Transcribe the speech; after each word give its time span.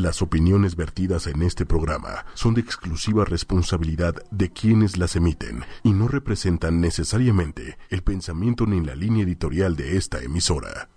Las 0.00 0.22
opiniones 0.22 0.76
vertidas 0.76 1.26
en 1.26 1.42
este 1.42 1.66
programa 1.66 2.24
son 2.32 2.54
de 2.54 2.62
exclusiva 2.62 3.26
responsabilidad 3.26 4.14
de 4.30 4.50
quienes 4.50 4.96
las 4.96 5.14
emiten 5.14 5.62
y 5.82 5.92
no 5.92 6.08
representan 6.08 6.80
necesariamente 6.80 7.76
el 7.90 8.00
pensamiento 8.00 8.64
ni 8.64 8.80
la 8.82 8.94
línea 8.94 9.24
editorial 9.24 9.76
de 9.76 9.98
esta 9.98 10.22
emisora. 10.22 10.88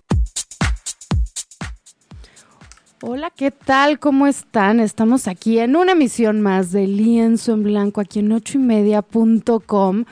Hola, 3.02 3.29
¿qué 3.29 3.52
tal? 3.52 4.00
¿Cómo 4.00 4.26
están? 4.26 4.79
Estamos 4.79 5.28
aquí 5.28 5.60
en 5.60 5.76
una 5.76 5.92
emisión 5.92 6.40
más 6.40 6.72
de 6.72 6.88
Lienzo 6.88 7.51
en 7.51 7.63
Blanco 7.63 7.99
aquí 7.99 8.20
en 8.20 8.31
ochoymedia.com. 8.31 10.06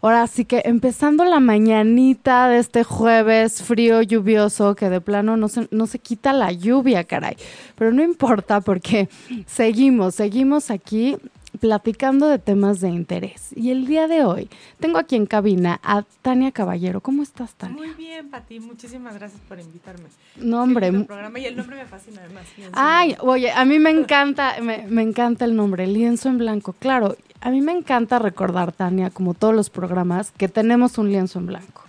Ahora 0.00 0.26
sí 0.26 0.44
que 0.44 0.62
empezando 0.64 1.24
la 1.24 1.40
mañanita 1.40 2.48
de 2.48 2.58
este 2.58 2.84
jueves 2.84 3.62
frío, 3.62 4.02
lluvioso, 4.02 4.74
que 4.74 4.88
de 4.88 5.00
plano 5.00 5.36
no 5.36 5.48
se, 5.48 5.68
no 5.70 5.86
se 5.86 5.98
quita 5.98 6.32
la 6.32 6.52
lluvia, 6.52 7.04
caray. 7.04 7.36
Pero 7.76 7.92
no 7.92 8.02
importa 8.02 8.60
porque 8.60 9.08
seguimos, 9.46 10.14
seguimos 10.14 10.70
aquí 10.70 11.16
platicando 11.58 12.26
de 12.28 12.38
temas 12.38 12.80
de 12.80 12.88
interés. 12.88 13.50
Y 13.54 13.70
el 13.70 13.86
día 13.86 14.08
de 14.08 14.24
hoy 14.24 14.48
tengo 14.80 14.98
aquí 14.98 15.16
en 15.16 15.26
cabina 15.26 15.80
a 15.82 16.04
Tania 16.22 16.52
Caballero. 16.52 17.00
¿Cómo 17.00 17.22
estás, 17.22 17.54
Tania? 17.54 17.76
Muy 17.76 17.90
bien, 17.94 18.28
Pati. 18.30 18.60
Muchísimas 18.60 19.14
gracias 19.14 19.40
por 19.48 19.60
invitarme. 19.60 20.04
No, 20.36 20.62
hombre. 20.62 20.88
El 20.88 21.04
programa 21.04 21.38
y 21.38 21.46
el 21.46 21.56
nombre 21.56 21.76
me 21.76 21.86
fascina 21.86 22.22
además. 22.24 22.44
Ay, 22.72 23.16
oye, 23.20 23.50
a 23.50 23.64
mí 23.64 23.78
me 23.78 23.90
encanta, 23.90 24.56
me, 24.62 24.86
me 24.88 25.02
encanta 25.02 25.44
el 25.44 25.54
nombre, 25.54 25.86
Lienzo 25.86 26.28
en 26.28 26.38
Blanco. 26.38 26.72
Claro, 26.72 27.16
a 27.40 27.50
mí 27.50 27.60
me 27.60 27.72
encanta 27.72 28.18
recordar, 28.18 28.72
Tania, 28.72 29.10
como 29.10 29.34
todos 29.34 29.54
los 29.54 29.70
programas, 29.70 30.32
que 30.32 30.48
tenemos 30.48 30.98
un 30.98 31.10
lienzo 31.10 31.38
en 31.38 31.46
blanco, 31.46 31.82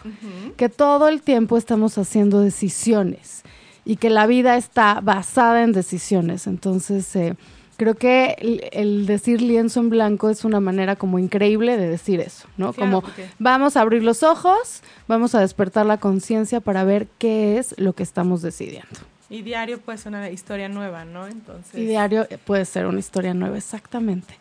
que 0.58 0.70
todo 0.70 1.08
el 1.08 1.22
tiempo 1.24 1.58
estamos 1.58 1.98
haciendo 1.98 2.42
decisiones 2.42 3.44
y 3.84 3.96
que 3.96 4.12
la 4.12 4.28
vida 4.28 4.58
está 4.58 5.02
basada 5.02 5.64
en 5.64 5.72
decisiones. 5.72 6.46
Entonces, 6.46 7.16
eh, 7.16 7.36
creo 7.80 7.96
que 7.96 8.36
el, 8.74 9.06
decir 9.06 9.42
lienzo 9.42 9.80
en 9.80 9.90
blanco 9.90 10.30
es 10.30 10.44
una 10.44 10.60
manera 10.60 10.98
como 10.98 11.18
increíble 11.18 11.78
de 11.78 11.88
decir 11.88 12.20
eso, 12.20 12.46
¿no? 12.58 12.74
como 12.74 13.04
vamos 13.40 13.78
a 13.78 13.82
abrir 13.82 14.04
los 14.04 14.22
ojos, 14.22 14.84
vamos 15.08 15.34
a 15.34 15.40
despertar 15.40 15.86
la 15.86 15.98
conciencia 15.98 16.60
para 16.60 16.84
ver 16.84 17.08
qué 17.18 17.58
es 17.58 17.74
lo 17.80 17.94
que 17.94 18.04
estamos 18.04 18.42
decidiendo. 18.42 19.00
Y 19.30 19.44
diario 19.44 19.80
puede 19.80 19.98
ser 19.98 20.10
una 20.12 20.30
historia 20.30 20.68
nueva, 20.68 21.06
¿no? 21.06 21.28
Entonces. 21.28 21.80
Y 21.80 21.86
diario 21.86 22.28
puede 22.46 22.66
ser 22.66 22.86
una 22.86 23.00
historia 23.00 23.34
nueva, 23.34 23.58
exactamente. 23.58 24.34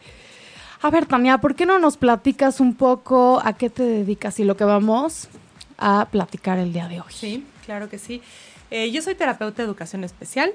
A 0.82 0.90
ver, 0.90 1.06
Tania, 1.06 1.38
¿por 1.38 1.54
qué 1.54 1.64
no 1.64 1.78
nos 1.78 1.96
platicas 1.96 2.58
un 2.58 2.74
poco 2.74 3.40
a 3.44 3.52
qué 3.52 3.70
te 3.70 3.84
dedicas 3.84 4.40
y 4.40 4.44
lo 4.44 4.56
que 4.56 4.64
vamos 4.64 5.28
a 5.76 6.08
platicar 6.10 6.58
el 6.58 6.72
día 6.72 6.88
de 6.88 7.00
hoy? 7.00 7.12
Sí, 7.12 7.46
claro 7.66 7.88
que 7.88 7.98
sí. 7.98 8.20
Eh, 8.70 8.90
yo 8.90 9.00
soy 9.00 9.14
terapeuta 9.14 9.62
de 9.62 9.66
educación 9.66 10.02
especial, 10.02 10.50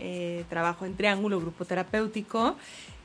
eh, 0.00 0.44
trabajo 0.48 0.84
en 0.86 0.96
Triángulo 0.96 1.40
Grupo 1.40 1.64
Terapéutico 1.64 2.56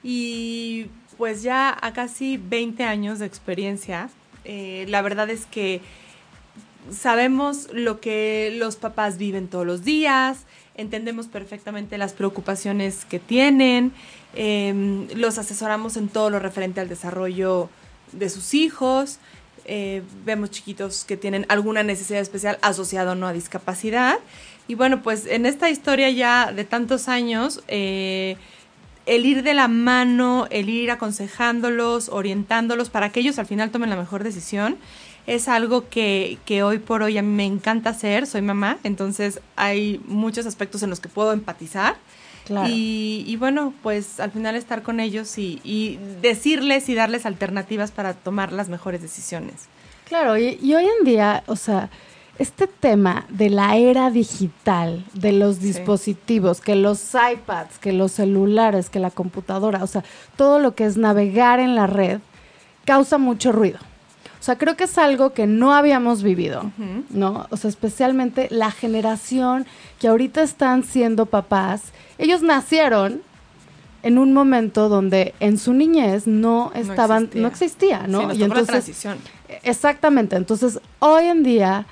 y 0.04 0.88
pues 1.18 1.44
ya 1.44 1.78
a 1.80 1.94
casi 1.94 2.38
20 2.38 2.84
años 2.84 3.20
de 3.20 3.26
experiencia, 3.26 4.10
eh, 4.44 4.86
la 4.90 5.02
verdad 5.02 5.30
es 5.30 5.46
que 5.46 5.82
sabemos 6.92 7.68
lo 7.72 8.00
que 8.00 8.56
los 8.58 8.76
papás 8.76 9.18
viven 9.18 9.48
todos 9.48 9.66
los 9.66 9.84
días, 9.84 10.46
entendemos 10.76 11.28
perfectamente 11.28 11.98
las 11.98 12.14
preocupaciones 12.14 13.06
que 13.06 13.20
tienen, 13.20 13.94
Em, 14.36 15.08
los 15.16 15.38
asesoramos 15.38 15.96
en 15.96 16.10
todo 16.10 16.30
lo 16.30 16.40
referente 16.40 16.82
al 16.82 16.90
desarrollo 16.90 17.70
de 18.12 18.30
sus 18.30 18.54
hijos. 18.54 19.20
Eh, 19.64 20.04
vemos 20.26 20.52
chiquitos 20.52 21.06
que 21.06 21.16
tienen 21.16 21.46
alguna 21.48 21.84
necesidad 21.84 22.20
especial 22.20 22.60
asociada 22.62 23.14
o 23.14 23.16
no 23.16 23.28
a 23.28 23.34
discapacidad. 23.34 24.18
Y 24.68 24.76
bueno, 24.76 25.02
pues 25.02 25.26
en 25.26 25.46
esta 25.46 25.70
historia 25.70 26.10
ya 26.10 26.52
de 26.52 26.64
tantos 26.64 27.08
años, 27.08 27.64
eh, 27.68 28.38
el 29.06 29.26
ir 29.26 29.44
de 29.44 29.54
la 29.54 29.68
mano, 29.68 30.48
el 30.50 30.70
ir 30.70 30.92
aconsejándolos, 30.92 32.10
orientándolos 32.10 32.90
para 32.90 33.10
que 33.12 33.20
ellos 33.20 33.38
al 33.38 33.46
final 33.46 33.70
tomen 33.70 33.90
la 33.90 33.96
mejor 33.96 34.24
decisión, 34.24 34.78
es 35.28 35.48
algo 35.48 35.90
que, 35.90 36.38
que, 36.46 36.64
hoy 36.64 36.80
por 36.80 37.02
hoy 37.02 37.18
a 37.18 37.22
mí 37.22 37.34
me 37.34 37.46
encanta 37.46 37.92
hacer. 37.92 38.28
Soy 38.28 38.42
mamá, 38.42 38.78
entonces 38.84 39.40
hay 39.56 40.02
muchos 40.06 40.46
aspectos 40.46 40.84
en 40.84 40.90
los 40.90 41.00
que 41.00 41.10
puedo 41.10 41.34
empatizar. 41.34 41.96
Y, 42.68 43.36
bueno, 43.40 43.74
pues 43.82 44.20
al 44.20 44.32
final 44.32 44.56
estar 44.56 44.84
con 44.84 45.00
ellos 45.00 45.38
y, 45.38 46.00
decirles 46.22 46.90
y 46.90 46.96
darles 46.96 47.26
alternativas 47.26 47.92
para 47.92 48.14
tomar 48.14 48.52
las 48.52 48.70
mejores 48.70 49.02
decisiones. 49.02 49.68
Claro, 50.06 50.38
y, 50.38 50.74
hoy 50.74 50.86
en 51.00 51.06
día, 51.06 51.44
o 51.48 51.56
sea, 51.56 51.90
este 52.38 52.68
tema 52.68 53.26
de 53.30 53.50
la 53.50 53.78
era 53.78 54.10
digital, 54.12 55.06
de 55.14 55.32
los 55.32 55.60
dispositivos, 55.60 56.62
que 56.62 56.76
los 56.76 57.02
iPads, 57.14 57.80
que 57.80 57.94
los 57.94 58.12
celulares, 58.12 58.90
que 58.90 59.00
la 59.00 59.12
computadora, 59.12 59.84
o 59.84 59.88
sea, 59.88 60.04
todo 60.36 60.60
lo 60.60 60.76
que 60.76 60.86
es 60.86 60.98
navegar 60.98 61.60
en 61.60 61.76
la 61.76 61.88
red, 61.88 62.20
causa 62.86 63.18
mucho 63.18 63.52
ruido. 63.52 63.80
O 64.40 64.44
sea, 64.46 64.58
creo 64.58 64.78
que 64.78 64.84
es 64.84 64.98
algo 65.00 65.34
que 65.34 65.48
no 65.48 65.74
habíamos 65.74 66.22
vivido, 66.22 66.72
¿no? 67.10 67.48
O 67.50 67.58
sea, 67.58 67.70
especialmente 67.70 68.48
la 68.52 68.70
generación 68.70 69.66
que 70.00 70.08
ahorita 70.08 70.44
están 70.44 70.84
siendo 70.84 71.26
papás 71.26 71.94
ellos 72.18 72.42
nacieron 72.42 73.22
en 74.04 74.18
un 74.18 74.34
momento 74.34 74.88
donde 74.88 75.34
en 75.40 75.58
su 75.58 75.74
niñez 75.74 76.28
no 76.28 76.72
estaban, 76.76 77.30
no 77.34 77.48
existía, 77.48 78.06
¿no? 78.08 78.34
y 78.34 78.44
entonces, 78.44 78.68
la 78.68 78.74
transición. 78.74 79.18
Exactamente. 79.64 80.36
Entonces, 80.36 80.80
hoy 81.00 81.26
en 81.26 81.44
día, 81.44 81.88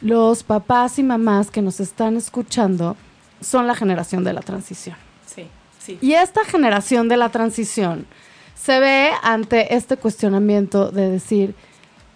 los 0.00 0.42
papás 0.42 0.98
y 0.98 1.02
mamás 1.02 1.50
que 1.50 1.62
nos 1.62 1.80
están 1.80 2.16
escuchando 2.16 2.96
son 3.40 3.66
la 3.66 3.74
generación 3.74 4.24
de 4.24 4.32
la 4.32 4.40
transición. 4.40 4.96
Sí, 5.26 5.46
sí. 5.78 5.98
Y 6.00 6.14
esta 6.14 6.44
generación 6.44 7.08
de 7.08 7.16
la 7.16 7.28
transición 7.28 8.06
se 8.54 8.80
ve 8.80 9.10
ante 9.22 9.74
este 9.74 9.96
cuestionamiento 9.96 10.90
de 10.90 11.10
decir, 11.10 11.54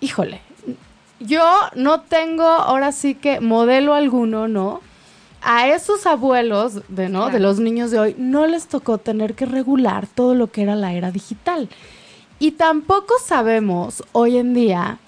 híjole, 0.01 0.41
yo 1.21 1.45
no 1.77 2.01
tengo 2.01 2.45
ahora 2.45 2.93
sí 2.93 3.15
que 3.15 3.41
modelo 3.41 3.95
alguno, 3.95 4.49
¿no? 4.49 4.81
a 5.43 5.69
esos 5.69 6.07
abuelos 6.07 6.81
de, 6.89 7.09
¿no? 7.09 7.29
de 7.31 7.41
los 7.41 7.59
niños 7.59 7.91
de 7.91 7.99
hoy 7.99 8.15
no 8.17 8.47
les 8.47 8.69
tocó 8.69 8.99
tener 8.99 9.35
que 9.35 9.45
regular 9.45 10.07
todo 10.07 10.35
lo 10.35 10.51
que 10.51 10.63
era 10.63 10.77
la 10.77 10.93
era 10.93 11.11
digital. 11.11 11.69
Y 12.39 12.53
tampoco 12.53 13.15
sabemos 13.25 14.05
hoy 14.13 14.39
en 14.39 14.55
día 14.55 14.99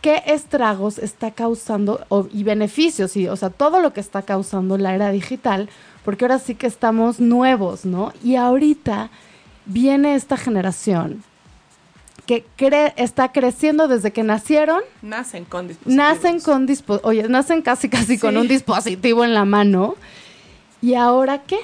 qué 0.00 0.22
estragos 0.26 0.98
está 0.98 1.30
causando 1.30 2.06
y 2.32 2.44
beneficios, 2.44 3.16
y, 3.16 3.28
o 3.28 3.36
sea, 3.36 3.50
todo 3.50 3.80
lo 3.80 3.92
que 3.92 4.00
está 4.00 4.22
causando 4.22 4.78
la 4.78 4.94
era 4.94 5.10
digital, 5.10 5.68
porque 6.04 6.24
ahora 6.24 6.38
sí 6.38 6.54
que 6.54 6.66
estamos 6.66 7.20
nuevos, 7.20 7.84
¿no? 7.84 8.12
Y 8.22 8.36
ahorita 8.36 9.10
viene 9.66 10.14
esta 10.14 10.36
generación 10.36 11.24
que 12.26 12.44
está 12.96 13.30
creciendo 13.30 13.86
desde 13.88 14.12
que 14.12 14.24
nacieron. 14.24 14.82
Nacen 15.00 15.44
con 15.44 15.68
dispositivos. 15.68 15.96
Nacen 15.96 16.40
con 16.40 16.66
dispositivos. 16.66 17.08
Oye, 17.08 17.28
nacen 17.28 17.62
casi 17.62 17.88
casi 17.88 18.18
con 18.18 18.36
un 18.36 18.48
dispositivo 18.48 19.24
en 19.24 19.32
la 19.32 19.44
mano. 19.44 19.94
¿Y 20.82 20.94
ahora 20.94 21.42
qué? 21.42 21.58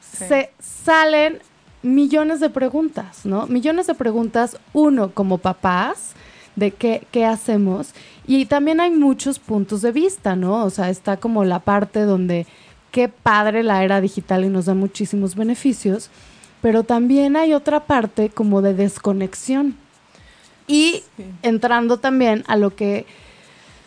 Se 0.00 0.52
salen 0.60 1.40
millones 1.82 2.40
de 2.40 2.50
preguntas, 2.50 3.24
¿no? 3.24 3.46
Millones 3.46 3.86
de 3.86 3.94
preguntas, 3.94 4.56
uno 4.72 5.10
como 5.12 5.38
papás, 5.38 6.12
de 6.58 6.72
qué, 6.72 7.06
qué 7.10 7.24
hacemos. 7.24 7.94
Y 8.26 8.46
también 8.46 8.80
hay 8.80 8.90
muchos 8.90 9.38
puntos 9.38 9.82
de 9.82 9.92
vista, 9.92 10.36
¿no? 10.36 10.64
O 10.64 10.70
sea, 10.70 10.90
está 10.90 11.16
como 11.16 11.44
la 11.44 11.60
parte 11.60 12.00
donde 12.00 12.46
qué 12.90 13.08
padre 13.08 13.62
la 13.62 13.84
era 13.84 14.00
digital 14.00 14.44
y 14.44 14.48
nos 14.48 14.66
da 14.66 14.74
muchísimos 14.74 15.34
beneficios, 15.34 16.10
pero 16.60 16.82
también 16.82 17.36
hay 17.36 17.54
otra 17.54 17.80
parte 17.80 18.30
como 18.30 18.62
de 18.62 18.74
desconexión 18.74 19.76
y 20.66 21.02
entrando 21.42 21.98
también 21.98 22.44
a 22.46 22.56
lo 22.56 22.76
que 22.76 23.06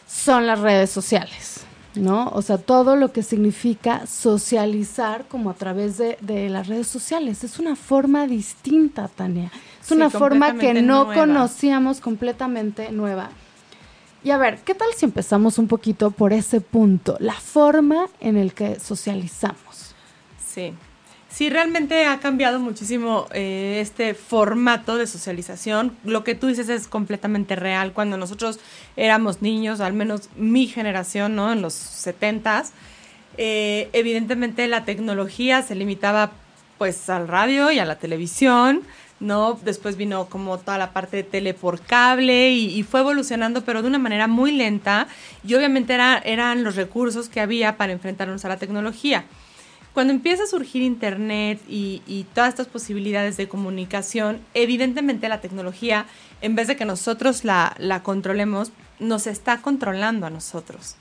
son 0.07 0.47
las 0.47 0.59
redes 0.59 0.89
sociales, 0.89 1.61
¿no? 1.95 2.29
O 2.29 2.41
sea, 2.41 2.57
todo 2.57 2.95
lo 2.95 3.13
que 3.13 3.23
significa 3.23 4.05
socializar 4.07 5.25
como 5.27 5.49
a 5.49 5.53
través 5.53 5.97
de, 5.97 6.49
las 6.49 6.67
redes 6.67 6.87
sociales. 6.87 7.43
Es 7.43 7.59
una 7.59 7.75
forma 7.75 8.27
distinta, 8.27 9.07
Tania. 9.07 9.51
Es 9.81 9.91
una 9.91 10.09
forma 10.09 10.55
que 10.55 10.81
no 10.81 11.11
conocíamos 11.13 11.99
completamente 11.99 12.91
nueva. 12.91 13.29
Y 14.23 14.29
a 14.29 14.37
ver, 14.37 14.59
¿qué 14.59 14.75
tal 14.75 14.89
si 14.95 15.05
empezamos 15.05 15.57
un 15.57 15.67
poquito 15.67 16.11
por 16.11 16.31
ese 16.31 16.61
punto? 16.61 17.17
La 17.19 17.33
forma 17.33 18.07
en 18.19 18.37
el 18.37 18.53
que 18.53 18.79
socializamos. 18.79 19.95
Sí, 20.45 20.73
Sí, 21.31 21.49
realmente 21.49 22.05
ha 22.07 22.19
cambiado 22.19 22.59
muchísimo 22.59 23.25
eh, 23.31 23.79
este 23.81 24.13
formato 24.13 24.97
de 24.97 25.07
socialización. 25.07 25.95
Lo 26.03 26.25
que 26.25 26.35
tú 26.35 26.47
dices 26.47 26.67
es 26.67 26.89
completamente 26.89 27.55
real. 27.55 27.93
Cuando 27.93 28.17
nosotros 28.17 28.59
éramos 28.97 29.41
niños, 29.41 29.79
al 29.79 29.93
menos 29.93 30.29
mi 30.35 30.67
generación, 30.67 31.35
¿no? 31.37 31.53
En 31.53 31.61
los 31.61 31.73
setentas, 31.73 32.73
eh, 33.37 33.89
evidentemente 33.93 34.67
la 34.67 34.83
tecnología 34.83 35.61
se 35.61 35.73
limitaba 35.73 36.31
pues 36.77 37.09
al 37.09 37.29
radio 37.29 37.71
y 37.71 37.79
a 37.79 37.85
la 37.85 37.97
televisión, 37.97 38.81
¿no? 39.21 39.57
Después 39.63 39.95
vino 39.95 40.25
como 40.25 40.57
toda 40.57 40.77
la 40.77 40.91
parte 40.91 41.17
de 41.17 41.23
tele 41.23 41.53
por 41.53 41.79
cable 41.79 42.51
y, 42.51 42.83
fue 42.83 42.99
evolucionando, 42.99 43.63
pero 43.63 43.81
de 43.81 43.87
una 43.87 43.99
manera 43.99 44.27
muy 44.27 44.51
lenta. 44.51 45.07
Y 45.47 45.53
obviamente 45.53 45.93
era, 45.93 46.17
eran 46.17 46.63
los 46.63 46.75
recursos 46.75 47.29
que 47.29 47.39
había 47.39 47.77
para 47.77 47.93
enfrentarnos 47.93 48.43
a 48.43 48.49
la 48.49 48.57
tecnología. 48.57 49.25
cuando 49.93 50.13
empieza 50.13 50.43
a 50.43 50.47
surgir 50.47 50.81
Internet 50.81 51.61
y, 51.69 52.01
y, 52.07 52.25
todas 52.33 52.49
estas 52.49 52.67
posibilidades 52.67 53.37
de 53.37 53.47
comunicación, 53.47 54.39
evidentemente 54.53 55.29
la 55.29 55.41
tecnología, 55.41 56.05
en 56.41 56.55
vez 56.55 56.67
de 56.67 56.75
que 56.75 56.85
nosotros 56.85 57.43
la, 57.43 57.75
la 57.77 58.01
controlemos, 58.01 58.71
nos 58.99 59.27
está 59.27 59.61
controlando 59.61 60.25
a 60.25 60.29
nosotros. 60.29 60.95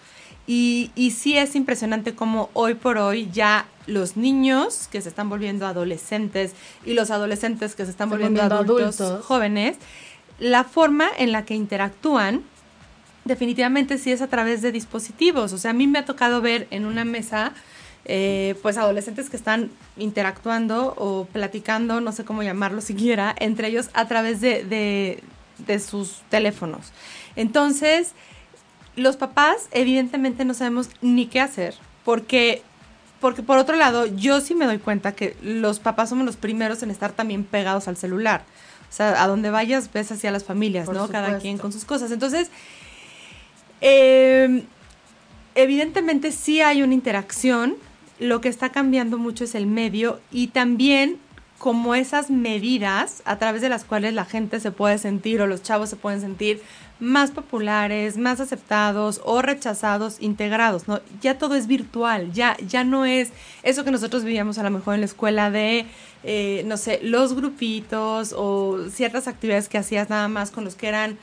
Y, 0.53 0.91
y, 0.97 1.13
sí 1.13 1.39
es 1.39 1.55
impresionante 1.55 2.17
cómo 2.17 2.51
hoy 2.55 2.75
por 2.75 2.99
hoy 2.99 3.31
ya 3.33 3.69
los 3.87 4.17
niños 4.17 4.89
que 4.91 5.01
se 5.01 5.09
están 5.09 5.29
volviendo 5.29 5.65
adolescentes 5.65 6.55
y 6.85 6.95
los 6.95 7.13
adolescentes 7.13 7.77
que 7.77 7.85
se 7.85 7.93
están 7.93 8.11
volviendo, 8.11 8.43
adultos, 8.43 9.25
jóvenes, 9.25 9.77
la 10.41 10.65
forma 10.65 11.07
en 11.19 11.31
la 11.31 11.45
que 11.45 11.55
interactúan 11.55 12.43
definitivamente 13.25 13.97
sí 13.97 14.11
es 14.11 14.23
a 14.23 14.27
través 14.27 14.61
de 14.61 14.73
dispositivos. 14.73 15.53
O 15.53 15.59
sea, 15.59 15.71
a 15.71 15.75
mí 15.75 15.87
me 15.87 16.01
ha 16.01 16.05
tocado 16.05 16.41
ver 16.41 16.67
en 16.73 16.85
una 16.85 17.05
mesa 17.05 17.53
eh, 18.05 18.57
pues 18.61 18.77
adolescentes 18.77 19.31
que 19.31 19.37
están 19.37 19.71
interactuando 19.99 20.95
o 20.99 21.27
platicando, 21.27 22.01
no 22.01 22.11
sé 22.11 22.25
cómo 22.25 22.43
llamarlo 22.43 22.81
siquiera, 22.81 23.37
entre 23.39 23.69
ellos 23.69 23.89
a 23.95 24.09
través 24.09 24.41
de, 24.41 24.65
de, 24.65 25.23
de 25.59 25.79
sus 25.79 26.23
teléfonos. 26.29 26.91
Entonces, 27.37 28.15
los 28.97 29.17
papás 29.17 29.69
evidentemente 29.73 30.45
no 30.45 30.55
sabemos 30.55 30.91
ni 31.01 31.27
qué 31.27 31.41
hacer, 31.41 31.75
porque 32.05 32.63
porque 33.21 33.43
por 33.43 33.59
otro 33.59 33.77
lado, 33.77 34.07
yo 34.07 34.41
sí 34.41 34.55
me 34.55 34.65
doy 34.65 34.79
cuenta 34.79 35.13
que 35.13 35.37
los 35.43 35.79
papás 35.79 36.09
somos 36.09 36.25
los 36.25 36.37
primeros 36.37 36.83
en 36.83 36.91
estar 36.91 37.13
también 37.13 37.45
pegados 37.45 37.87
al 37.87 37.97
celular. 37.97 38.45
O 38.89 38.93
sea, 38.93 39.23
a 39.23 39.29
donde 39.29 39.51
vayas 39.51 39.93
ves 39.93 40.11
hacia 40.11 40.31
las 40.31 40.45
familias, 40.45 40.89
¿no? 40.89 41.07
Cada 41.09 41.39
quien 41.39 41.59
con 41.59 41.71
sus 41.71 41.85
cosas. 41.85 42.11
Entonces, 42.11 42.51
eh, 43.83 44.65
evidentemente 45.55 46.33
sí 46.33 46.63
hay 46.63 46.83
una 46.83 46.95
interacción. 46.95 47.77
Lo 48.19 48.41
que 48.41 48.49
está 48.49 48.71
cambiando 48.71 49.19
mucho 49.19 49.45
es 49.45 49.55
el 49.55 49.67
medio 49.67 50.21
y 50.31 50.49
también 50.49 51.19
como 51.59 51.95
esas 51.95 52.31
medidas 52.31 53.23
a 53.27 53.39
través 53.39 53.61
de 53.61 53.69
las 53.69 53.85
cuales 53.85 54.15
la 54.15 54.25
gente 54.25 54.61
se 54.61 54.73
puede 54.73 54.97
sentir 54.97 55.43
o 55.43 55.47
los 55.47 55.63
chavos 55.63 55.91
se 55.91 55.97
pueden 55.97 56.21
sentir 56.21 56.63
más 57.01 57.31
populares, 57.31 58.19
más 58.19 58.41
aceptados 58.41 59.21
o 59.25 59.43
rechazados, 59.43 60.19
integrados, 60.21 60.87
¿no? 60.87 61.01
Ya 61.21 61.39
todo 61.39 61.55
es 61.55 61.67
virtual, 61.67 62.33
ya, 62.33 62.57
ya 62.67 62.85
no 62.85 63.07
es 63.07 63.31
eso 63.63 63.85
que 63.85 63.91
nosotros 63.91 64.23
vivíamos 64.23 64.59
a 64.59 64.63
lo 64.63 64.71
mejor 64.71 64.95
en 64.95 65.01
la 65.01 65.07
escuela 65.07 65.51
de, 65.51 65.87
eh, 66.23 66.63
no 66.67 66.77
sé, 66.77 67.01
los 67.03 67.35
grupitos 67.35 68.35
o 68.37 68.89
ciertas 68.91 69.29
actividades 69.29 69.69
que 69.69 69.79
hacías 69.79 70.11
nada 70.11 70.29
más 70.29 70.51
con 70.51 70.65
los 70.65 70.75
que 70.75 70.89
eran 70.89 71.19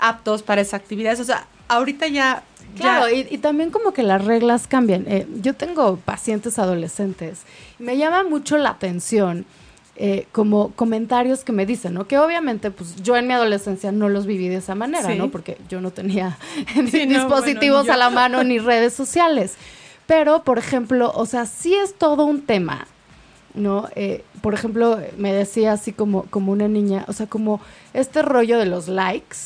aptos 0.00 0.42
para 0.42 0.62
esas 0.62 0.74
actividades. 0.74 1.20
O 1.20 1.24
sea, 1.24 1.46
ahorita 1.68 2.08
ya... 2.08 2.42
Claro, 2.76 3.06
y, 3.08 3.38
también 3.38 3.70
como 3.70 3.92
que 3.92 4.02
las 4.02 4.24
reglas 4.24 4.66
cambian. 4.66 5.04
Eh, 5.08 5.26
yo 5.40 5.54
tengo 5.54 5.96
pacientes 5.96 6.58
adolescentes 6.58 7.42
y 7.78 7.82
me 7.82 7.96
llama 7.96 8.24
mucho 8.24 8.58
la 8.58 8.70
atención 8.70 9.46
eh, 10.00 10.28
como 10.30 10.70
comentarios 10.76 11.42
que 11.42 11.50
me 11.50 11.66
dicen, 11.66 11.92
¿no? 11.92 12.06
Que 12.06 12.18
obviamente, 12.18 12.70
pues 12.70 13.02
yo 13.02 13.16
en 13.16 13.26
mi 13.26 13.32
adolescencia 13.32 13.90
no 13.90 14.08
los 14.08 14.26
viví 14.26 14.46
de 14.46 14.54
esa 14.54 14.76
manera, 14.76 15.12
¿no? 15.16 15.28
Porque 15.28 15.58
yo 15.68 15.80
no 15.80 15.90
tenía 15.90 16.38
dispositivos 16.76 17.88
a 17.88 17.96
la 17.96 18.08
mano 18.08 18.44
ni 18.44 18.60
redes 18.60 18.92
sociales. 18.92 19.56
Pero, 20.06 20.44
por 20.44 20.56
ejemplo, 20.56 21.10
o 21.16 21.26
sea, 21.26 21.46
sí 21.46 21.74
es 21.74 21.98
todo 21.98 22.26
un 22.26 22.42
tema, 22.42 22.86
¿no? 23.54 23.88
Eh, 23.96 24.22
por 24.40 24.54
ejemplo, 24.54 25.00
me 25.16 25.32
decía 25.32 25.72
así 25.72 25.92
como, 25.92 26.22
como 26.26 26.52
una 26.52 26.68
niña, 26.68 27.04
o 27.08 27.12
sea, 27.12 27.26
como 27.26 27.60
este 27.92 28.22
rollo 28.22 28.60
de 28.60 28.66
los 28.66 28.86
likes. 28.86 29.36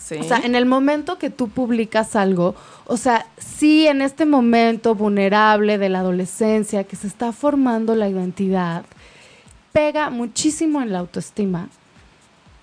Sí. 0.00 0.16
O 0.18 0.22
sea, 0.22 0.38
en 0.38 0.54
el 0.54 0.64
momento 0.64 1.18
que 1.18 1.28
tú 1.28 1.50
publicas 1.50 2.16
algo, 2.16 2.54
o 2.86 2.96
sea, 2.96 3.26
sí 3.36 3.86
en 3.86 4.00
este 4.00 4.24
momento 4.24 4.94
vulnerable 4.94 5.76
de 5.76 5.90
la 5.90 5.98
adolescencia, 5.98 6.84
que 6.84 6.96
se 6.96 7.06
está 7.06 7.32
formando 7.32 7.94
la 7.94 8.08
identidad, 8.08 8.86
pega 9.74 10.08
muchísimo 10.08 10.80
en 10.80 10.92
la 10.92 11.00
autoestima. 11.00 11.68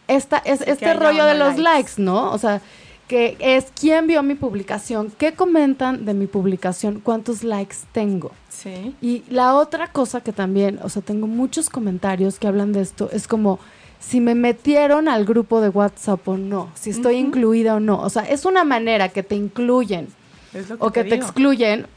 Esta, 0.07 0.37
es, 0.37 0.61
este 0.61 0.93
rollo 0.93 1.25
de 1.25 1.35
los 1.35 1.57
likes. 1.57 1.91
¿no? 1.97 2.31
O 2.31 2.37
sea, 2.37 2.61
que 3.09 3.35
es 3.41 3.67
quién 3.77 4.07
vio 4.07 4.23
mi 4.23 4.35
publicación, 4.35 5.11
qué 5.17 5.33
comentan 5.33 6.05
de 6.05 6.13
mi 6.13 6.27
publicación, 6.27 7.01
cuántos 7.01 7.43
likes 7.43 7.75
tengo. 7.91 8.31
Sí. 8.47 8.95
Y 9.01 9.23
la 9.29 9.55
otra 9.55 9.91
cosa 9.91 10.21
que 10.21 10.31
también, 10.31 10.79
o 10.81 10.87
sea, 10.87 11.01
tengo 11.01 11.27
muchos 11.27 11.69
comentarios 11.69 12.39
que 12.39 12.47
hablan 12.47 12.71
de 12.71 12.79
esto, 12.79 13.09
es 13.11 13.27
como 13.27 13.59
si 13.99 14.21
me 14.21 14.33
metieron 14.33 15.09
al 15.09 15.25
grupo 15.25 15.59
de 15.59 15.67
WhatsApp 15.67 16.25
o 16.25 16.37
no, 16.37 16.71
si 16.73 16.91
estoy 16.91 17.15
incluida 17.17 17.75
o 17.75 17.79
no. 17.81 17.99
O 18.01 18.09
sea, 18.09 18.23
es 18.23 18.45
una 18.45 18.63
manera 18.63 19.09
que 19.09 19.23
te 19.23 19.35
incluyen 19.35 20.07
o 20.79 20.91
que 20.91 21.03
te 21.03 21.15
excluyen. 21.15 21.87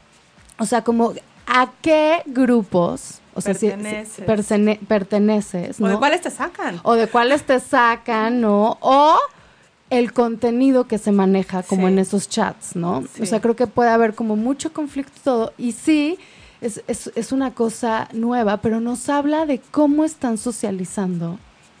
O 0.59 0.65
sea, 0.65 0.83
como 0.83 1.13
a 1.47 1.71
qué 1.81 2.23
grupos 2.25 3.21
o 3.35 3.41
sea, 3.41 3.53
perteneces. 3.53 4.13
Si, 4.15 4.85
perteneces, 4.85 5.79
¿no? 5.79 5.87
O 5.87 5.89
de 5.89 5.97
cuáles 5.97 6.21
te 6.21 6.31
sacan. 6.31 6.79
O 6.83 6.95
de 6.95 7.07
cuáles 7.07 7.43
te 7.43 7.59
sacan, 7.59 8.41
¿no? 8.41 8.77
O 8.79 9.19
el 9.89 10.13
contenido 10.13 10.87
que 10.87 10.97
se 10.97 11.11
maneja 11.11 11.61
como 11.61 11.87
en 11.87 11.99
esos 11.99 12.29
chats, 12.29 12.75
¿no? 12.75 13.03
O 13.21 13.25
sea, 13.25 13.41
creo 13.41 13.55
que 13.55 13.67
puede 13.67 13.89
haber 13.89 14.15
como 14.15 14.35
mucho 14.35 14.73
conflicto 14.73 15.19
todo. 15.23 15.53
Y 15.57 15.73
sí, 15.73 16.17
es, 16.61 16.81
es, 16.87 17.11
es 17.15 17.31
una 17.31 17.53
cosa 17.53 18.07
nueva, 18.13 18.57
pero 18.57 18.79
nos 18.79 19.09
habla 19.09 19.45
de 19.45 19.59
cómo 19.59 20.05
están 20.05 20.37
socializando. 20.37 21.37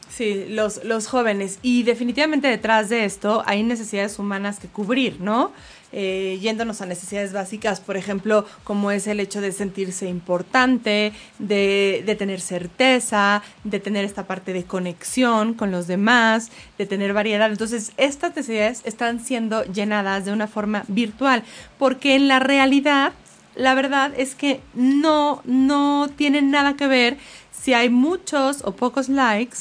Sí, 0.09 0.45
los, 0.49 0.83
los 0.83 1.07
jóvenes. 1.07 1.59
Y 1.61 1.83
definitivamente 1.83 2.47
detrás 2.47 2.89
de 2.89 3.05
esto 3.05 3.43
hay 3.45 3.63
necesidades 3.63 4.17
humanas 4.17 4.59
que 4.59 4.67
cubrir, 4.67 5.19
¿no? 5.19 5.51
eh, 5.97 6.37
yéndonos 6.41 6.81
a 6.81 6.85
necesidades 6.85 7.31
básicas, 7.31 7.79
por 7.79 7.95
ejemplo, 7.95 8.45
como 8.65 8.91
es 8.91 9.07
el 9.07 9.21
hecho 9.21 9.39
de 9.39 9.53
sentirse 9.53 10.09
importante, 10.09 11.13
de, 11.39 12.03
de 12.05 12.15
tener 12.15 12.41
certeza, 12.41 13.41
de 13.63 13.79
tener 13.79 14.03
esta 14.03 14.27
parte 14.27 14.51
de 14.51 14.65
conexión 14.65 15.53
con 15.53 15.71
los 15.71 15.87
demás, 15.87 16.51
de 16.77 16.85
tener 16.85 17.13
variedad. 17.13 17.49
Entonces, 17.49 17.93
estas 17.95 18.35
necesidades 18.35 18.81
están 18.83 19.23
siendo 19.23 19.63
llenadas 19.63 20.25
de 20.25 20.33
una 20.33 20.47
forma 20.47 20.83
virtual, 20.89 21.43
porque 21.79 22.15
en 22.15 22.27
la 22.27 22.39
realidad, 22.39 23.13
la 23.55 23.73
verdad 23.73 24.11
es 24.17 24.35
que 24.35 24.59
no, 24.73 25.41
no 25.45 26.09
tienen 26.13 26.51
nada 26.51 26.75
que 26.75 26.87
ver 26.87 27.17
si 27.53 27.73
hay 27.73 27.89
muchos 27.89 28.63
o 28.65 28.73
pocos 28.73 29.07
likes 29.07 29.59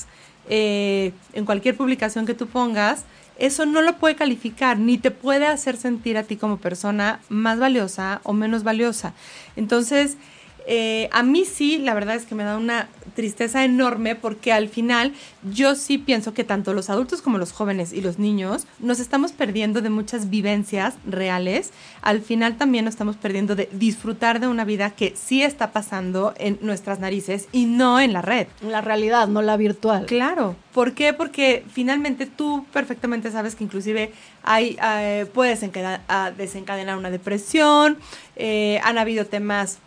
eh, 0.48 1.12
en 1.32 1.44
cualquier 1.44 1.76
publicación 1.76 2.26
que 2.26 2.34
tú 2.34 2.46
pongas, 2.46 3.04
eso 3.38 3.66
no 3.66 3.82
lo 3.82 3.96
puede 3.96 4.14
calificar 4.14 4.78
ni 4.78 4.98
te 4.98 5.10
puede 5.10 5.46
hacer 5.46 5.76
sentir 5.76 6.16
a 6.16 6.22
ti 6.22 6.36
como 6.36 6.58
persona 6.58 7.20
más 7.28 7.58
valiosa 7.58 8.20
o 8.22 8.32
menos 8.32 8.62
valiosa. 8.62 9.12
Entonces, 9.56 10.16
eh, 10.66 11.08
a 11.12 11.22
mí 11.22 11.44
sí, 11.44 11.78
la 11.78 11.94
verdad 11.94 12.16
es 12.16 12.24
que 12.24 12.34
me 12.34 12.44
da 12.44 12.56
una 12.56 12.88
tristeza 13.14 13.64
enorme 13.64 14.16
porque 14.16 14.52
al 14.52 14.68
final 14.68 15.12
yo 15.42 15.74
sí 15.74 15.98
pienso 15.98 16.34
que 16.34 16.42
tanto 16.42 16.74
los 16.74 16.90
adultos 16.90 17.22
como 17.22 17.38
los 17.38 17.52
jóvenes 17.52 17.92
y 17.92 18.00
los 18.00 18.18
niños 18.18 18.66
nos 18.78 18.98
estamos 18.98 19.32
perdiendo 19.32 19.82
de 19.82 19.90
muchas 19.90 20.30
vivencias 20.30 20.94
reales. 21.06 21.70
Al 22.02 22.20
final 22.20 22.56
también 22.56 22.84
nos 22.84 22.94
estamos 22.94 23.16
perdiendo 23.16 23.54
de 23.54 23.68
disfrutar 23.72 24.40
de 24.40 24.48
una 24.48 24.64
vida 24.64 24.90
que 24.90 25.14
sí 25.16 25.42
está 25.42 25.72
pasando 25.72 26.34
en 26.38 26.58
nuestras 26.60 26.98
narices 26.98 27.48
y 27.52 27.66
no 27.66 28.00
en 28.00 28.12
la 28.12 28.22
red. 28.22 28.46
La 28.62 28.80
realidad, 28.80 29.28
no 29.28 29.42
la 29.42 29.56
virtual. 29.56 30.06
Claro. 30.06 30.56
¿Por 30.72 30.92
qué? 30.94 31.12
Porque 31.12 31.64
finalmente 31.70 32.26
tú 32.26 32.66
perfectamente 32.72 33.30
sabes 33.30 33.54
que 33.54 33.64
inclusive 33.64 34.12
hay, 34.42 34.76
eh, 34.82 35.26
puedes 35.32 35.60
desencadenar 36.36 36.98
una 36.98 37.10
depresión, 37.10 37.96
eh, 38.34 38.80
han 38.82 38.98
habido 38.98 39.26
temas 39.26 39.78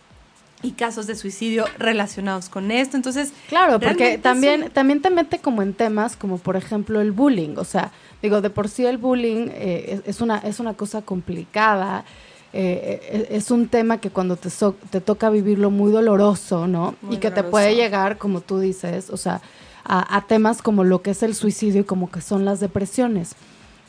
y 0.64 0.72
casos 0.72 1.06
de 1.08 1.16
suicidio 1.16 1.66
relacionados 1.78 2.50
con 2.50 2.72
esto. 2.72 2.98
Entonces, 2.98 3.32
claro, 3.48 3.80
porque 3.80 4.18
también 4.18 4.72
también 4.72 5.02
te 5.02 5.10
mete 5.10 5.40
como 5.40 5.62
en 5.62 5.74
temas 5.74 6.16
como 6.16 6.38
por 6.38 6.56
ejemplo 6.56 7.00
el 7.00 7.12
bullying, 7.12 7.56
o 7.58 7.64
sea, 7.64 7.92
digo, 8.22 8.42
de 8.42 8.50
por 8.50 8.68
sí 8.68 8.86
el 8.86 8.98
bullying 8.98 9.50
eh, 9.52 10.02
es, 10.06 10.22
una 10.22 10.40
es 10.40 10.60
una 10.60 10.74
cosa 10.74 11.02
complicada. 11.02 12.06
Eh, 12.54 13.02
eh, 13.12 13.28
es 13.32 13.52
un 13.52 13.68
tema 13.68 14.00
que 14.00 14.10
cuando 14.10 14.38
te, 14.38 14.50
te 14.90 15.02
toca 15.02 15.30
vivirlo 15.30 15.70
muy 15.70 15.92
doloroso, 15.92 16.66
¿no? 16.66 16.96
y 17.12 17.18
que 17.18 17.30
te 17.30 17.44
puede 17.44 17.76
llegar, 17.76 18.18
como 18.18 18.40
tú 18.40 18.60
dices, 18.60 19.10
o 19.10 19.18
sea, 19.18 19.42
a, 19.84 20.16
a 20.16 20.22
temas 20.26 20.62
como 20.62 20.86
lo 20.86 21.02
que 21.02 21.12
es 21.12 21.24
el 21.24 21.36
suicidio 21.36 21.82
y 21.82 21.84
como 21.84 22.10
que 22.10 22.22
son 22.22 22.46
las 22.46 22.62
depresiones. 22.62 23.36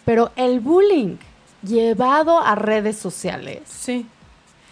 Pero 0.05 0.33
el 0.37 0.61
bullying 0.61 1.17
llevado 1.63 2.41
a 2.41 2.57
redes 2.57 2.97
sociales. 2.97 3.61
Sí. 3.67 4.07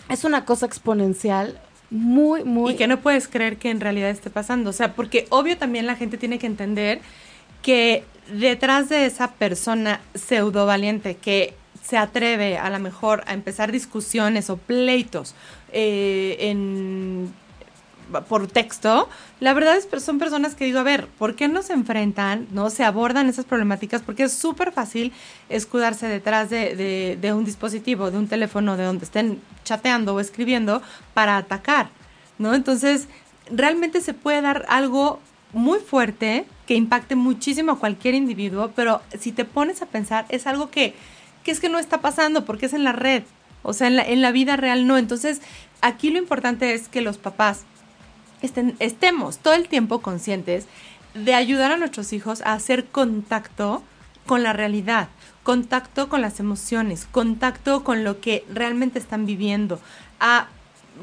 Es 0.09 0.25
una 0.25 0.45
cosa 0.45 0.67
exponencial 0.67 1.61
muy, 1.91 2.45
muy... 2.45 2.73
Y 2.73 2.77
que 2.77 2.87
no 2.87 3.01
puedes 3.01 3.29
creer 3.29 3.57
que 3.57 3.71
en 3.71 3.81
realidad 3.81 4.11
esté 4.11 4.31
pasando. 4.31 4.71
O 4.71 4.73
sea, 4.73 4.95
porque 4.95 5.27
obvio 5.31 5.57
también 5.57 5.87
la 5.87 5.97
gente 5.97 6.19
tiene 6.19 6.39
que 6.39 6.47
entender 6.47 7.01
que 7.63 8.05
detrás 8.33 8.89
de 8.89 9.07
esa 9.07 9.33
persona 9.33 10.01
pseudo 10.15 10.67
valiente 10.67 11.17
que 11.17 11.55
se 11.83 11.97
atreve 11.97 12.59
a 12.59 12.69
lo 12.71 12.79
mejor 12.81 13.23
a 13.27 13.35
empezar 13.35 13.71
discusiones 13.71 14.51
o 14.51 14.57
pleitos 14.57 15.35
eh, 15.73 16.37
en 16.41 17.33
por 18.29 18.47
texto, 18.47 19.09
la 19.41 19.53
verdad 19.55 19.77
es 19.77 19.87
que 19.87 20.01
son 20.01 20.19
personas 20.19 20.55
que 20.55 20.65
digo, 20.65 20.79
a 20.79 20.83
ver, 20.83 21.07
¿por 21.19 21.35
qué 21.35 21.49
no 21.49 21.63
se 21.63 21.73
enfrentan, 21.73 22.47
no 22.53 22.71
se 22.71 22.85
abordan 22.85 23.29
esas 23.29 23.45
problemáticas? 23.45 24.03
Porque 24.03 24.25
es 24.25 24.33
súper 24.33 24.73
fácil 24.73 25.13
escudarse 25.49 26.07
detrás 26.07 26.51
de, 26.51 27.33
un 27.35 27.45
dispositivo, 27.45 28.11
de 28.11 28.19
un 28.19 28.29
teléfono, 28.29 28.77
de 28.77 28.85
donde 28.85 29.05
estén 29.05 29.41
chateando 29.65 30.15
o 30.15 30.21
escribiendo 30.21 30.83
para 31.15 31.37
atacar. 31.37 31.91
¿no? 32.39 32.55
Entonces, 32.55 33.09
realmente 33.51 34.01
se 34.01 34.15
puede 34.15 34.43
dar 34.43 34.65
algo 34.69 35.21
muy 35.53 35.79
fuerte 35.79 36.45
que 36.67 36.75
impacte 36.75 37.15
muchísimo 37.15 37.73
a 37.73 37.79
cualquier 37.79 38.15
individuo, 38.15 38.73
pero 38.75 39.01
si 39.19 39.33
te 39.33 39.45
pones 39.45 39.83
a 39.83 39.87
pensar, 39.87 40.27
es 40.29 40.47
algo 40.47 40.71
que, 40.71 40.95
que 41.45 41.51
es 41.51 41.61
que 41.61 41.69
no 41.69 41.79
está 41.79 42.01
pasando 42.01 42.45
porque 42.45 42.67
es 42.67 42.73
en 42.73 42.85
la 42.85 42.93
red, 42.93 43.23
o 43.63 43.73
sea, 43.73 43.87
en 43.87 43.97
la, 43.97 44.03
en 44.03 44.23
la 44.23 44.33
vida 44.33 44.57
real 44.57 44.87
no. 44.87 44.99
Entonces, 44.99 45.41
aquí 45.81 46.11
lo 46.11 46.19
importante 46.19 46.75
es 46.75 46.89
que 46.89 47.01
los 47.01 47.19
papás 47.19 47.65
estemos 48.79 49.39
todo 49.39 49.55
el 49.55 49.69
tiempo 49.69 50.01
conscientes 50.01 50.67
de 51.15 51.35
ayudar 51.35 51.73
a 51.73 51.77
nuestros 51.77 52.13
hijos 52.13 52.43
a 52.43 52.53
hacer 52.53 52.87
contacto 52.87 53.83
con 54.27 54.43
la 54.43 54.53
realidad, 54.53 55.09
contacto 55.43 56.09
con 56.09 56.21
las 56.21 56.41
emociones, 56.41 57.07
contacto 57.11 57.85
con 57.85 58.05
lo 58.05 58.21
que 58.21 58.45
realmente 58.53 58.99
están 58.99 59.25
viviendo, 59.25 59.81
a 60.21 60.49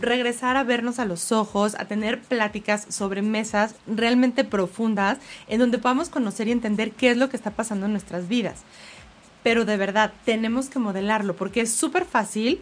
regresar 0.02 0.58
a 0.58 0.64
vernos 0.64 1.00
a 1.00 1.06
los 1.06 1.32
ojos, 1.32 1.76
a 1.76 1.86
tener 1.86 2.22
pláticas 2.22 2.86
sobre 2.90 3.22
mesas 3.22 3.76
realmente 3.88 4.44
profundas 4.44 5.20
en 5.48 5.60
donde 5.60 5.78
podamos 5.78 6.10
conocer 6.10 6.48
y 6.48 6.52
entender 6.52 6.92
qué 6.92 7.12
es 7.12 7.18
lo 7.18 7.30
que 7.30 7.38
está 7.38 7.52
pasando 7.52 7.86
en 7.86 7.92
nuestras 7.92 8.28
vidas. 8.28 8.64
Pero 9.44 9.66
de 9.66 9.78
verdad, 9.78 10.14
tenemos 10.26 10.70
que 10.70 10.80
modelarlo 10.80 11.36
porque 11.36 11.62
es 11.62 11.72
súper 11.72 12.06
fácil 12.06 12.62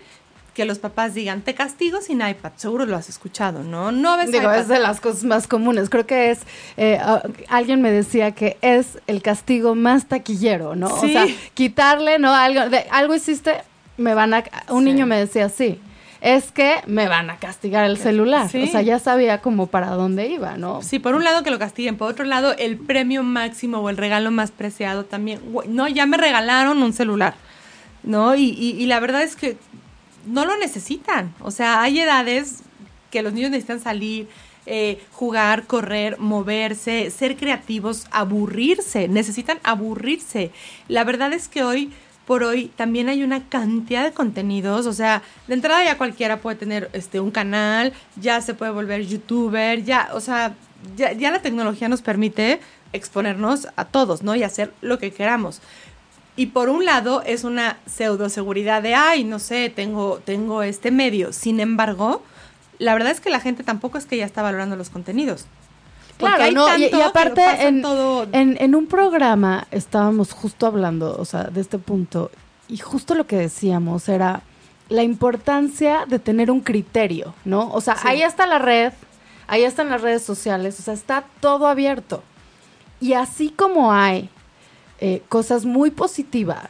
que 0.54 0.66
los 0.66 0.80
papás 0.80 1.14
digan, 1.14 1.42
te 1.42 1.54
castigo 1.54 2.02
sin 2.02 2.28
iPad, 2.28 2.52
seguro 2.58 2.86
lo 2.86 2.98
has 2.98 3.08
escuchado, 3.08 3.64
¿no? 3.64 3.92
No 3.92 4.18
ves 4.18 4.32
Digo, 4.32 4.52
es 4.52 4.68
de 4.68 4.80
las 4.80 5.00
cosas 5.00 5.24
más 5.24 5.48
comunes. 5.48 5.90
Creo 5.90 6.06
que 6.06 6.32
es, 6.32 6.40
eh, 6.78 7.00
alguien 7.48 7.82
me 7.82 7.92
decía 7.92 8.32
que 8.32 8.58
es 8.62 9.00
el 9.08 9.22
castigo 9.22 9.76
más 9.76 10.08
taquillero, 10.08 10.76
¿no? 10.76 10.88
O 10.88 11.08
sea, 11.08 11.26
quitarle, 11.54 12.20
¿no? 12.20 12.34
Algo, 12.34 12.70
de, 12.70 12.86
algo 12.92 13.16
hiciste, 13.16 13.62
me 13.98 14.14
van 14.14 14.34
a, 14.34 14.44
un 14.70 14.84
niño 14.84 15.06
me 15.06 15.18
decía, 15.18 15.48
sí, 15.48 15.80
es 16.22 16.52
que 16.52 16.82
me 16.86 17.08
van 17.08 17.30
a 17.30 17.38
castigar 17.38 17.90
el 17.90 17.98
celular. 17.98 18.46
O 18.46 18.68
sea, 18.68 18.82
ya 18.82 19.00
sabía 19.00 19.40
como 19.40 19.68
para 19.68 19.90
dónde 19.90 20.28
iba, 20.28 20.56
¿no? 20.56 20.82
Sí, 20.84 21.00
por 21.00 21.16
un 21.16 21.24
lado 21.24 21.44
que 21.44 21.50
lo 21.50 21.60
castiguen, 21.60 21.98
por 21.98 22.10
otro 22.10 22.26
lado 22.26 22.54
el 22.58 22.78
premio 22.78 23.24
máximo 23.24 23.80
o 23.80 23.90
el 23.90 23.98
regalo 23.98 24.30
más 24.32 24.52
preciado 24.52 25.04
también. 25.06 25.40
No, 25.68 25.88
ya 25.88 26.06
me 26.06 26.18
regalaron 26.18 26.84
un 26.84 26.94
celular, 26.94 27.34
¿no? 28.04 28.36
Y, 28.36 28.52
y, 28.52 28.86
la 28.86 29.00
verdad 29.00 29.24
es 29.24 29.36
que 29.36 29.58
no 30.26 30.46
lo 30.46 30.58
necesitan. 30.58 31.34
O 31.42 31.52
sea, 31.52 31.82
hay 31.82 32.00
edades 32.00 32.64
que 33.10 33.22
los 33.22 33.34
niños 33.34 33.52
necesitan 33.52 33.82
salir, 33.82 34.28
eh, 34.66 35.02
jugar, 35.12 35.66
correr, 35.66 36.20
moverse, 36.20 37.12
ser 37.12 37.36
creativos, 37.36 38.08
aburrirse, 38.12 39.08
necesitan 39.08 39.60
aburrirse. 39.64 40.52
La 40.88 41.04
verdad 41.04 41.34
es 41.34 41.48
que 41.48 41.64
hoy 41.64 41.92
por 42.26 42.44
hoy 42.44 42.72
también 42.76 43.10
hay 43.10 43.24
una 43.24 43.50
cantidad 43.50 44.04
de 44.04 44.14
contenidos, 44.14 44.86
o 44.86 44.94
sea, 44.94 45.24
de 45.48 45.56
entrada 45.56 45.84
ya 45.84 45.98
cualquiera 45.98 46.40
puede 46.40 46.56
tener 46.56 46.90
este 46.94 47.20
un 47.20 47.32
canal, 47.32 47.94
ya 48.16 48.40
se 48.42 48.54
puede 48.54 48.72
volver 48.72 49.06
youtuber, 49.06 49.84
ya, 49.84 50.10
o 50.14 50.22
sea, 50.22 50.56
ya, 50.96 51.12
ya 51.14 51.32
la 51.32 51.42
tecnología 51.42 51.90
nos 51.90 52.02
permite 52.02 52.60
exponernos 52.94 53.68
a 53.76 53.86
todos, 53.86 54.22
¿no? 54.22 54.36
Y 54.36 54.44
hacer 54.44 54.74
lo 54.82 55.00
que 55.00 55.12
queramos. 55.12 55.62
Y 56.42 56.48
por 56.48 56.70
un 56.70 56.86
lado 56.86 57.22
es 57.24 57.44
una 57.44 57.78
pseudo 57.86 58.28
seguridad 58.28 58.82
de, 58.82 58.96
ay, 58.96 59.24
no 59.24 59.38
sé, 59.38 59.70
tengo, 59.70 60.20
tengo 60.26 60.64
este 60.64 60.90
medio. 60.90 61.34
Sin 61.34 61.60
embargo, 61.60 62.24
la 62.80 62.96
verdad 62.96 63.12
es 63.12 63.22
que 63.22 63.30
la 63.30 63.40
gente 63.40 63.62
tampoco 63.64 64.00
es 64.00 64.08
que 64.08 64.18
ya 64.18 64.26
está 64.26 64.42
valorando 64.42 64.76
los 64.76 64.90
contenidos. 64.90 65.46
Claro, 66.18 66.52
no, 66.52 66.76
y, 66.80 66.92
aparte 67.00 67.44
en, 67.68 67.86
en, 68.32 68.74
un 68.74 68.88
programa 68.88 69.68
estábamos 69.70 70.32
justo 70.34 70.66
hablando, 70.66 71.16
o 71.16 71.26
sea, 71.26 71.44
de 71.44 71.62
este 71.62 71.78
punto, 71.78 72.32
y 72.68 72.78
justo 72.78 73.14
lo 73.14 73.28
que 73.28 73.36
decíamos 73.36 74.10
era 74.10 74.42
la 74.90 75.04
importancia 75.04 76.08
de 76.08 76.18
tener 76.18 76.50
un 76.50 76.62
criterio, 76.62 77.36
¿no? 77.46 77.70
O 77.72 77.82
sea, 77.82 77.98
ahí 78.04 78.24
está 78.24 78.48
la 78.48 78.58
red, 78.58 78.94
ahí 79.46 79.64
están 79.64 79.92
las 79.92 80.02
redes 80.02 80.24
sociales, 80.24 80.80
o 80.80 80.82
sea, 80.82 80.96
está 80.96 81.24
todo 81.40 81.68
abierto. 81.68 82.24
Y 83.00 83.14
así 83.14 83.52
como 83.52 83.94
hay 83.94 84.28
eh, 85.04 85.24
cosas 85.30 85.66
muy 85.66 85.90
positivas, 85.90 86.70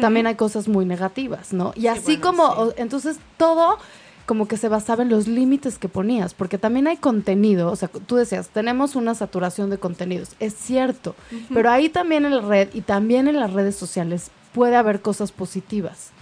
también 0.00 0.28
hay 0.28 0.36
cosas 0.36 0.68
muy 0.68 0.84
negativas, 0.84 1.52
¿no? 1.52 1.72
Y 1.74 1.88
así 1.88 2.18
como, 2.18 2.72
entonces 2.76 3.18
todo 3.36 3.78
como 4.24 4.46
que 4.46 4.56
se 4.56 4.68
basaba 4.68 5.02
en 5.02 5.08
los 5.08 5.26
límites 5.26 5.78
que 5.78 5.88
ponías, 5.88 6.32
porque 6.32 6.58
también 6.58 6.86
hay 6.86 6.96
contenido, 6.96 7.72
o 7.72 7.74
sea, 7.74 7.88
tú 7.88 8.14
decías, 8.14 8.50
tenemos 8.50 8.94
una 8.94 9.16
saturación 9.16 9.68
de 9.68 9.78
contenidos, 9.78 10.36
es 10.38 10.54
cierto, 10.54 11.16
pero 11.52 11.70
ahí 11.70 11.88
también 11.88 12.24
en 12.24 12.36
la 12.36 12.42
red 12.42 12.68
y 12.72 12.82
también 12.82 13.26
en 13.26 13.40
las 13.40 13.52
redes 13.52 13.74
sociales 13.74 14.30
puede 14.52 14.76
haber 14.76 15.00
cosas 15.00 15.32
positivas. 15.32 16.12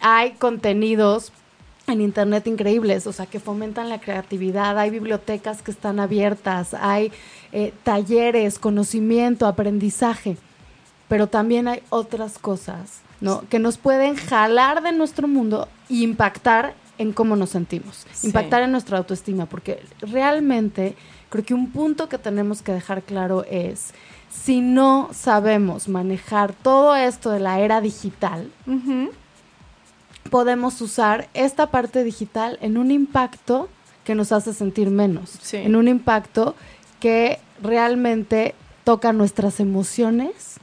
Hay 0.00 0.32
contenidos 0.32 1.32
en 1.86 2.00
internet 2.00 2.48
increíbles, 2.48 3.06
o 3.06 3.12
sea, 3.12 3.26
que 3.26 3.38
fomentan 3.38 3.88
la 3.88 4.00
creatividad, 4.00 4.76
hay 4.76 4.90
bibliotecas 4.90 5.62
que 5.62 5.70
están 5.70 6.00
abiertas, 6.00 6.74
hay 6.74 7.12
eh, 7.52 7.72
talleres, 7.84 8.58
conocimiento, 8.58 9.46
aprendizaje, 9.46 10.36
pero 11.14 11.28
también 11.28 11.68
hay 11.68 11.80
otras 11.90 12.40
cosas, 12.40 12.98
¿no? 13.20 13.44
Que 13.48 13.60
nos 13.60 13.78
pueden 13.78 14.16
jalar 14.16 14.82
de 14.82 14.90
nuestro 14.90 15.28
mundo 15.28 15.68
e 15.88 16.02
impactar 16.02 16.74
en 16.98 17.12
cómo 17.12 17.36
nos 17.36 17.50
sentimos, 17.50 18.04
impactar 18.24 18.64
en 18.64 18.72
nuestra 18.72 18.98
autoestima, 18.98 19.46
porque 19.46 19.80
realmente 20.00 20.96
creo 21.28 21.44
que 21.44 21.54
un 21.54 21.70
punto 21.70 22.08
que 22.08 22.18
tenemos 22.18 22.62
que 22.62 22.72
dejar 22.72 23.04
claro 23.04 23.44
es, 23.48 23.94
si 24.28 24.60
no 24.60 25.08
sabemos 25.12 25.86
manejar 25.86 26.52
todo 26.52 26.96
esto 26.96 27.30
de 27.30 27.38
la 27.38 27.60
era 27.60 27.80
digital, 27.80 28.50
podemos 30.30 30.80
usar 30.80 31.28
esta 31.32 31.70
parte 31.70 32.02
digital 32.02 32.58
en 32.60 32.76
un 32.76 32.90
impacto 32.90 33.68
que 34.02 34.16
nos 34.16 34.32
hace 34.32 34.52
sentir 34.52 34.90
menos, 34.90 35.38
en 35.52 35.76
un 35.76 35.86
impacto 35.86 36.56
que 36.98 37.38
realmente 37.62 38.56
toca 38.82 39.12
nuestras 39.12 39.60
emociones, 39.60 40.58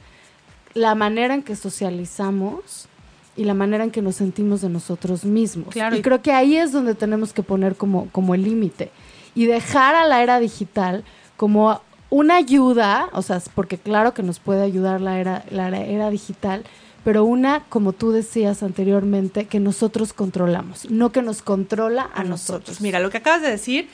la 0.74 0.94
manera 0.94 1.34
en 1.34 1.42
que 1.42 1.56
socializamos, 1.56 2.88
y 3.36 3.44
la 3.44 3.54
manera 3.54 3.84
en 3.84 3.90
que 3.90 4.02
nos 4.02 4.16
sentimos 4.16 4.60
de 4.60 4.68
nosotros 4.68 5.24
mismos. 5.24 5.74
y 5.74 6.02
creo 6.02 6.20
que 6.22 6.32
ahí 6.32 6.56
es 6.56 6.72
donde 6.72 6.94
tenemos 6.94 7.32
que 7.32 7.42
poner 7.42 7.76
como, 7.76 8.08
como 8.10 8.34
el 8.34 8.42
límite 8.42 8.90
y 9.34 9.46
dejar 9.46 9.94
a 9.94 10.06
la 10.06 10.22
era 10.22 10.38
digital 10.38 11.04
como 11.36 11.80
una 12.10 12.36
ayuda, 12.36 13.08
o 13.12 13.22
sea, 13.22 13.40
porque 13.54 13.78
claro 13.78 14.12
que 14.12 14.22
nos 14.22 14.38
puede 14.38 14.62
ayudar 14.62 15.00
la 15.00 15.18
era, 15.18 15.44
la 15.50 15.68
era 15.68 16.10
digital, 16.10 16.64
pero 17.04 17.24
una, 17.24 17.64
como 17.70 17.94
tú 17.94 18.12
decías 18.12 18.62
anteriormente, 18.62 19.46
que 19.46 19.60
nosotros 19.60 20.12
controlamos, 20.12 20.90
no 20.90 21.10
que 21.10 21.22
nos 21.22 21.40
controla 21.40 22.10
a, 22.14 22.22
nosotros. 22.22 22.82
Mira, 22.82 23.00
lo 23.00 23.10
que 23.10 23.16
acabas 23.16 23.40
de 23.40 23.50
decir 23.50 23.88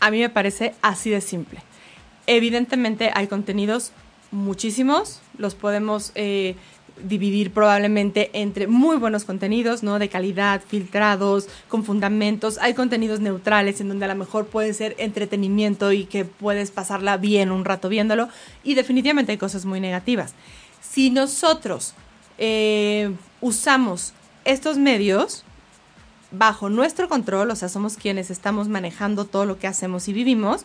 a 0.00 0.10
mí 0.10 0.20
me 0.20 0.30
parece 0.30 0.74
así 0.80 1.10
de 1.10 1.20
simple. 1.20 1.60
Evidentemente 2.26 3.10
hay 3.14 3.26
contenidos 3.26 3.92
muchísimos, 4.30 5.20
los 5.38 5.54
podemos 5.54 6.12
eh, 6.14 6.56
dividir 7.02 7.52
probablemente 7.52 8.30
entre 8.32 8.66
muy 8.66 8.96
buenos 8.96 9.24
contenidos, 9.24 9.82
¿no? 9.82 9.98
De 9.98 10.08
calidad, 10.08 10.62
filtrados, 10.66 11.48
con 11.68 11.84
fundamentos. 11.84 12.58
Hay 12.58 12.74
contenidos 12.74 13.20
neutrales 13.20 13.80
en 13.80 13.88
donde 13.88 14.04
a 14.04 14.08
lo 14.08 14.14
mejor 14.14 14.46
puede 14.46 14.74
ser 14.74 14.94
entretenimiento 14.98 15.92
y 15.92 16.04
que 16.04 16.24
puedes 16.24 16.70
pasarla 16.70 17.16
bien 17.16 17.50
un 17.50 17.64
rato 17.64 17.88
viéndolo. 17.88 18.28
Y 18.62 18.74
definitivamente 18.74 19.32
hay 19.32 19.38
cosas 19.38 19.64
muy 19.64 19.80
negativas. 19.80 20.34
Si 20.80 21.10
nosotros 21.10 21.94
eh, 22.38 23.12
usamos 23.40 24.12
estos 24.44 24.78
medios 24.78 25.44
bajo 26.32 26.68
nuestro 26.68 27.08
control, 27.08 27.50
o 27.50 27.56
sea, 27.56 27.68
somos 27.68 27.96
quienes 27.96 28.30
estamos 28.30 28.68
manejando 28.68 29.24
todo 29.24 29.44
lo 29.46 29.58
que 29.58 29.66
hacemos 29.66 30.08
y 30.08 30.12
vivimos, 30.12 30.64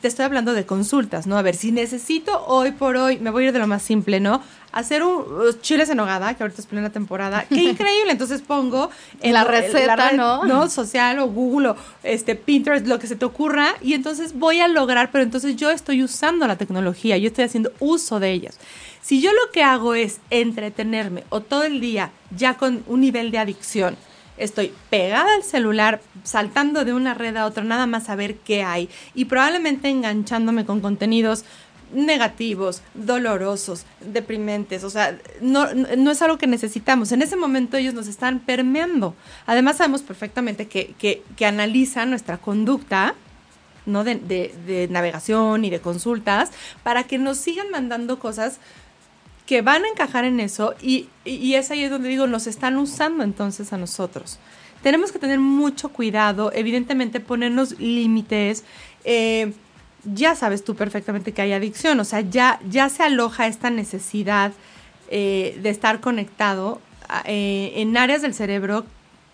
te 0.00 0.08
estoy 0.08 0.24
hablando 0.24 0.52
de 0.52 0.66
consultas, 0.66 1.26
¿no? 1.26 1.36
A 1.36 1.42
ver, 1.42 1.54
si 1.54 1.72
necesito 1.72 2.44
hoy 2.46 2.72
por 2.72 2.96
hoy, 2.96 3.18
me 3.18 3.30
voy 3.30 3.44
a 3.44 3.46
ir 3.48 3.52
de 3.52 3.58
lo 3.58 3.66
más 3.66 3.82
simple, 3.82 4.20
¿no? 4.20 4.42
Hacer 4.72 5.02
un 5.02 5.24
chiles 5.60 5.88
en 5.88 5.98
hogada, 5.98 6.34
que 6.34 6.42
ahorita 6.42 6.60
es 6.60 6.66
plena 6.66 6.90
temporada, 6.90 7.46
qué 7.48 7.62
increíble. 7.70 8.12
Entonces 8.12 8.42
pongo 8.42 8.90
en 9.20 9.32
la 9.32 9.44
receta, 9.44 10.12
¿no? 10.12 10.44
¿no? 10.44 10.68
Social 10.68 11.18
o 11.18 11.28
Google 11.28 11.70
o 11.70 11.76
este 12.02 12.34
Pinterest, 12.34 12.86
lo 12.86 12.98
que 12.98 13.06
se 13.06 13.16
te 13.16 13.24
ocurra, 13.24 13.74
y 13.82 13.94
entonces 13.94 14.38
voy 14.38 14.60
a 14.60 14.68
lograr, 14.68 15.10
pero 15.10 15.24
entonces 15.24 15.56
yo 15.56 15.70
estoy 15.70 16.02
usando 16.02 16.46
la 16.46 16.56
tecnología, 16.56 17.16
yo 17.18 17.28
estoy 17.28 17.44
haciendo 17.44 17.72
uso 17.80 18.20
de 18.20 18.32
ellas. 18.32 18.58
Si 19.00 19.20
yo 19.20 19.32
lo 19.32 19.50
que 19.52 19.62
hago 19.62 19.94
es 19.94 20.20
entretenerme 20.30 21.24
o 21.30 21.40
todo 21.40 21.64
el 21.64 21.80
día 21.80 22.10
ya 22.36 22.54
con 22.54 22.84
un 22.86 23.00
nivel 23.00 23.30
de 23.30 23.38
adicción, 23.38 23.96
estoy 24.38 24.72
pegada 24.90 25.34
al 25.34 25.42
celular, 25.42 26.00
saltando 26.24 26.84
de 26.84 26.92
una 26.92 27.14
red 27.14 27.36
a 27.36 27.46
otra, 27.46 27.64
nada 27.64 27.86
más 27.86 28.08
a 28.08 28.16
ver 28.16 28.36
qué 28.36 28.62
hay 28.62 28.88
y 29.14 29.26
probablemente 29.26 29.88
enganchándome 29.88 30.64
con 30.64 30.80
contenidos 30.80 31.44
negativos, 31.92 32.82
dolorosos, 32.94 33.86
deprimentes, 34.00 34.84
o 34.84 34.90
sea, 34.90 35.18
no, 35.40 35.72
no, 35.74 36.10
es 36.10 36.22
algo 36.22 36.38
que 36.38 36.46
necesitamos. 36.46 37.12
En 37.12 37.22
ese 37.22 37.36
momento 37.36 37.76
ellos 37.76 37.94
nos 37.94 38.08
están 38.08 38.40
permeando. 38.40 39.14
Además 39.46 39.78
sabemos 39.78 40.02
perfectamente 40.02 40.68
que, 40.68 40.94
que, 40.98 41.22
que 41.36 41.46
analizan 41.46 42.10
nuestra 42.10 42.38
conducta, 42.38 43.14
¿no? 43.86 44.04
De, 44.04 44.88
navegación 44.90 45.64
y 45.64 45.70
de 45.70 45.80
consultas, 45.80 46.50
para 46.82 47.04
que 47.04 47.18
nos 47.18 47.38
sigan 47.38 47.70
mandando 47.70 48.18
cosas 48.18 48.58
que 49.48 49.62
van 49.62 49.82
a 49.82 49.88
encajar 49.88 50.26
en 50.26 50.40
eso 50.40 50.74
y, 50.82 51.08
y, 51.24 51.54
es 51.54 51.70
ahí 51.70 51.88
donde 51.88 52.10
digo, 52.10 52.26
nos 52.26 52.46
están 52.46 52.76
usando 52.76 53.24
entonces 53.24 53.72
a 53.72 53.78
nosotros. 53.78 54.38
tenemos 54.82 55.10
que 55.10 55.18
tener 55.18 55.38
mucho 55.38 55.88
cuidado, 55.88 56.52
evidentemente 56.54 57.18
ponernos 57.18 57.80
límites. 57.80 58.64
Eh, 59.04 59.54
ya 60.04 60.34
sabes 60.34 60.64
tú 60.64 60.76
perfectamente 60.76 61.32
que 61.32 61.40
hay 61.40 61.54
adicción, 61.54 61.98
o 61.98 62.04
sea, 62.04 62.20
ya, 62.20 62.60
ya 62.68 62.90
se 62.90 63.02
aloja 63.02 63.46
esta 63.46 63.70
necesidad 63.70 64.52
eh, 65.10 65.58
de 65.62 65.70
estar 65.70 66.00
conectado 66.00 66.82
eh, 67.24 67.72
en 67.76 67.96
áreas 67.96 68.20
del 68.20 68.34
cerebro 68.34 68.84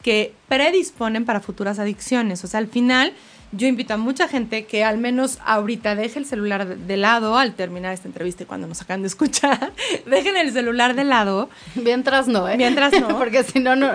que 0.03 0.33
predisponen 0.47 1.25
para 1.25 1.41
futuras 1.41 1.81
adicciones. 1.81 2.45
O 2.45 2.47
sea, 2.47 2.59
al 2.59 2.69
final 2.69 3.15
yo 3.57 3.67
invito 3.67 3.95
a 3.95 3.97
mucha 3.97 4.29
gente 4.29 4.67
que 4.67 4.85
al 4.85 4.99
menos 4.99 5.39
ahorita 5.45 5.95
deje 5.95 6.19
el 6.19 6.27
celular 6.27 6.77
de, 6.77 6.97
lado 6.97 7.37
al 7.39 7.55
terminar 7.55 7.93
esta 7.93 8.09
entrevista 8.09 8.43
y 8.43 8.47
cuando 8.47 8.67
nos 8.67 8.83
acaban 8.83 9.03
de 9.03 9.09
escuchar, 9.09 9.73
dejen 10.07 10.37
el 10.37 10.53
celular 10.53 10.95
de 10.95 11.05
lado. 11.05 11.49
Mientras 11.75 12.29
no, 12.29 12.49
¿eh? 12.49 12.57
Mientras 12.57 12.93
no. 13.01 13.19
Porque 13.19 13.45
si 13.45 13.61
no, 13.61 13.77
no. 13.77 13.93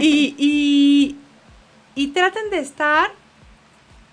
Y, 0.00 0.34
y, 0.38 1.16
y 1.94 2.08
traten 2.08 2.50
de 2.50 2.58
estar 2.58 3.10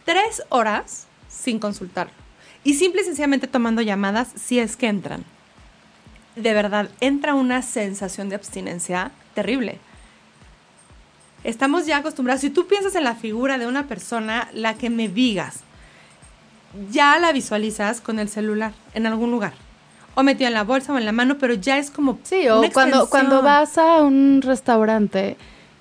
tres 0.06 0.44
horas 0.50 1.08
sin 1.28 1.60
consultarlo. 1.60 2.14
Y 2.64 2.76
simple 2.76 3.02
y 3.02 3.06
sencillamente 3.06 3.48
tomando 3.48 3.82
llamadas 3.82 4.30
si 4.36 4.60
es 4.60 4.78
que 4.78 4.88
entran. 4.88 5.24
De 6.36 6.54
verdad, 6.54 6.90
entra 7.00 7.36
una 7.36 7.62
sensación 7.62 8.30
de 8.30 8.36
abstinencia 8.36 9.12
terrible. 9.34 9.80
Estamos 11.44 11.86
ya 11.86 11.98
acostumbrados. 11.98 12.42
Si 12.42 12.50
tú 12.50 12.68
piensas 12.68 12.96
en 12.96 13.04
la 13.04 13.16
figura 13.16 13.58
de 13.58 13.68
una 13.68 13.88
persona, 13.88 14.50
la 14.54 14.76
que 14.76 14.90
me 14.90 15.10
digas, 15.10 15.62
ya 16.92 17.20
la 17.20 17.32
visualizas 17.32 18.02
con 18.02 18.20
el 18.20 18.30
celular 18.30 18.74
en 18.94 19.06
algún 19.06 19.32
lugar. 19.32 19.54
O 20.16 20.24
metido 20.24 20.48
en 20.48 20.54
la 20.54 20.64
bolsa 20.64 20.94
o 20.94 20.98
en 20.98 21.06
la 21.06 21.12
mano, 21.12 21.38
pero 21.38 21.56
ya 21.56 21.78
es 21.78 21.90
como. 21.90 22.20
Sí, 22.24 22.48
o 22.48 22.62
cuando, 22.72 23.10
cuando 23.10 23.42
vas 23.42 23.78
a 23.78 24.02
un 24.04 24.42
restaurante, 24.44 25.38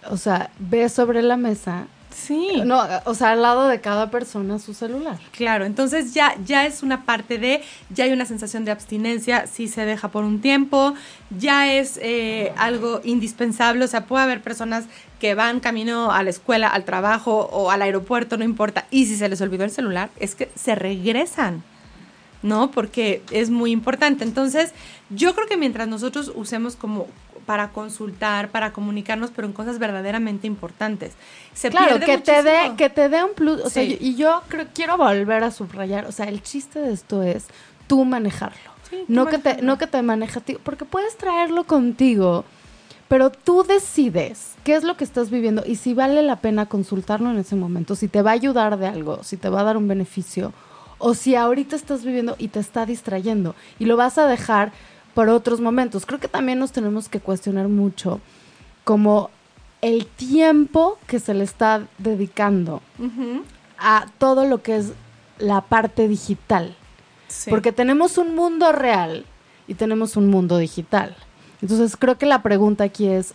o 0.09 0.17
sea, 0.17 0.51
ves 0.59 0.93
sobre 0.93 1.23
la 1.23 1.37
mesa 1.37 1.87
Sí. 2.27 2.63
No, 2.65 2.87
o 3.05 3.15
sea, 3.15 3.33
al 3.33 3.43
lado 3.43 3.67
de 3.67 3.81
cada 3.81 4.11
persona 4.11 4.61
su 4.61 4.75
celular. 4.75 5.19
Claro, 5.33 5.65
entonces 5.65 6.15
ya, 6.15 6.37
ya 6.47 6.67
es 6.67 6.85
una 6.85 7.05
parte 7.05 7.39
de, 7.39 7.63
ya 7.91 8.05
hay 8.05 8.13
una 8.13 8.27
sensación 8.27 8.65
de 8.65 8.71
abstinencia 8.71 9.49
si 9.49 9.67
se 9.67 9.85
deja 9.85 10.09
por 10.09 10.23
un 10.23 10.41
tiempo, 10.41 10.95
ya 11.37 11.73
es 11.73 11.99
eh, 12.01 12.53
algo 12.57 13.01
indispensable, 13.03 13.85
o 13.85 13.89
sea, 13.89 14.07
puede 14.07 14.23
haber 14.23 14.41
personas 14.41 14.85
que 15.19 15.35
van 15.35 15.59
camino 15.59 16.13
a 16.13 16.23
la 16.23 16.31
escuela, 16.31 16.69
al 16.69 16.85
trabajo 16.85 17.49
o 17.53 17.73
al 17.73 17.83
aeropuerto, 17.83 18.37
no 18.37 18.45
importa, 18.45 18.87
y 18.93 19.07
si 19.07 19.17
se 19.17 19.29
les 19.29 19.41
olvidó 19.41 19.65
el 19.65 19.73
celular, 19.73 20.11
es 20.21 20.37
que 20.37 20.49
se 20.55 20.77
regresan. 20.77 21.65
¿no? 22.43 22.73
Porque 22.73 23.23
es 23.31 23.51
muy 23.51 23.71
importante. 23.71 24.25
Entonces, 24.25 24.73
yo 25.11 25.33
creo 25.33 25.47
que 25.47 25.57
mientras 25.57 25.87
nosotros 25.87 26.33
usemos 26.35 26.75
como 26.75 27.07
para 27.43 27.71
consultar, 27.71 28.51
para 28.51 28.73
comunicarnos, 28.73 29.31
pero 29.31 29.47
en 29.47 29.53
cosas 29.53 29.79
verdaderamente 29.79 30.47
importantes. 30.47 31.13
Se 31.53 31.71
claro, 31.71 32.01
que 32.01 32.19
te 32.19 32.43
dé 32.43 32.73
que 32.77 32.91
te 32.91 33.09
dé 33.09 33.23
un 33.25 33.35
plus, 33.35 33.61
o 33.61 33.71
sea, 33.71 33.83
y 33.83 34.15
yo 34.17 34.43
creo 34.49 34.67
quiero 34.75 34.97
volver 34.97 35.45
a 35.45 35.51
subrayar, 35.51 36.07
o 36.07 36.13
sea, 36.13 36.27
el 36.27 36.43
chiste 36.43 36.79
de 36.79 36.93
esto 36.93 37.23
es 37.23 37.47
tú 37.87 38.05
manejarlo. 38.05 38.73
no 39.09 39.27
que 39.27 39.39
te 39.39 39.63
no 39.63 39.79
que 39.79 39.87
te 39.87 40.03
maneja 40.03 40.41
ti, 40.41 40.57
porque 40.63 40.85
puedes 40.85 41.17
traerlo 41.17 41.65
contigo, 41.65 42.45
pero 43.09 43.31
tú 43.31 43.63
decides 43.63 44.55
qué 44.65 44.75
es 44.75 44.85
lo 44.85 44.97
que 44.97 45.05
estás 45.05 45.31
viviendo 45.31 45.63
y 45.67 45.77
si 45.77 45.95
vale 45.95 46.23
la 46.23 46.37
pena 46.37 46.67
consultarlo 46.67 47.31
en 47.31 47.39
ese 47.39 47.57
momento, 47.57 47.95
si 47.95 48.09
te 48.09 48.23
va 48.23 48.31
a 48.31 48.35
ayudar 48.35 48.79
de 48.79 48.87
algo, 48.87 49.23
si 49.23 49.37
te 49.37 49.49
va 49.49 49.61
a 49.61 49.65
dar 49.65 49.77
un 49.77 49.89
beneficio 49.89 50.53
o 50.99 51.15
si 51.15 51.35
ahorita 51.35 51.75
estás 51.75 52.05
viviendo 52.05 52.37
y 52.39 52.49
te 52.49 52.61
está 52.61 52.87
distrayendo 52.87 53.57
y 53.79 53.87
lo 53.87 53.97
vas 53.97 54.19
a 54.19 54.27
dejar 54.27 54.73
por 55.15 55.29
otros 55.29 55.61
momentos. 55.61 56.07
Creo 56.07 56.21
que 56.21 56.29
también 56.29 56.59
nos 56.59 56.73
tenemos 56.73 57.09
que 57.09 57.21
cuestionar 57.21 57.69
mucho 57.69 58.21
como 58.85 59.31
el 59.81 60.07
tiempo 60.07 60.99
que 61.07 61.19
se 61.21 61.35
le 61.35 61.45
está 61.45 61.87
dedicando 61.99 62.83
a 63.79 64.07
todo 64.19 64.47
lo 64.47 64.63
que 64.63 64.77
es 64.77 64.93
la 65.39 65.61
parte 65.61 66.09
digital. 66.09 66.75
Porque 67.49 67.73
tenemos 67.73 68.19
un 68.19 68.35
mundo 68.35 68.73
real 68.73 69.25
y 69.67 69.75
tenemos 69.75 70.17
un 70.17 70.29
mundo 70.29 70.59
digital. 70.59 71.17
Entonces 71.61 71.97
creo 71.97 72.19
que 72.19 72.27
la 72.27 72.43
pregunta 72.43 72.85
aquí 72.85 73.07
es, 73.07 73.35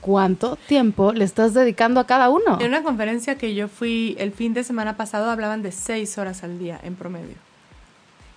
¿cuánto 0.00 0.56
tiempo 0.66 1.12
le 1.12 1.24
estás 1.24 1.54
dedicando 1.54 2.00
a 2.00 2.06
cada 2.06 2.28
uno? 2.28 2.60
En 2.60 2.68
una 2.68 2.82
conferencia 2.82 3.36
que 3.36 3.54
yo 3.54 3.68
fui 3.68 4.16
el 4.18 4.32
fin 4.32 4.54
de 4.54 4.64
semana 4.64 4.96
pasado 4.96 5.30
hablaban 5.30 5.62
de 5.62 5.72
seis 5.72 6.18
horas 6.18 6.42
al 6.42 6.58
día 6.58 6.80
en 6.82 6.96
promedio. 6.96 7.36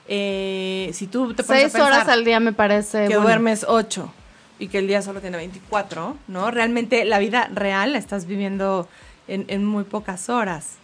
Eh, 0.07 0.91
si 0.93 1.07
tú 1.07 1.33
te 1.33 1.43
pones 1.43 1.71
Seis 1.71 1.83
horas 1.83 2.07
al 2.07 2.25
día 2.25 2.39
me 2.39 2.53
parece. 2.53 3.07
Que 3.07 3.15
duermes 3.15 3.65
ocho 3.67 4.13
y 4.59 4.67
que 4.67 4.77
el 4.77 4.87
día 4.87 5.01
solo 5.01 5.21
tiene 5.21 5.37
24, 5.37 6.15
¿no? 6.27 6.51
Realmente 6.51 7.03
la 7.05 7.19
vida 7.19 7.49
real 7.53 7.93
la 7.93 7.97
estás 7.97 8.25
viviendo 8.25 8.87
en, 9.27 9.45
en 9.47 9.65
muy 9.65 9.83
pocas 9.83 10.29
horas. 10.29 10.75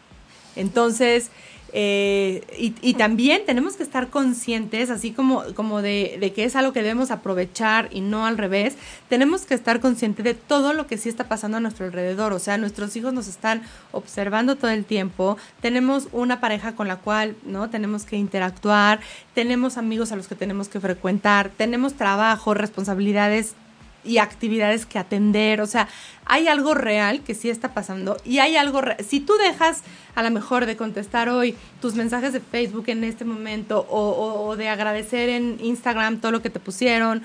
Entonces, 0.56 1.30
eh, 1.74 2.44
y, 2.58 2.94
también 2.96 3.44
tenemos 3.46 3.76
que 3.76 3.84
estar 3.84 4.10
conscientes, 4.10 4.90
así 4.90 5.12
como, 5.12 5.44
como 5.56 5.82
de, 5.82 6.32
que 6.36 6.44
es 6.44 6.56
algo 6.56 6.74
que 6.74 6.82
debemos 6.82 7.12
aprovechar 7.12 7.88
y 7.92 8.02
no 8.02 8.26
al 8.26 8.38
revés, 8.38 8.76
tenemos 9.10 9.46
que 9.46 9.54
estar 9.54 9.80
conscientes 9.80 10.24
de 10.26 10.34
todo 10.34 10.74
lo 10.74 10.88
que 10.88 10.98
sí 10.98 11.08
está 11.08 11.30
pasando 11.30 11.58
a 11.58 11.60
nuestro 11.60 11.86
alrededor. 11.86 12.34
O 12.34 12.40
sea, 12.40 12.58
nuestros 12.58 12.96
hijos 12.96 13.14
nos 13.14 13.28
están 13.28 13.62
observando 13.92 14.58
todo 14.58 14.72
el 14.72 14.86
tiempo, 14.86 15.38
tenemos 15.62 16.10
una 16.12 16.42
pareja 16.42 16.76
con 16.76 16.88
la 16.88 16.98
cual 16.98 17.36
no 17.46 17.70
tenemos 17.70 18.04
que 18.04 18.18
interactuar, 18.18 19.00
tenemos 19.34 19.78
amigos 19.78 20.12
a 20.12 20.16
los 20.16 20.28
que 20.28 20.36
tenemos 20.36 20.68
que 20.68 20.80
frecuentar, 20.80 21.52
tenemos 21.56 21.94
trabajo, 21.94 22.54
responsabilidades 22.54 23.56
y 24.04 24.18
actividades 24.18 24.86
que 24.86 25.00
atender. 25.00 25.62
O 25.62 25.68
sea, 25.68 25.88
hay 26.26 26.48
algo 26.48 26.74
real 26.74 27.22
que 27.22 27.36
sí 27.36 27.50
está 27.50 27.74
pasando 27.74 28.18
y 28.26 28.40
hay 28.40 28.56
algo, 28.56 28.82
si 29.08 29.20
tú 29.20 29.34
dejas 29.36 29.82
a 30.16 30.24
lo 30.24 30.32
mejor 30.32 30.66
de 30.66 30.78
contestar 30.78 31.30
hoy 31.30 31.56
tus 31.82 31.96
mensajes 31.96 32.34
de 32.34 32.40
Facebook 32.40 32.86
en 32.88 33.04
este 33.04 33.26
momento 33.26 33.86
o, 33.90 34.56
de 34.56 34.70
agradecer 34.70 35.30
en 35.30 35.58
Instagram 35.62 36.20
todo 36.20 36.32
lo 36.32 36.42
que 36.42 36.50
te 36.50 36.60
pusieron 36.60 37.24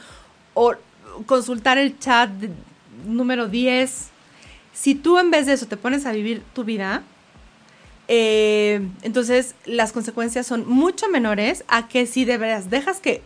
o 0.54 0.74
consultar 1.26 1.78
el 1.78 1.98
chat 1.98 2.30
número 3.06 3.48
10, 3.48 4.08
si 4.72 4.94
tú 4.94 5.18
en 5.18 5.30
vez 5.30 5.46
de 5.46 5.54
eso 5.54 5.66
te 5.66 5.76
pones 5.76 6.06
a 6.06 6.12
vivir 6.12 6.42
tu 6.54 6.64
vida, 6.64 7.02
eh, 8.08 8.86
entonces 9.02 9.54
las 9.64 9.92
consecuencias 9.92 10.46
son 10.46 10.68
mucho 10.68 11.08
menores 11.08 11.64
a 11.66 11.88
que 11.88 12.06
si 12.06 12.24
de 12.24 12.38
veras 12.38 12.70
dejas 12.70 13.00
que, 13.00 13.22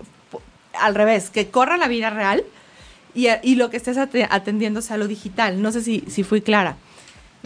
al 0.79 0.95
revés, 0.95 1.31
que 1.31 1.49
corra 1.51 1.77
la 1.77 1.89
vida 1.89 2.11
real, 2.11 2.45
y, 3.15 3.55
lo 3.57 3.71
que 3.71 3.77
estés 3.77 3.97
atendiendo 3.99 4.83
sea 4.83 4.97
lo 4.97 5.09
digital. 5.09 5.63
No 5.63 5.73
sé 5.73 5.83
si, 5.83 6.05
si 6.09 6.23
fui 6.23 6.41
clara. 6.41 6.77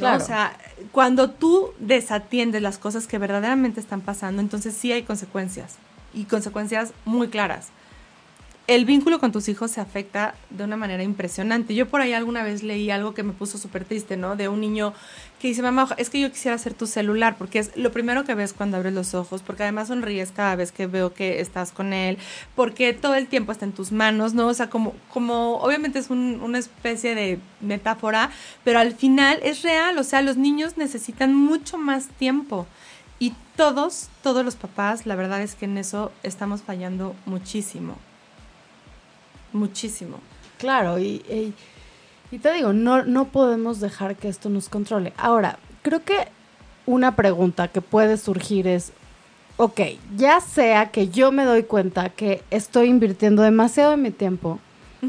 O 0.00 0.20
sea, 0.20 0.56
cuando 0.90 1.30
tú 1.30 1.70
desatiendes 1.78 2.60
las 2.62 2.78
cosas 2.78 3.06
que 3.06 3.18
verdaderamente 3.18 3.80
están 3.80 4.00
pasando, 4.00 4.42
entonces 4.42 4.74
sí 4.74 4.92
hay 4.92 5.02
consecuencias 5.02 5.76
y 6.12 6.24
consecuencias 6.24 6.92
muy 7.04 7.28
claras 7.28 7.68
el 8.66 8.86
vínculo 8.86 9.20
con 9.20 9.30
tus 9.30 9.48
hijos 9.50 9.72
se 9.72 9.82
afecta 9.82 10.34
de 10.48 10.64
una 10.64 10.78
manera 10.78 11.02
impresionante. 11.02 11.74
Yo 11.74 11.86
por 11.86 12.00
ahí 12.00 12.14
alguna 12.14 12.42
vez 12.42 12.62
leí 12.62 12.90
algo 12.90 13.12
que 13.12 13.22
me 13.22 13.34
puso 13.34 13.58
súper 13.58 13.84
triste, 13.84 14.16
¿no? 14.16 14.36
De 14.36 14.48
un 14.48 14.60
niño 14.60 14.94
que 15.38 15.48
dice, 15.48 15.60
mamá, 15.60 15.86
es 15.98 16.08
que 16.08 16.18
yo 16.18 16.32
quisiera 16.32 16.56
ser 16.56 16.72
tu 16.72 16.86
celular, 16.86 17.36
porque 17.36 17.58
es 17.58 17.76
lo 17.76 17.92
primero 17.92 18.24
que 18.24 18.34
ves 18.34 18.54
cuando 18.54 18.78
abres 18.78 18.94
los 18.94 19.12
ojos, 19.12 19.42
porque 19.42 19.64
además 19.64 19.88
sonríes 19.88 20.30
cada 20.30 20.56
vez 20.56 20.72
que 20.72 20.86
veo 20.86 21.12
que 21.12 21.40
estás 21.40 21.72
con 21.72 21.92
él, 21.92 22.16
porque 22.54 22.94
todo 22.94 23.14
el 23.16 23.26
tiempo 23.26 23.52
está 23.52 23.66
en 23.66 23.72
tus 23.72 23.92
manos, 23.92 24.32
¿no? 24.32 24.46
O 24.46 24.54
sea, 24.54 24.70
como, 24.70 24.94
como 25.12 25.56
obviamente 25.56 25.98
es 25.98 26.08
una 26.08 26.58
especie 26.58 27.14
de 27.14 27.38
metáfora, 27.60 28.30
pero 28.64 28.78
al 28.78 28.94
final 28.94 29.40
es 29.42 29.60
real, 29.60 29.98
o 29.98 30.04
sea, 30.04 30.22
los 30.22 30.38
niños 30.38 30.78
necesitan 30.78 31.34
mucho 31.34 31.76
más 31.76 32.08
tiempo. 32.08 32.66
Y 33.18 33.34
todos, 33.56 34.08
todos 34.22 34.42
los 34.42 34.56
papás, 34.56 35.04
la 35.04 35.16
verdad 35.16 35.42
es 35.42 35.54
que 35.54 35.66
en 35.66 35.76
eso 35.76 36.12
estamos 36.22 36.62
fallando 36.62 37.14
muchísimo 37.26 37.98
muchísimo. 39.54 40.18
Claro, 40.58 40.98
y, 40.98 41.54
y, 42.30 42.38
te 42.38 42.52
digo, 42.52 42.72
no, 42.72 43.04
no 43.04 43.26
podemos 43.26 43.80
dejar 43.80 44.16
que 44.16 44.28
esto 44.28 44.48
nos 44.48 44.68
controle. 44.68 45.12
Ahora, 45.16 45.58
creo 45.82 46.02
que 46.04 46.28
una 46.86 47.16
pregunta 47.16 47.68
que 47.68 47.80
puede 47.80 48.16
surgir 48.16 48.66
es, 48.66 48.92
ok, 49.56 49.80
ya 50.16 50.40
sea 50.40 50.90
que 50.90 51.08
yo 51.08 51.32
me 51.32 51.44
doy 51.44 51.62
cuenta 51.62 52.08
que 52.10 52.42
estoy 52.50 52.88
invirtiendo 52.88 53.42
demasiado 53.42 53.92
de 53.92 53.96
mi 53.96 54.10
tiempo 54.10 54.58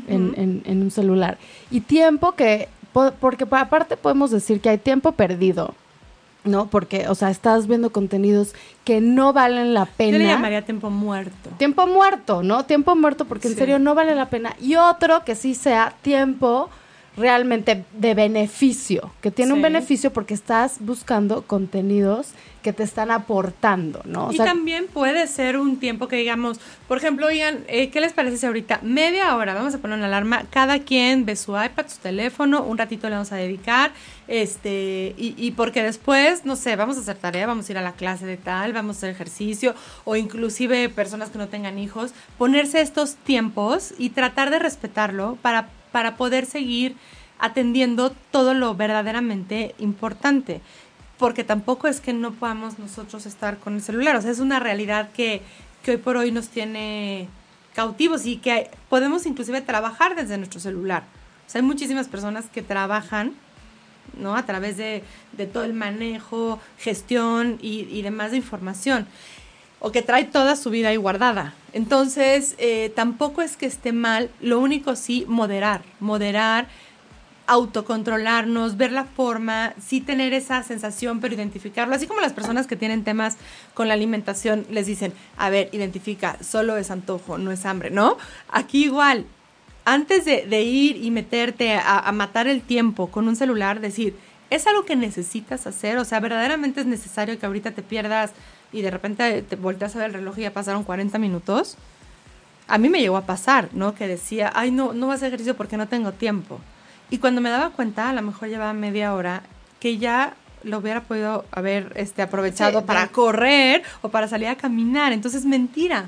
en, 0.07 0.61
en, 0.65 0.81
un 0.81 0.91
celular 0.91 1.37
y 1.71 1.79
tiempo 1.81 2.33
que, 2.33 2.67
porque 3.19 3.45
aparte 3.49 3.95
podemos 3.95 4.31
decir 4.31 4.59
que 4.59 4.69
hay 4.69 4.77
tiempo 4.77 5.13
perdido 5.13 5.73
¿no? 6.45 6.67
Porque, 6.67 7.07
o 7.07 7.15
sea, 7.15 7.29
estás 7.29 7.67
viendo 7.67 7.91
contenidos 7.91 8.53
que 8.83 9.01
no 9.01 9.33
valen 9.33 9.73
la 9.73 9.85
pena. 9.85 10.17
Yo 10.17 10.23
le 10.23 10.29
llamaría 10.29 10.63
tiempo 10.63 10.89
muerto. 10.89 11.49
Tiempo 11.57 11.87
muerto, 11.87 12.43
¿no? 12.43 12.65
Tiempo 12.65 12.95
muerto 12.95 13.25
porque 13.25 13.47
en 13.47 13.55
serio 13.55 13.79
no 13.79 13.95
vale 13.95 14.15
la 14.15 14.29
pena. 14.29 14.55
Y 14.61 14.75
otro 14.75 15.23
que 15.25 15.35
sí 15.35 15.55
sea 15.55 15.93
tiempo 16.01 16.69
realmente 17.17 17.85
de 17.93 18.13
beneficio, 18.13 19.11
que 19.21 19.31
tiene 19.31 19.53
un 19.53 19.61
beneficio 19.61 20.11
porque 20.11 20.33
estás 20.33 20.77
buscando 20.79 21.43
contenidos 21.43 22.33
que 22.65 22.73
te 22.73 22.81
están 22.81 23.11
aportando, 23.11 24.01
¿no? 24.05 24.27
O 24.27 24.31
y 24.31 24.37
sea, 24.37 24.45
también 24.47 24.87
puede 24.87 25.27
ser 25.27 25.55
un 25.55 25.77
tiempo 25.77 26.07
que 26.07 26.15
digamos, 26.15 26.59
por 26.87 26.97
ejemplo, 26.97 27.27
oigan, 27.27 27.59
eh, 27.67 27.91
¿qué 27.91 28.01
les 28.01 28.11
parece 28.11 28.37
si 28.37 28.47
ahorita 28.47 28.79
media 28.81 29.35
hora 29.35 29.53
vamos 29.53 29.75
a 29.75 29.77
poner 29.77 29.99
una 29.99 30.07
alarma? 30.07 30.45
Cada 30.49 30.79
quien 30.79 31.27
ve 31.27 31.35
su 31.35 31.51
iPad, 31.51 31.85
su 31.87 31.99
teléfono, 31.99 32.63
un 32.63 32.79
ratito 32.79 33.07
le 33.07 33.17
vamos 33.17 33.31
a 33.31 33.35
dedicar, 33.35 33.91
este, 34.27 35.13
y, 35.15 35.35
y 35.37 35.51
porque 35.51 35.83
después, 35.83 36.43
no 36.43 36.55
sé, 36.55 36.75
vamos 36.75 36.97
a 36.97 37.01
hacer 37.01 37.17
tarea, 37.17 37.45
vamos 37.45 37.69
a 37.69 37.71
ir 37.71 37.77
a 37.77 37.83
la 37.83 37.91
clase 37.91 38.25
de 38.25 38.37
tal, 38.37 38.73
vamos 38.73 38.95
a 38.95 38.97
hacer 38.97 39.09
ejercicio, 39.11 39.75
o 40.03 40.15
inclusive 40.15 40.89
personas 40.89 41.29
que 41.29 41.37
no 41.37 41.47
tengan 41.47 41.77
hijos, 41.77 42.13
ponerse 42.39 42.81
estos 42.81 43.13
tiempos 43.15 43.93
y 43.99 44.09
tratar 44.09 44.49
de 44.49 44.57
respetarlo 44.57 45.37
para, 45.43 45.69
para 45.95 46.17
poder 46.17 46.45
seguir 46.45 46.97
atendiendo 47.39 48.09
todo 48.29 48.53
lo 48.53 48.75
verdaderamente 48.75 49.73
importante 49.79 50.59
porque 51.17 51.45
tampoco 51.45 51.87
es 51.87 52.01
que 52.01 52.11
no 52.11 52.33
podamos 52.33 52.79
nosotros 52.79 53.25
estar 53.25 53.59
con 53.59 53.75
el 53.75 53.81
celular, 53.81 54.17
o 54.17 54.21
sea, 54.21 54.29
es 54.31 54.39
una 54.39 54.59
realidad 54.59 55.11
que, 55.13 55.41
que 55.83 55.91
hoy 55.91 55.97
por 55.97 56.17
hoy 56.17 56.33
nos 56.33 56.49
tiene 56.49 57.29
cautivos 57.73 58.25
y 58.25 58.35
que 58.35 58.69
podemos 58.89 59.25
inclusive 59.25 59.61
trabajar 59.61 60.17
desde 60.17 60.37
nuestro 60.37 60.59
celular. 60.59 61.03
O 61.47 61.49
sea, 61.49 61.61
hay 61.61 61.65
muchísimas 61.65 62.09
personas 62.09 62.47
que 62.53 62.61
trabajan, 62.61 63.31
¿no? 64.19 64.35
A 64.35 64.45
través 64.45 64.75
de, 64.75 65.01
de 65.31 65.47
todo 65.47 65.63
el 65.63 65.73
manejo, 65.73 66.59
gestión 66.77 67.57
y, 67.61 67.87
y 67.89 68.01
demás 68.01 68.31
de 68.31 68.37
información 68.37 69.07
o 69.85 69.91
que 69.91 70.01
trae 70.01 70.23
toda 70.23 70.55
su 70.55 70.71
vida 70.71 70.89
ahí 70.89 70.95
guardada. 70.95 71.53
Entonces, 71.71 72.55
eh, 72.57 72.91
tampoco 72.95 73.43
es 73.43 73.55
que 73.55 73.67
esté 73.67 73.91
mal, 73.91 74.31
lo 74.41 74.59
único 74.59 74.95
sí, 74.95 75.25
moderar, 75.27 75.83
moderar, 75.99 76.67
autocontrolarnos, 77.45 78.77
ver 78.77 78.91
la 78.91 79.03
forma, 79.03 79.75
sí 79.79 80.01
tener 80.01 80.33
esa 80.33 80.63
sensación, 80.63 81.19
pero 81.19 81.35
identificarlo. 81.35 81.93
Así 81.93 82.07
como 82.07 82.19
las 82.19 82.33
personas 82.33 82.65
que 82.65 82.75
tienen 82.75 83.03
temas 83.03 83.37
con 83.75 83.87
la 83.87 83.93
alimentación 83.93 84.65
les 84.71 84.87
dicen, 84.87 85.13
a 85.37 85.51
ver, 85.51 85.69
identifica, 85.71 86.39
solo 86.41 86.77
es 86.77 86.89
antojo, 86.89 87.37
no 87.37 87.51
es 87.51 87.63
hambre, 87.67 87.91
¿no? 87.91 88.17
Aquí 88.49 88.85
igual, 88.85 89.27
antes 89.85 90.25
de, 90.25 90.63
ir 90.63 90.97
y 90.97 91.11
meterte 91.11 91.75
a, 91.75 91.99
a 91.99 92.11
matar 92.11 92.47
el 92.47 92.63
tiempo 92.63 93.11
con 93.11 93.27
un 93.27 93.35
celular, 93.35 93.81
decir, 93.81 94.17
¿es 94.49 94.65
algo 94.65 94.83
que 94.83 94.95
necesitas 94.95 95.67
hacer? 95.67 95.99
O 95.99 96.05
sea, 96.05 96.19
verdaderamente 96.19 96.81
es 96.81 96.87
necesario 96.87 97.37
que 97.37 97.45
ahorita 97.45 97.69
te 97.69 97.83
pierdas 97.83 98.31
y 98.77 98.81
de 98.81 98.91
repente 98.91 99.41
te 99.41 99.55
volteas 99.55 99.95
a 99.95 99.99
ver 99.99 100.07
el 100.09 100.13
reloj 100.15 100.37
y 100.39 100.41
ya 100.41 100.51
pasaron 100.53 100.83
40 100.83 101.17
minutos. 101.19 101.77
A 102.67 102.77
mí 102.77 102.89
me 102.89 102.99
llegó 102.99 103.17
a 103.17 103.25
pasar, 103.25 103.69
¿no? 103.73 103.93
Que 103.95 104.07
decía, 104.07 104.51
ay, 104.55 104.71
no, 104.71 104.93
no 104.93 105.05
voy 105.05 105.13
a 105.13 105.15
hacer 105.15 105.27
ejercicio 105.27 105.55
porque 105.55 105.77
no 105.77 105.87
tengo 105.87 106.11
tiempo. 106.11 106.59
Y 107.09 107.19
cuando 107.19 107.39
me 107.41 107.49
daba 107.49 107.69
cuenta, 107.69 108.09
a 108.09 108.13
lo 108.13 108.21
mejor 108.21 108.49
llevaba 108.49 108.73
media 108.73 109.13
hora, 109.13 109.43
que 109.79 109.97
ya 109.97 110.33
lo 110.63 110.79
hubiera 110.79 111.01
podido 111.01 111.45
haber 111.51 111.93
este, 111.95 112.23
aprovechado 112.23 112.79
Sí, 112.79 112.85
para 112.87 113.03
de- 113.03 113.09
correr 113.09 113.83
o 114.01 114.09
para 114.09 114.27
salir 114.27 114.47
a 114.47 114.55
caminar. 114.55 115.13
Entonces, 115.13 115.45
mentira. 115.45 116.07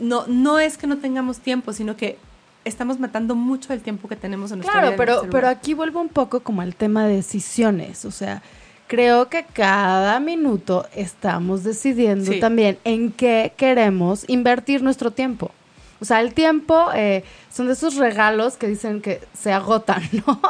No, 0.00 0.24
no 0.26 0.58
es 0.58 0.76
que 0.76 0.86
no 0.88 0.96
tengamos 0.98 1.38
tiempo, 1.38 1.72
sino 1.72 1.96
que 1.96 2.18
estamos 2.64 2.98
matando 2.98 3.34
mucho 3.36 3.72
el 3.72 3.80
tiempo 3.80 4.08
que 4.08 4.16
tenemos 4.16 4.50
en 4.50 4.58
nuestra 4.58 4.72
Claro, 4.80 4.88
vida 4.96 5.02
el 5.02 5.20
pero, 5.20 5.30
pero 5.30 5.48
aquí 5.48 5.74
vuelvo 5.74 6.00
un 6.00 6.08
poco 6.08 6.40
como 6.40 6.62
al 6.62 6.74
tema 6.74 7.04
de 7.06 7.14
decisiones. 7.16 8.04
O 8.04 8.10
sea, 8.10 8.42
creo 8.90 9.28
que 9.28 9.44
cada 9.44 10.18
minuto 10.18 10.84
estamos 10.96 11.62
decidiendo 11.62 12.32
Sí. 12.32 12.40
también 12.40 12.76
en 12.82 13.12
qué 13.12 13.52
queremos 13.56 14.24
invertir 14.28 14.82
nuestro 14.82 15.12
tiempo. 15.12 15.52
O 16.00 16.04
sea, 16.04 16.20
el 16.20 16.34
tiempo 16.34 16.88
eh, 16.92 17.22
son 17.52 17.68
de 17.68 17.74
esos 17.74 17.94
regalos 17.94 18.56
que 18.56 18.66
dicen 18.66 19.00
que 19.00 19.20
se 19.32 19.52
agotan, 19.52 20.02
¿no? 20.26 20.40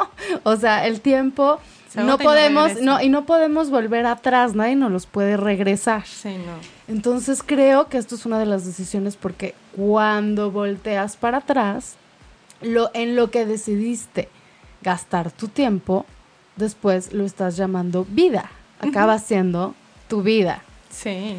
O 0.41 0.55
sea, 0.55 0.87
el 0.87 1.01
tiempo 1.01 1.59
Se 1.89 1.99
no 2.01 2.13
agota 2.13 2.23
y 2.23 2.25
no 2.25 2.29
podemos, 2.31 2.81
no, 2.81 2.99
y 3.01 3.09
no 3.09 3.25
podemos 3.27 3.69
volver 3.69 4.07
atrás, 4.07 4.55
nadie 4.55 4.75
nos 4.75 4.91
los 4.91 5.05
puede 5.05 5.37
regresar. 5.37 6.03
Sí, 6.07 6.29
no. 6.29 6.55
Entonces 6.91 7.43
creo 7.45 7.89
que 7.89 7.99
esto 7.99 8.15
es 8.15 8.25
una 8.25 8.39
de 8.39 8.47
las 8.47 8.65
decisiones 8.65 9.17
porque 9.17 9.53
cuando 9.75 10.49
volteas 10.49 11.15
para 11.15 11.37
atrás, 11.37 11.93
lo, 12.63 12.89
en 12.95 13.15
lo 13.15 13.29
que 13.29 13.45
decidiste 13.45 14.29
gastar 14.81 15.29
tu 15.31 15.47
tiempo, 15.47 16.07
después 16.55 17.13
lo 17.13 17.25
estás 17.25 17.57
llamando 17.57 18.05
vida. 18.09 18.49
Acaba 18.79 19.19
siendo 19.19 19.75
tu 20.07 20.21
vida. 20.23 20.61
Sí. 20.89 21.37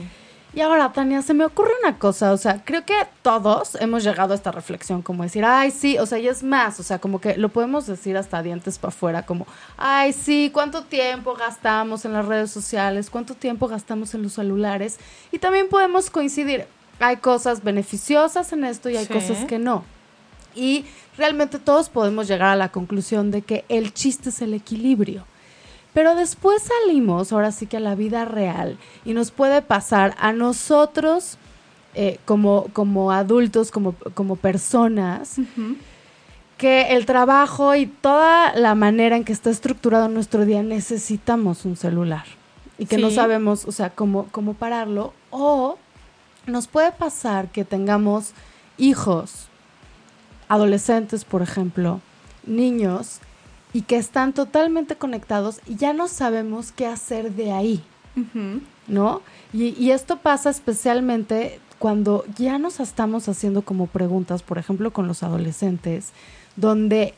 Y 0.54 0.60
ahora, 0.60 0.92
Tania, 0.92 1.22
se 1.22 1.32
me 1.32 1.46
ocurre 1.46 1.70
una 1.82 1.98
cosa, 1.98 2.30
o 2.32 2.36
sea, 2.36 2.62
creo 2.62 2.84
que 2.84 2.92
todos 3.22 3.74
hemos 3.80 4.04
llegado 4.04 4.32
a 4.34 4.36
esta 4.36 4.52
reflexión, 4.52 5.00
como 5.00 5.22
decir, 5.22 5.46
ay, 5.46 5.70
sí, 5.70 5.96
o 5.98 6.04
sea, 6.04 6.18
y 6.18 6.28
es 6.28 6.42
más, 6.42 6.78
o 6.78 6.82
sea, 6.82 6.98
como 6.98 7.22
que 7.22 7.38
lo 7.38 7.48
podemos 7.48 7.86
decir 7.86 8.18
hasta 8.18 8.42
dientes 8.42 8.78
para 8.78 8.90
afuera, 8.90 9.22
como, 9.24 9.46
ay, 9.78 10.12
sí, 10.12 10.50
¿cuánto 10.52 10.82
tiempo 10.84 11.34
gastamos 11.34 12.04
en 12.04 12.12
las 12.12 12.26
redes 12.26 12.50
sociales? 12.50 13.08
¿Cuánto 13.08 13.34
tiempo 13.34 13.66
gastamos 13.66 14.14
en 14.14 14.22
los 14.24 14.34
celulares? 14.34 14.98
Y 15.30 15.38
también 15.38 15.68
podemos 15.70 16.10
coincidir, 16.10 16.66
hay 17.00 17.16
cosas 17.16 17.64
beneficiosas 17.64 18.52
en 18.52 18.64
esto 18.64 18.90
y 18.90 18.98
hay 18.98 19.06
Sí. 19.06 19.12
cosas 19.14 19.46
que 19.46 19.58
no. 19.58 19.84
Y 20.54 20.84
realmente 21.16 21.58
todos 21.58 21.88
podemos 21.88 22.28
llegar 22.28 22.48
a 22.50 22.56
la 22.56 22.70
conclusión 22.70 23.30
de 23.30 23.42
que 23.42 23.64
el 23.68 23.92
chiste 23.92 24.30
es 24.30 24.42
el 24.42 24.54
equilibrio. 24.54 25.24
Pero 25.92 26.14
después 26.14 26.62
salimos, 26.62 27.32
ahora 27.32 27.52
sí 27.52 27.66
que 27.66 27.76
a 27.76 27.80
la 27.80 27.94
vida 27.94 28.24
real, 28.24 28.78
y 29.04 29.12
nos 29.12 29.30
puede 29.30 29.60
pasar 29.60 30.14
a 30.18 30.32
nosotros 30.32 31.36
eh, 31.94 32.18
como, 32.24 32.68
como 32.72 33.12
adultos, 33.12 33.70
como, 33.70 33.94
como 34.14 34.36
personas, 34.36 35.36
que 36.56 36.94
el 36.94 37.04
trabajo 37.04 37.74
y 37.74 37.86
toda 37.86 38.54
la 38.54 38.74
manera 38.74 39.16
en 39.16 39.24
que 39.24 39.32
está 39.34 39.50
estructurado 39.50 40.08
nuestro 40.08 40.46
día 40.46 40.62
necesitamos 40.62 41.66
un 41.66 41.76
celular. 41.76 42.24
Y 42.78 42.86
que 42.86 42.96
no 42.96 43.10
sabemos, 43.10 43.66
o 43.66 43.72
sea, 43.72 43.90
cómo, 43.90 44.28
cómo 44.32 44.54
pararlo. 44.54 45.12
O 45.30 45.76
nos 46.46 46.68
puede 46.68 46.90
pasar 46.92 47.48
que 47.48 47.64
tengamos 47.64 48.32
hijos, 48.78 49.48
adolescentes, 50.52 51.24
por 51.24 51.40
ejemplo, 51.40 52.00
niños, 52.46 53.20
y 53.72 53.82
que 53.82 53.96
están 53.96 54.34
totalmente 54.34 54.96
conectados 54.96 55.60
y 55.66 55.76
ya 55.76 55.94
no 55.94 56.08
sabemos 56.08 56.72
qué 56.72 56.86
hacer 56.86 57.32
de 57.32 57.52
ahí. 57.52 57.82
¿no? 58.86 59.22
Y, 59.54 59.68
y 59.82 59.92
esto 59.92 60.18
pasa 60.18 60.50
especialmente 60.50 61.58
cuando 61.78 62.26
ya 62.36 62.58
nos 62.58 62.80
estamos 62.80 63.30
haciendo 63.30 63.62
como 63.62 63.86
preguntas, 63.86 64.42
por 64.42 64.58
ejemplo, 64.58 64.92
con 64.92 65.08
los 65.08 65.22
adolescentes, 65.22 66.12
donde 66.56 67.14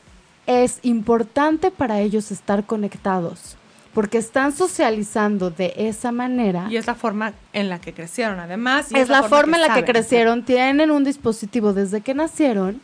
es 0.47 0.79
importante 0.83 1.71
para 1.71 1.99
ellos 1.99 2.31
estar 2.31 2.65
conectados, 2.65 3.57
porque 3.93 4.17
están 4.17 4.53
socializando 4.53 5.49
de 5.49 5.73
esa 5.75 6.13
manera. 6.13 6.67
Y 6.69 6.77
es 6.77 6.87
la 6.87 6.95
forma 6.95 7.33
en 7.51 7.67
la 7.67 7.81
que 7.81 7.93
crecieron, 7.93 8.39
además. 8.39 8.93
y 8.93 8.97
es 8.97 9.09
la 9.09 9.23
forma 9.23 9.57
en 9.57 9.63
la 9.63 9.73
que 9.73 9.83
crecieron, 9.83 10.45
tienen 10.45 10.89
un 10.89 11.03
dispositivo 11.03 11.73
desde 11.73 11.99
que 11.99 12.13
nacieron, 12.13 12.79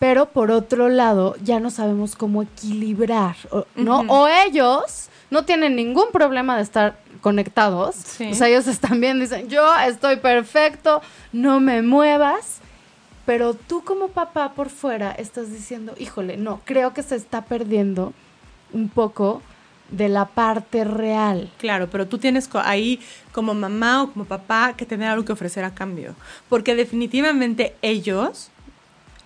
pero 0.00 0.26
por 0.30 0.50
otro 0.50 0.88
lado 0.88 1.36
ya 1.44 1.60
no 1.60 1.70
sabemos 1.70 2.16
cómo 2.16 2.42
equilibrar, 2.42 3.36
¿no? 3.76 4.00
O 4.08 4.26
ellos 4.26 5.08
no 5.30 5.44
tienen 5.44 5.76
ningún 5.76 6.06
problema 6.10 6.56
de 6.56 6.62
estar 6.62 6.98
conectados, 7.20 7.94
Sí. 7.94 8.30
o 8.32 8.34
sea, 8.34 8.48
ellos 8.48 8.66
están 8.66 9.00
bien, 9.00 9.20
dicen, 9.20 9.48
yo 9.48 9.64
estoy 9.86 10.16
perfecto, 10.16 11.02
no 11.32 11.60
me 11.60 11.82
muevas, 11.82 12.60
pero 13.26 13.54
tú 13.54 13.84
como 13.84 14.08
papá 14.08 14.54
por 14.54 14.70
fuera 14.70 15.12
estás 15.12 15.52
diciendo, 15.52 15.94
híjole, 15.98 16.36
no, 16.38 16.60
creo 16.64 16.94
que 16.94 17.02
se 17.02 17.14
está 17.14 17.42
perdiendo 17.44 18.12
un 18.72 18.88
poco 18.88 19.42
de 19.90 20.08
la 20.08 20.24
parte 20.24 20.84
real. 20.84 21.50
Claro, 21.58 21.90
pero 21.90 22.06
tú 22.08 22.16
tienes 22.16 22.48
ahí 22.54 23.00
como 23.32 23.54
mamá 23.54 24.02
o 24.04 24.12
como 24.12 24.24
papá 24.24 24.72
que 24.76 24.86
tener 24.86 25.08
algo 25.08 25.24
que 25.24 25.32
ofrecer 25.32 25.64
a 25.64 25.74
cambio. 25.74 26.14
Porque 26.48 26.74
definitivamente 26.74 27.74
ellos 27.82 28.50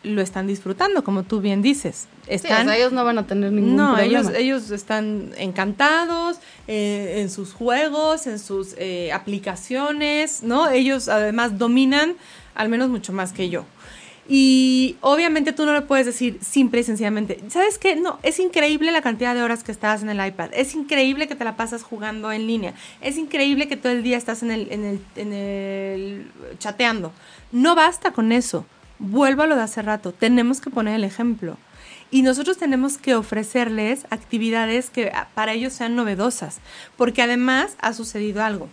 lo 0.04 0.22
están 0.22 0.46
disfrutando, 0.46 1.02
como 1.02 1.24
tú 1.24 1.40
bien 1.40 1.62
dices. 1.62 2.06
Sí, 2.24 2.34
Están, 2.34 2.68
o 2.68 2.70
sea, 2.70 2.76
ellos 2.78 2.92
no 2.92 3.04
van 3.04 3.18
a 3.18 3.26
tener 3.26 3.52
ningún 3.52 3.76
no, 3.76 3.94
problema. 3.94 4.20
ellos, 4.20 4.32
ellos 4.36 4.70
están 4.70 5.32
encantados 5.36 6.38
eh, 6.68 7.16
en 7.18 7.30
sus 7.30 7.52
juegos, 7.52 8.26
en 8.26 8.38
sus 8.38 8.74
eh, 8.78 9.12
aplicaciones, 9.12 10.42
¿no? 10.42 10.70
Ellos 10.70 11.08
además 11.08 11.58
dominan 11.58 12.16
al 12.54 12.68
menos 12.68 12.88
mucho 12.88 13.12
más 13.12 13.32
que 13.32 13.48
yo. 13.48 13.64
Y 14.26 14.96
obviamente 15.02 15.52
tú 15.52 15.66
no 15.66 15.74
le 15.74 15.82
puedes 15.82 16.06
decir 16.06 16.38
simple 16.40 16.80
y 16.80 16.84
sencillamente, 16.84 17.40
¿sabes 17.48 17.76
qué? 17.76 17.94
No, 17.94 18.18
es 18.22 18.38
increíble 18.38 18.90
la 18.90 19.02
cantidad 19.02 19.34
de 19.34 19.42
horas 19.42 19.62
que 19.64 19.72
estás 19.72 20.02
en 20.02 20.08
el 20.08 20.26
iPad, 20.26 20.50
es 20.54 20.74
increíble 20.74 21.28
que 21.28 21.34
te 21.34 21.44
la 21.44 21.56
pasas 21.56 21.82
jugando 21.82 22.32
en 22.32 22.46
línea, 22.46 22.72
es 23.02 23.18
increíble 23.18 23.68
que 23.68 23.76
todo 23.76 23.92
el 23.92 24.02
día 24.02 24.16
estás 24.16 24.42
en 24.42 24.50
el, 24.50 24.72
en 24.72 24.84
el, 24.84 25.00
en 25.16 25.32
el 25.34 26.30
chateando. 26.58 27.12
No 27.52 27.74
basta 27.74 28.12
con 28.12 28.32
eso. 28.32 28.64
Vuelvo 29.06 29.42
a 29.42 29.46
lo 29.46 29.54
de 29.54 29.60
hace 29.60 29.82
rato, 29.82 30.12
tenemos 30.12 30.62
que 30.62 30.70
poner 30.70 30.94
el 30.94 31.04
ejemplo. 31.04 31.58
Y 32.10 32.22
nosotros 32.22 32.56
tenemos 32.56 32.96
que 32.96 33.14
ofrecerles 33.14 34.06
actividades 34.08 34.88
que 34.88 35.10
ah, 35.12 35.28
para 35.34 35.52
ellos 35.52 35.74
sean 35.74 35.94
novedosas, 35.94 36.60
porque 36.96 37.20
además 37.20 37.76
ha 37.82 37.92
sucedido 37.92 38.42
algo, 38.42 38.70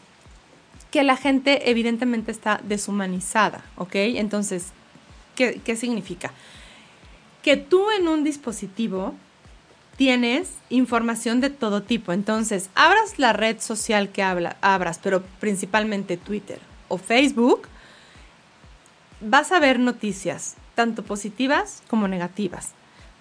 que 0.90 1.04
la 1.04 1.18
gente 1.18 1.70
evidentemente 1.70 2.32
está 2.32 2.62
deshumanizada, 2.64 3.62
¿ok? 3.76 3.96
Entonces, 3.96 4.68
¿qué, 5.36 5.60
qué 5.66 5.76
significa? 5.76 6.32
Que 7.44 7.58
tú 7.58 7.84
en 7.92 8.08
un 8.08 8.24
dispositivo 8.24 9.14
tienes 9.98 10.50
información 10.70 11.42
de 11.42 11.50
todo 11.50 11.84
tipo. 11.84 12.14
Entonces, 12.14 12.70
abras 12.74 13.20
la 13.20 13.34
red 13.34 13.60
social 13.60 14.10
que 14.10 14.24
habla, 14.24 14.56
abras, 14.62 14.98
pero 15.04 15.24
principalmente 15.42 16.16
Twitter 16.16 16.60
o 16.88 16.98
Facebook, 16.98 17.68
vas 19.22 19.52
a 19.52 19.60
ver 19.60 19.80
noticias, 19.80 20.56
tanto 20.76 21.04
positivas 21.04 21.82
como 21.88 22.08
negativas. 22.08 22.72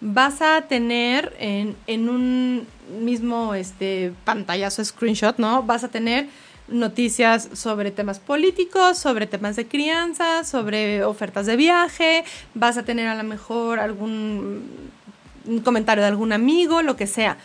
Vas 0.01 0.41
a 0.41 0.63
tener 0.63 1.37
en, 1.39 1.77
en 1.87 2.09
un 2.09 2.67
mismo 3.03 3.55
este, 3.55 4.13
pantallazo 4.25 4.85
screenshot, 4.85 5.39
¿no? 5.39 5.63
Vas 5.63 5.85
a 5.85 5.89
tener 5.89 6.29
noticias 6.69 7.51
sobre 7.53 7.91
temas 7.91 8.19
políticos, 8.19 8.99
sobre 8.99 9.27
temas 9.27 9.57
de 9.57 9.67
crianza, 9.67 10.45
sobre 10.45 11.05
ofertas 11.05 11.47
de 11.47 11.57
viaje, 11.57 12.25
vas 12.55 12.79
a 12.79 12.85
tener 12.85 13.09
a 13.09 13.15
lo 13.15 13.25
mejor 13.25 13.81
algún 13.81 14.63
comentario 15.65 16.03
de 16.03 16.09
algún 16.09 16.33
amigo, 16.33 16.83
lo 16.83 16.97
que 16.97 17.07
sea. 17.07 17.37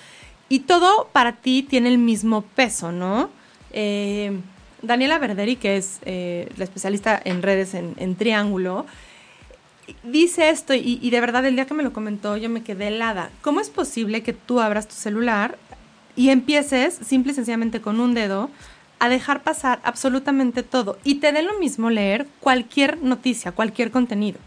Y 0.47 0.59
todo 0.59 1.09
para 1.11 1.33
ti 1.33 1.63
tiene 1.63 1.89
el 1.89 1.97
mismo 1.97 2.43
peso, 2.43 2.91
¿no? 2.91 3.29
Eh, 3.71 4.39
Daniela 4.86 5.19
Verderi, 5.19 5.56
que 5.56 5.78
es 5.78 6.00
eh, 6.06 6.50
la 6.58 6.63
especialista 6.63 7.19
en 7.24 7.41
redes 7.41 7.74
en, 7.74 8.15
Triángulo, 8.15 8.86
dice 10.04 10.50
esto 10.50 10.74
y, 10.74 11.00
y, 11.02 11.10
de 11.10 11.21
verdad 11.21 11.45
el 11.45 11.56
día 11.56 11.65
que 11.65 11.74
me 11.74 11.84
lo 11.84 11.93
comentó 11.93 12.38
yo 12.38 12.50
me 12.50 12.63
quedé 12.63 12.88
helada. 12.88 13.30
¿Cómo 13.41 13.60
es 13.60 13.69
posible 13.69 14.24
que 14.24 14.34
tú 14.34 14.60
abras 14.60 14.88
tu 14.88 14.95
celular 14.95 15.58
y 16.15 16.30
empieces 16.30 16.95
simple 17.06 17.32
y 17.34 17.36
sencillamente 17.36 17.82
con 17.82 18.00
un 18.00 18.13
dedo 18.13 18.50
a 19.00 19.10
dejar 19.10 19.43
pasar 19.43 19.80
absolutamente 19.84 20.63
todo 20.63 20.98
y 21.04 21.15
te 21.15 21.32
dé 21.32 21.41
lo 21.41 21.60
mismo 21.60 21.89
leer 21.89 22.28
cualquier 22.39 23.02
noticia, 23.02 23.52
cualquier 23.52 23.91
contenido. 23.91 24.39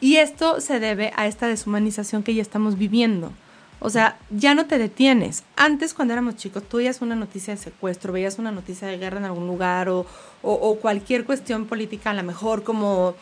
Y 0.00 0.16
esto 0.16 0.60
se 0.60 0.80
debe 0.80 1.12
a 1.16 1.26
esta 1.26 1.46
deshumanización 1.46 2.24
que 2.24 2.34
ya 2.34 2.42
estamos 2.42 2.76
viviendo. 2.76 3.32
O 3.84 3.90
sea, 3.90 4.16
ya 4.30 4.54
no 4.54 4.66
te 4.66 4.78
detienes. 4.78 5.42
Antes, 5.56 5.92
cuando 5.92 6.14
éramos 6.14 6.36
chicos, 6.36 6.62
tú 6.62 6.76
veías 6.76 7.02
una 7.02 7.16
noticia 7.16 7.54
de 7.54 7.60
secuestro, 7.60 8.12
veías 8.12 8.38
una 8.38 8.52
noticia 8.52 8.86
de 8.88 8.96
guerra 8.96 9.18
en 9.18 9.24
algún 9.24 9.46
lugar 9.46 9.88
o, 9.88 10.06
o 10.42 10.76
cualquier 10.76 11.24
cuestión 11.24 11.66
política, 11.66 12.10
a 12.10 12.14
lo 12.14 12.22
mejor 12.22 12.62
como 12.62 13.14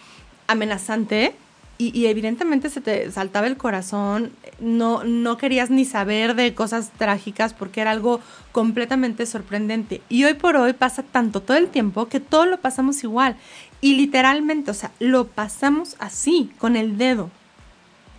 amenazante, 0.46 1.35
y, 1.81 2.07
evidentemente 2.09 2.68
se 2.68 2.83
te 2.83 3.11
saltaba 3.11 3.46
el 3.46 3.57
corazón, 3.57 4.33
no, 4.61 5.03
no 5.03 5.38
querías 5.38 5.70
ni 5.70 5.87
saber 5.87 6.35
de 6.35 6.53
cosas 6.53 6.90
trágicas 6.99 7.55
porque 7.55 7.81
era 7.81 7.90
algo 7.90 8.20
completamente 8.53 9.25
sorprendente. 9.25 10.03
Y 10.11 10.25
hoy 10.25 10.35
por 10.35 10.57
hoy 10.57 10.75
pasa 10.75 11.03
tanto 11.03 11.40
todo 11.40 11.57
el 11.57 11.68
tiempo 11.68 12.07
que 12.07 12.20
todo 12.20 12.44
lo 12.44 12.61
pasamos 12.61 13.03
igual. 13.03 13.37
Y 13.81 13.94
literalmente, 13.94 14.70
o 14.70 14.75
sea, 14.75 14.92
lo 14.99 15.29
pasamos 15.29 15.96
así, 16.01 16.53
con 16.59 16.77
el 16.77 16.99
dedo 16.99 17.31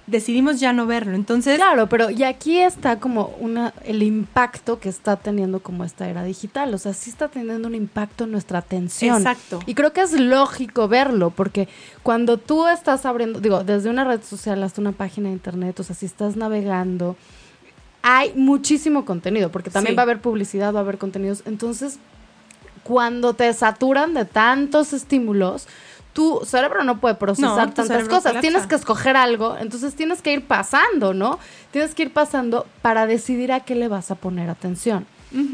decidimos 0.07 0.59
ya 0.59 0.73
no 0.73 0.85
verlo. 0.85 1.15
Entonces. 1.15 1.57
Claro, 1.57 1.87
pero 1.87 2.09
y 2.09 2.23
aquí 2.23 2.59
está 2.59 2.99
como 2.99 3.35
una, 3.39 3.73
el 3.85 4.03
impacto 4.03 4.79
que 4.79 4.89
está 4.89 5.15
teniendo 5.15 5.61
como 5.61 5.83
esta 5.83 6.09
era 6.09 6.23
digital. 6.23 6.73
O 6.73 6.77
sea, 6.77 6.93
sí 6.93 7.09
está 7.09 7.27
teniendo 7.27 7.67
un 7.67 7.75
impacto 7.75 8.25
en 8.25 8.31
nuestra 8.31 8.59
atención. 8.59 9.17
Exacto. 9.17 9.59
Y 9.65 9.73
creo 9.73 9.93
que 9.93 10.01
es 10.01 10.13
lógico 10.13 10.87
verlo, 10.87 11.29
porque 11.29 11.67
cuando 12.03 12.37
tú 12.37 12.67
estás 12.67 13.05
abriendo, 13.05 13.39
digo, 13.39 13.63
desde 13.63 13.89
una 13.89 14.03
red 14.03 14.21
social 14.23 14.61
hasta 14.63 14.81
una 14.81 14.91
página 14.91 15.29
de 15.29 15.33
internet, 15.33 15.79
o 15.79 15.83
sea, 15.83 15.95
si 15.95 16.05
estás 16.05 16.35
navegando, 16.35 17.15
hay 18.01 18.33
muchísimo 18.35 19.05
contenido, 19.05 19.51
porque 19.51 19.69
también 19.69 19.95
va 19.95 20.01
a 20.01 20.03
haber 20.03 20.21
publicidad, 20.21 20.73
va 20.73 20.79
a 20.79 20.81
haber 20.81 20.97
contenidos. 20.97 21.43
Entonces, 21.45 21.99
cuando 22.83 23.33
te 23.33 23.51
saturan 23.53 24.13
de 24.13 24.25
tantos 24.25 24.93
estímulos, 24.93 25.67
tu 26.13 26.41
cerebro 26.45 26.83
no 26.83 26.99
puede 26.99 27.15
procesar 27.15 27.73
tantas 27.73 28.07
cosas. 28.07 28.41
Tienes 28.41 28.67
que 28.67 28.75
escoger 28.75 29.15
algo, 29.15 29.57
entonces 29.57 29.95
tienes 29.95 30.21
que 30.21 30.33
ir 30.33 30.45
pasando, 30.45 31.13
¿no? 31.13 31.39
Tienes 31.71 31.95
que 31.95 32.03
ir 32.03 32.11
pasando 32.11 32.65
para 32.81 33.07
decidir 33.07 33.51
a 33.51 33.61
qué 33.61 33.75
le 33.75 33.87
vas 33.87 34.11
a 34.11 34.15
poner 34.15 34.49
atención. 34.49 35.05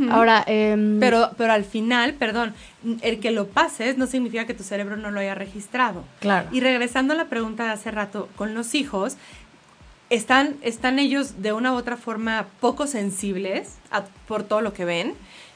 Ahora, 0.10 0.44
em, 0.48 1.00
pero, 1.00 1.30
pero 1.38 1.54
al 1.54 1.64
final, 1.64 2.16
perdón, 2.16 2.56
el 3.02 3.20
que 3.20 3.30
lo 3.30 3.48
pases 3.48 3.96
no 3.96 4.08
significa 4.08 4.46
que 4.46 4.56
tu 4.56 4.64
cerebro 4.64 4.98
no 4.98 5.12
lo 5.12 5.20
haya 5.20 5.36
registrado. 5.36 6.04
Claro. 6.20 6.48
Y 6.52 6.62
regresando 6.62 7.14
a 7.14 7.18
la 7.18 7.26
pregunta 7.26 7.66
de 7.66 7.72
hace 7.72 7.92
rato 7.92 8.28
con 8.36 8.56
los 8.56 8.74
hijos, 8.74 9.18
están, 10.10 10.56
están 10.62 10.98
ellos 10.98 11.44
de 11.44 11.54
una 11.54 11.74
u 11.74 11.76
otra 11.76 11.96
forma 11.96 12.48
poco 12.60 12.88
sensibles 12.88 13.76
por 14.28 14.44
todo 14.44 14.62
lo 14.62 14.74
que 14.74 14.86
ven. 14.86 15.14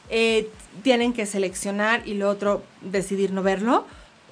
Eh, 0.10 0.50
tienen 0.84 1.14
que 1.14 1.26
seleccionar 1.26 2.08
y 2.08 2.16
lo 2.16 2.30
otro 2.30 2.64
decidir 2.82 3.32
no 3.32 3.42
verlo 3.44 3.86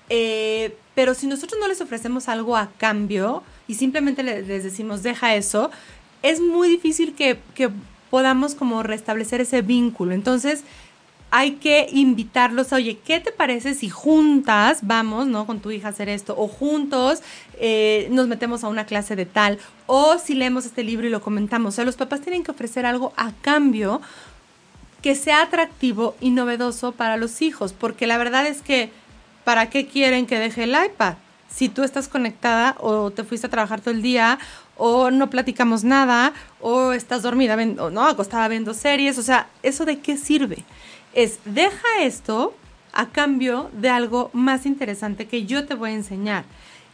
eh, 0.09 0.75
pero 0.95 1.13
si 1.13 1.27
nosotros 1.27 1.59
no 1.59 1.67
les 1.67 1.81
ofrecemos 1.81 2.27
algo 2.27 2.57
a 2.57 2.71
cambio 2.77 3.43
y 3.67 3.75
simplemente 3.75 4.23
les, 4.23 4.47
decimos, 4.47 5.03
deja 5.03 5.35
eso, 5.35 5.71
es 6.23 6.41
muy 6.41 6.67
difícil 6.67 7.13
que, 7.13 7.39
que 7.55 7.69
podamos 8.09 8.55
como 8.55 8.83
restablecer 8.83 9.41
ese 9.41 9.61
vínculo. 9.61 10.13
Entonces, 10.13 10.63
hay 11.31 11.53
que 11.53 11.87
invitarlos 11.91 12.73
a, 12.73 12.77
oye, 12.77 12.97
¿qué 13.05 13.19
te 13.19 13.31
parece 13.31 13.75
si 13.75 13.89
juntas 13.89 14.79
vamos, 14.81 15.27
¿no? 15.27 15.45
Con 15.45 15.59
tu 15.59 15.71
hija 15.71 15.87
a 15.87 15.91
hacer 15.91 16.09
esto, 16.09 16.35
o 16.37 16.47
juntos 16.47 17.21
eh, 17.59 18.07
nos 18.11 18.27
metemos 18.27 18.63
a 18.63 18.67
una 18.67 18.85
clase 18.85 19.15
de 19.15 19.25
tal, 19.25 19.59
o 19.85 20.17
si 20.17 20.33
leemos 20.33 20.65
este 20.65 20.83
libro 20.83 21.07
y 21.07 21.11
lo 21.11 21.21
comentamos. 21.21 21.73
O 21.73 21.75
sea, 21.75 21.85
los 21.85 21.97
papás 21.97 22.21
tienen 22.21 22.43
que 22.43 22.51
ofrecer 22.51 22.85
algo 22.85 23.13
a 23.15 23.31
cambio 23.41 24.01
que 25.01 25.15
sea 25.15 25.43
atractivo 25.43 26.15
y 26.19 26.31
novedoso 26.31 26.91
para 26.93 27.15
los 27.15 27.41
hijos, 27.41 27.73
porque 27.73 28.07
la 28.07 28.17
verdad 28.17 28.47
es 28.47 28.61
que 28.61 28.91
¿para 29.49 29.67
qué 29.71 29.87
quieren 29.87 30.27
que 30.27 30.37
deje 30.37 30.65
el 30.65 30.75
iPad? 30.85 31.15
Si 31.49 31.69
tú 31.69 31.81
estás 31.81 32.07
conectada 32.07 32.75
o 32.81 33.09
te 33.09 33.23
fuiste 33.23 33.47
a 33.47 33.49
trabajar 33.49 33.81
todo 33.81 33.95
el 33.95 34.03
día 34.03 34.37
o 34.77 35.09
no 35.09 35.31
platicamos 35.31 35.83
nada 35.83 36.33
o 36.61 36.91
estás 36.91 37.23
dormida 37.23 37.57
o 37.79 37.89
no 37.89 38.05
acostada 38.05 38.47
viendo 38.47 38.75
series, 38.75 39.17
o 39.17 39.23
sea, 39.23 39.47
¿eso 39.63 39.85
de 39.85 39.97
qué 40.01 40.17
sirve? 40.17 40.65
Es 41.15 41.39
deja 41.45 41.87
esto 42.01 42.55
a 42.93 43.07
cambio 43.07 43.71
de 43.73 43.89
algo 43.89 44.29
más 44.33 44.67
interesante 44.67 45.25
que 45.25 45.47
yo 45.47 45.65
te 45.65 45.73
voy 45.73 45.89
a 45.89 45.93
enseñar. 45.93 46.43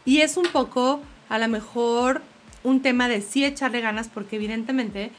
Y 0.06 0.22
es 0.22 0.38
un 0.38 0.46
poco, 0.46 1.02
a 1.28 1.38
lo 1.38 1.48
mejor, 1.48 2.22
un 2.64 2.80
tema 2.80 3.06
de 3.06 3.20
sí 3.20 3.44
echarle 3.44 3.82
ganas 3.82 4.08
porque 4.08 4.36
evidentemente 4.36 5.10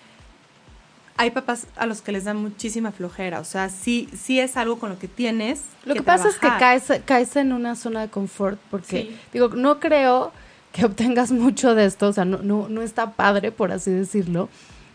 hay 1.17 1.31
papás 1.31 1.65
a 1.75 1.87
los 1.87 2.01
que 2.01 2.11
les 2.11 2.25
da 2.25 2.33
muchísima 2.33 2.91
flojera. 2.91 3.39
O 3.39 3.43
sea, 3.43 3.69
sí, 3.69 4.07
sí 4.15 4.39
es 4.39 4.55
algo 4.55 4.77
con 4.79 4.89
lo 4.89 4.99
que 4.99 5.07
tienes. 5.07 5.61
Lo 5.83 5.95
que, 5.95 6.03
pasa 6.03 6.29
es 6.29 6.35
que 6.35 6.47
caes, 6.47 6.91
caes 7.05 7.35
en 7.35 7.51
una 7.53 7.75
zona 7.75 8.01
de 8.01 8.09
confort, 8.09 8.59
porque, 8.69 9.15
digo, 9.33 9.49
no 9.49 9.79
creo 9.79 10.31
que 10.71 10.85
obtengas 10.85 11.31
mucho 11.31 11.73
de 11.73 11.85
esto, 11.85 12.07
o 12.07 12.13
sea, 12.13 12.23
no, 12.23 12.37
no, 12.39 12.69
no 12.69 12.81
está 12.83 13.11
padre, 13.13 13.51
por 13.51 13.71
así 13.71 13.89
decirlo, 13.89 14.47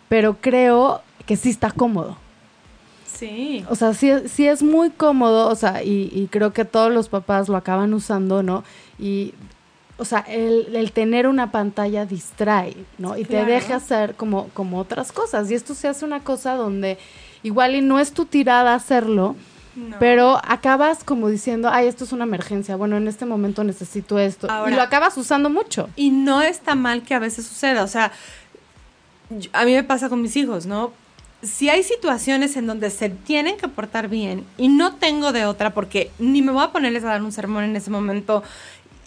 pero 0.09 0.37
creo 0.41 1.03
que 1.27 1.37
sí 1.37 1.51
está 1.51 1.73
cómodo. 1.73 2.17
Sí. 3.07 3.65
O 3.69 3.75
sea, 3.75 3.93
sí, 3.95 4.11
sí 4.29 4.47
es 4.47 4.63
muy 4.63 4.91
cómodo, 4.91 5.49
o 5.49 5.55
sea, 5.57 5.83
y, 5.83 6.11
y 6.13 6.29
creo 6.31 6.53
que 6.53 6.65
todos 6.65 6.93
los 6.93 7.09
papás 7.09 7.49
lo 7.49 7.57
acaban 7.57 7.95
usando, 7.95 8.43
¿no? 8.43 8.63
Y 8.99 9.35
o 10.03 10.05
sea, 10.05 10.19
el, 10.27 10.91
tener 10.93 11.29
una 11.29 11.53
pantalla 11.53 12.07
distrae, 12.07 12.75
¿no? 12.99 13.17
Y 13.17 13.25
te 13.25 13.45
deja 13.45 13.77
hacer 13.77 14.17
como, 14.17 14.49
como 14.49 14.81
otras 14.81 15.13
cosas. 15.13 15.49
Y 15.49 15.55
esto 15.55 15.77
se 15.77 15.87
hace 15.87 16.05
una 16.05 16.25
cosa 16.25 16.55
donde 16.57 16.99
igual 17.45 17.77
y 17.77 17.83
no 17.83 18.01
es 18.01 18.13
tu 18.13 18.25
tirada 18.25 18.75
hacerlo, 18.75 19.37
pero 20.01 20.41
acabas 20.45 21.05
como 21.05 21.29
diciendo, 21.29 21.71
ay, 21.73 21.87
esto 21.87 22.03
es 22.03 22.11
una 22.11 22.25
emergencia, 22.25 22.75
bueno, 22.75 22.97
en 22.97 23.07
este 23.07 23.27
momento 23.27 23.63
necesito 23.63 24.19
esto. 24.19 24.49
y 24.69 24.73
lo 24.73 24.83
acabas 24.83 25.17
usando 25.17 25.51
mucho. 25.51 25.89
Y 25.95 26.11
no 26.11 26.43
está 26.43 26.75
mal 26.75 27.03
que 27.03 27.15
a 27.15 27.21
veces 27.21 27.47
suceda, 27.47 27.85
o 27.85 27.89
sea, 27.89 28.11
a 29.53 29.65
mí 29.65 29.73
me 29.73 29.85
pasa 29.85 30.09
con 30.09 30.21
mis 30.21 30.35
hijos, 30.35 30.67
¿no? 30.67 30.93
Si 31.43 31.69
hay 31.69 31.85
situaciones 31.85 32.57
en 32.57 32.67
donde 32.67 32.91
se 32.91 33.09
tienen 33.09 33.57
que 33.57 33.69
portar 33.69 34.09
bien 34.09 34.45
y 34.59 34.67
no 34.67 34.97
tengo 34.97 35.33
de 35.33 35.45
otra 35.45 35.71
porque 35.71 36.11
ni 36.19 36.43
me 36.43 36.51
voy 36.51 36.65
a 36.65 36.73
ponerles 36.73 37.05
a 37.05 37.09
dar 37.09 37.23
un 37.23 37.33
sermón 37.33 37.65
en 37.65 37.77
ese 37.77 37.91
momento 37.91 38.43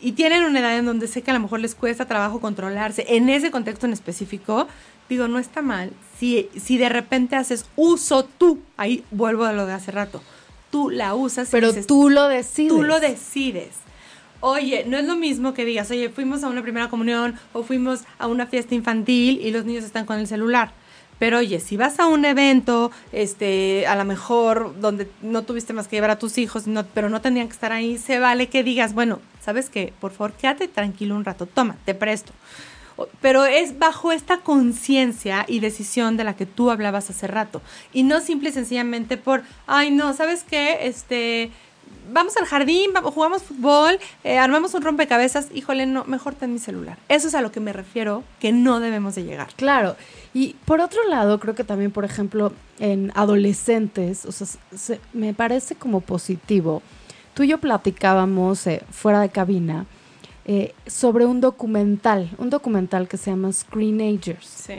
y 0.01 0.13
tienen 0.13 0.43
una 0.43 0.60
edad 0.60 0.77
en 0.77 0.86
donde 0.86 1.08
sé 1.08 1.21
que 1.21 1.31
a 1.31 1.34
lo 1.34 1.39
mejor 1.39 1.60
les 1.60 1.75
cuesta 1.75 2.05
trabajo 2.05 2.39
controlarse, 2.39 3.05
en 3.10 3.29
ese 3.29 3.51
contexto 3.51 3.86
en 3.86 3.93
específico, 3.93 4.67
digo, 5.10 5.27
no 5.27 5.39
está 5.39 5.62
mal. 5.62 5.91
Si, 6.19 6.49
si 6.55 6.77
de 6.77 6.89
repente 6.89 7.36
haces 7.36 7.65
uso 7.75 8.25
tú, 8.25 8.60
ahí 8.77 9.03
vuelvo 9.12 9.45
a 9.45 9.53
lo 9.53 9.65
de 9.65 9.73
hace 9.73 9.91
rato, 9.91 10.21
tú 10.71 10.89
la 10.89 11.15
usas. 11.15 11.49
Pero 11.49 11.73
tú 11.86 12.10
lo 12.10 12.27
decides. 12.27 12.69
Tú 12.69 12.84
lo 12.84 12.99
decides. 12.99 13.71
Oye, 14.41 14.86
no 14.86 14.97
es 14.97 15.05
lo 15.05 15.15
mismo 15.15 15.53
que 15.53 15.65
digas, 15.65 15.89
oye, 15.91 16.10
fuimos 16.10 16.43
a 16.43 16.49
una 16.49 16.62
primera 16.62 16.89
comunión 16.89 17.36
o 17.53 17.63
fuimos 17.63 18.01
a 18.19 18.27
una 18.27 18.45
fiesta 18.45 18.75
infantil 18.75 19.39
y 19.41 19.51
los 19.51 19.65
niños 19.65 19.84
están 19.84 20.05
con 20.05 20.19
el 20.19 20.27
celular. 20.27 20.71
Pero 21.19 21.39
oye, 21.39 21.60
si 21.60 21.78
vas 21.78 21.99
a 21.99 22.08
un 22.08 22.25
evento, 22.25 22.91
este, 23.12 23.88
a 23.88 23.95
lo 23.95 24.06
mejor 24.06 24.80
donde 24.80 25.10
no 25.21 25.43
tuviste 25.43 25.73
más 25.73 25.88
que 25.88 25.95
llevar 25.95 26.12
a 26.12 26.19
tus 26.19 26.38
hijos, 26.38 26.67
no, 26.67 26.86
pero 26.93 27.10
no 27.10 27.21
tendrían 27.21 27.47
que 27.47 27.54
estar 27.54 27.71
ahí, 27.71 27.97
se 27.97 28.19
vale 28.19 28.47
que 28.47 28.63
digas, 28.63 28.93
bueno, 28.93 29.19
¿sabes 29.41 29.69
qué? 29.69 29.93
Por 29.99 30.12
favor, 30.12 30.34
quédate 30.34 30.67
tranquilo 30.67 31.15
un 31.15 31.25
rato, 31.25 31.45
toma, 31.45 31.78
te 31.86 31.93
presto. 31.93 32.34
Pero 33.21 33.43
es 33.43 33.78
bajo 33.78 34.13
esta 34.13 34.38
conciencia 34.38 35.45
y 35.47 35.60
decisión 35.60 36.15
de 36.15 36.23
la 36.23 36.36
que 36.36 36.45
tú 36.45 36.71
hablabas 36.71 37.10
hace 37.10 37.28
rato. 37.28 37.62
Y 37.91 38.04
no 38.04 38.21
simple 38.21 38.49
y 38.49 38.54
sencillamente 38.54 39.17
por, 39.17 39.43
ay, 39.67 39.91
no, 39.91 40.13
¿sabes 40.13 40.43
qué? 40.43 40.88
Este, 40.88 41.51
vamos 42.11 42.37
al 42.37 42.45
jardín, 42.45 42.91
vamos, 42.93 43.13
jugamos 43.13 43.43
fútbol, 43.43 43.99
eh, 44.23 44.37
armamos 44.37 44.73
un 44.73 44.81
rompecabezas, 44.81 45.47
híjole, 45.53 45.85
no, 45.85 46.03
mejor 46.05 46.35
ten 46.35 46.53
mi 46.53 46.59
celular. 46.59 46.97
Eso 47.09 47.27
es 47.27 47.35
a 47.35 47.41
lo 47.41 47.51
que 47.51 47.59
me 47.59 47.73
refiero, 47.73 48.23
que 48.39 48.51
no 48.51 48.79
debemos 48.79 49.15
de 49.15 49.23
llegar. 49.23 49.49
Claro. 49.55 49.95
Y 50.33 50.55
por 50.65 50.81
otro 50.81 51.07
lado, 51.07 51.39
creo 51.39 51.55
que 51.55 51.63
también, 51.63 51.91
por 51.91 52.05
ejemplo, 52.05 52.51
en 52.79 53.11
adolescentes, 53.15 54.25
o 54.25 54.31
sea, 54.31 54.97
me 55.13 55.33
parece 55.33 55.75
como 55.75 56.01
positivo. 56.01 56.81
Tú 57.33 57.43
y 57.43 57.47
yo 57.47 57.57
platicábamos 57.59 58.65
eh, 58.67 58.83
fuera 58.91 59.19
de 59.21 59.29
cabina 59.29 59.85
eh, 60.45 60.73
sobre 60.87 61.25
un 61.25 61.41
documental, 61.41 62.29
un 62.37 62.49
documental 62.49 63.07
que 63.07 63.17
se 63.17 63.31
llama 63.31 63.51
Screenagers. 63.51 64.45
Sí. 64.45 64.75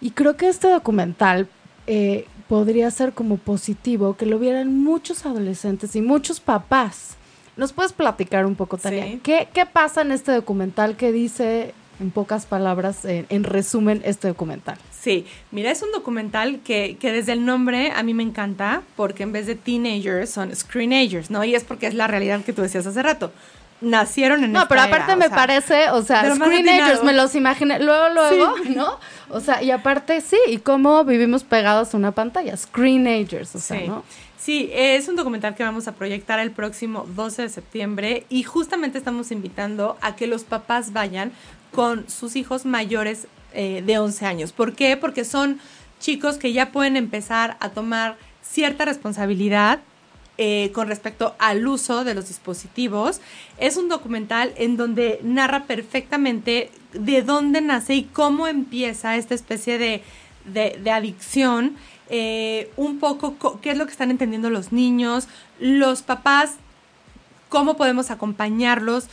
Y 0.00 0.10
creo 0.10 0.36
que 0.36 0.48
este 0.48 0.68
documental 0.68 1.48
eh, 1.86 2.26
podría 2.48 2.90
ser 2.90 3.12
como 3.12 3.36
positivo 3.36 4.16
que 4.16 4.26
lo 4.26 4.38
vieran 4.38 4.82
muchos 4.82 5.26
adolescentes 5.26 5.94
y 5.94 6.00
muchos 6.00 6.40
papás. 6.40 7.16
¿Nos 7.56 7.72
puedes 7.72 7.92
platicar 7.92 8.46
un 8.46 8.54
poco, 8.54 8.78
Tania? 8.78 9.18
¿Qué, 9.22 9.48
¿Qué, 9.52 9.66
pasa 9.66 10.00
en 10.00 10.12
este 10.12 10.32
documental 10.32 10.96
que 10.96 11.12
dice, 11.12 11.74
en 12.00 12.10
pocas 12.10 12.46
palabras, 12.46 13.04
en, 13.04 13.44
resumen, 13.44 14.00
este 14.04 14.28
documental? 14.28 14.78
Sí, 14.92 15.26
mira, 15.50 15.70
es 15.70 15.82
un 15.82 15.92
documental 15.92 16.60
que, 16.60 16.96
que, 17.00 17.12
desde 17.12 17.32
el 17.32 17.44
nombre 17.44 17.90
a 17.90 18.02
mí 18.02 18.14
me 18.14 18.22
encanta, 18.22 18.82
porque 18.96 19.24
en 19.24 19.32
vez 19.32 19.46
de 19.46 19.56
teenagers 19.56 20.30
son 20.30 20.54
screenagers, 20.54 21.30
¿no? 21.30 21.44
Y 21.44 21.54
es 21.54 21.64
porque 21.64 21.88
es 21.88 21.94
la 21.94 22.06
realidad 22.06 22.42
que 22.44 22.52
tú 22.52 22.62
decías 22.62 22.86
hace 22.86 23.02
rato 23.02 23.32
nacieron 23.80 24.44
en 24.44 24.52
No, 24.52 24.66
pero 24.68 24.82
aparte 24.82 25.16
me 25.16 25.30
parece, 25.30 25.90
o 25.90 26.02
sea, 26.02 26.34
screenagers 26.34 27.02
me 27.04 27.12
los 27.12 27.34
imaginé 27.34 27.78
luego, 27.80 28.08
luego, 28.10 28.54
¿no? 28.74 28.98
O 29.30 29.40
sea, 29.40 29.62
y 29.62 29.70
aparte 29.70 30.20
sí, 30.20 30.38
y 30.48 30.58
cómo 30.58 31.04
vivimos 31.04 31.44
pegados 31.44 31.94
a 31.94 31.96
una 31.96 32.12
pantalla, 32.12 32.56
screenagers, 32.56 33.54
o 33.54 33.60
sea, 33.60 33.80
¿no? 33.86 34.04
Sí, 34.38 34.70
es 34.72 35.08
un 35.08 35.16
documental 35.16 35.54
que 35.54 35.62
vamos 35.62 35.88
a 35.88 35.92
proyectar 35.92 36.38
el 36.38 36.52
próximo 36.52 37.06
12 37.14 37.42
de 37.42 37.48
septiembre 37.50 38.24
y 38.30 38.44
justamente 38.44 38.96
estamos 38.96 39.30
invitando 39.30 39.98
a 40.00 40.16
que 40.16 40.26
los 40.26 40.44
papás 40.44 40.92
vayan 40.92 41.32
con 41.72 42.08
sus 42.08 42.34
hijos 42.36 42.64
mayores 42.64 43.26
eh, 43.52 43.82
de 43.84 43.98
11 43.98 44.24
años. 44.24 44.52
¿Por 44.52 44.74
qué? 44.74 44.96
Porque 44.96 45.24
son 45.24 45.60
chicos 46.00 46.38
que 46.38 46.52
ya 46.52 46.72
pueden 46.72 46.96
empezar 46.96 47.56
a 47.60 47.70
tomar 47.70 48.16
cierta 48.42 48.84
responsabilidad 48.84 49.80
eh, 50.40 50.70
con 50.72 50.86
respecto 50.86 51.34
al 51.40 51.66
uso 51.66 52.04
de 52.04 52.14
los 52.14 52.28
dispositivos. 52.28 53.20
Es 53.58 53.76
un 53.76 53.88
documental 53.88 54.52
en 54.56 54.76
donde 54.76 55.18
narra 55.24 55.64
perfectamente 55.64 56.70
de 56.92 57.22
dónde 57.22 57.60
nace 57.60 57.96
y 57.96 58.04
cómo 58.04 58.46
empieza 58.46 59.16
esta 59.16 59.34
especie 59.34 59.78
de, 59.78 60.02
de, 60.44 60.90
adicción. 60.92 61.76
Eh, 62.08 62.70
un 62.76 63.00
poco 63.00 63.36
qué 63.60 63.72
es 63.72 63.76
lo 63.76 63.86
que 63.86 63.90
están 63.90 64.12
entendiendo 64.12 64.48
los 64.48 64.70
niños, 64.70 65.26
los 65.58 66.02
papás, 66.02 66.54
cómo 67.48 67.76
podemos 67.76 68.12
acompañarlos. 68.12 69.08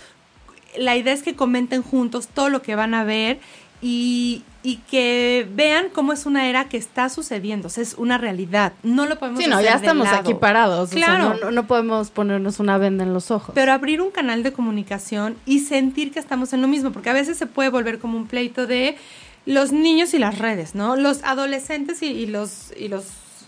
La 0.77 0.95
idea 0.95 1.13
es 1.13 1.23
que 1.23 1.35
comenten 1.35 1.81
juntos 1.81 2.27
todo 2.27 2.49
lo 2.49 2.61
que 2.61 2.75
van 2.75 2.93
a 2.93 3.03
ver 3.03 3.39
y, 3.87 4.41
y 4.63 4.77
que 4.77 5.47
vean 5.53 5.89
cómo 5.93 6.11
es 6.11 6.25
una 6.25 6.49
era 6.49 6.67
que 6.67 6.75
está 6.75 7.07
sucediendo, 7.07 7.67
es 7.67 7.93
una 7.99 8.17
realidad, 8.17 8.73
no 8.81 9.05
lo 9.05 9.19
podemos 9.19 9.43
Sí, 9.43 9.47
no, 9.47 9.61
ya 9.61 9.75
estamos 9.75 10.07
aquí 10.07 10.33
parados, 10.33 10.89
claro. 10.89 11.51
no, 11.51 11.67
podemos 11.67 12.09
ponernos 12.09 12.59
una 12.59 12.79
venda 12.79 13.03
en 13.03 13.13
los 13.13 13.29
ojos. 13.29 13.53
Pero 13.53 13.73
abrir 13.73 14.01
un 14.01 14.09
canal 14.09 14.41
de 14.41 14.53
comunicación 14.53 15.37
y 15.45 15.59
sentir 15.59 16.11
que 16.11 16.17
estamos 16.17 16.51
en 16.53 16.63
lo 16.63 16.67
mismo, 16.67 16.91
porque 16.91 17.11
a 17.11 17.13
veces 17.13 17.37
se 17.37 17.45
puede 17.45 17.69
volver 17.69 17.99
como 17.99 18.17
un 18.17 18.25
pleito 18.25 18.65
de 18.65 18.97
los 19.45 19.71
niños 19.71 20.15
y 20.15 20.17
las 20.17 20.39
redes, 20.39 20.73
¿no? 20.73 20.95
Los 20.95 21.23
adolescentes 21.23 22.01
y, 22.01 22.25
los, 22.25 22.73
y 22.75 22.87
los 22.87 23.05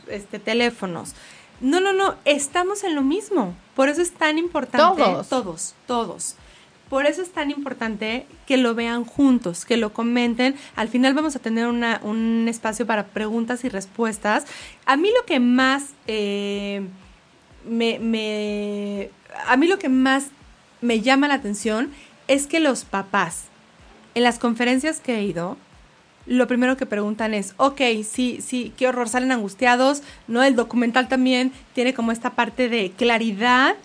este, 0.08 0.38
teléfonos. 0.38 1.16
No, 1.62 1.80
no, 1.80 1.94
no, 1.94 2.14
estamos 2.26 2.84
en 2.84 2.94
lo 2.94 3.02
mismo. 3.02 3.56
Por 3.76 3.90
eso 3.90 4.04
es 4.04 4.12
tan 4.12 4.38
importante. 4.38 5.02
Todos. 5.02 5.30
Todos, 5.30 5.74
todos. 5.88 6.36
Por 6.90 7.06
eso 7.06 7.22
es 7.22 7.32
tan 7.32 7.52
importante 7.52 8.26
que 8.46 8.58
lo 8.58 8.74
vean 8.74 9.04
juntos, 9.04 9.66
que 9.66 9.76
lo 9.76 9.92
comenten. 9.92 10.56
Al 10.76 10.88
final 10.88 11.14
vamos 11.14 11.36
a 11.36 11.40
tener 11.40 11.68
un 11.68 12.46
espacio 12.48 12.86
para 12.86 13.08
preguntas 13.08 13.66
y 13.66 13.70
respuestas. 13.70 14.46
A 14.86 14.96
mí 14.96 15.10
lo 15.18 15.26
que 15.26 15.40
más 15.40 15.90
eh, 16.08 16.82
me, 17.68 19.10
a 19.48 19.58
mí 19.58 19.68
lo 19.68 19.80
que 19.80 19.90
más 19.90 20.28
me 20.82 21.02
llama 21.02 21.28
la 21.28 21.36
atención 21.36 21.92
es 22.28 22.48
que 22.48 22.60
los 22.60 22.86
papás, 22.86 23.46
en 24.16 24.24
las 24.24 24.40
conferencias 24.40 25.00
que 25.00 25.18
he 25.18 25.24
ido, 25.24 25.58
lo 26.26 26.48
primero 26.48 26.76
que 26.76 26.86
preguntan 26.86 27.34
es, 27.34 27.54
ok, 27.58 27.82
sí, 28.04 28.40
sí, 28.46 28.74
qué 28.78 28.88
horror, 28.88 29.08
salen 29.08 29.32
angustiados, 29.32 30.04
¿no? 30.28 30.44
El 30.44 30.56
documental 30.56 31.08
también 31.08 31.54
tiene 31.74 31.94
como 31.94 32.12
esta 32.12 32.32
parte 32.32 32.68
de 32.68 32.92
claridad 32.92 33.76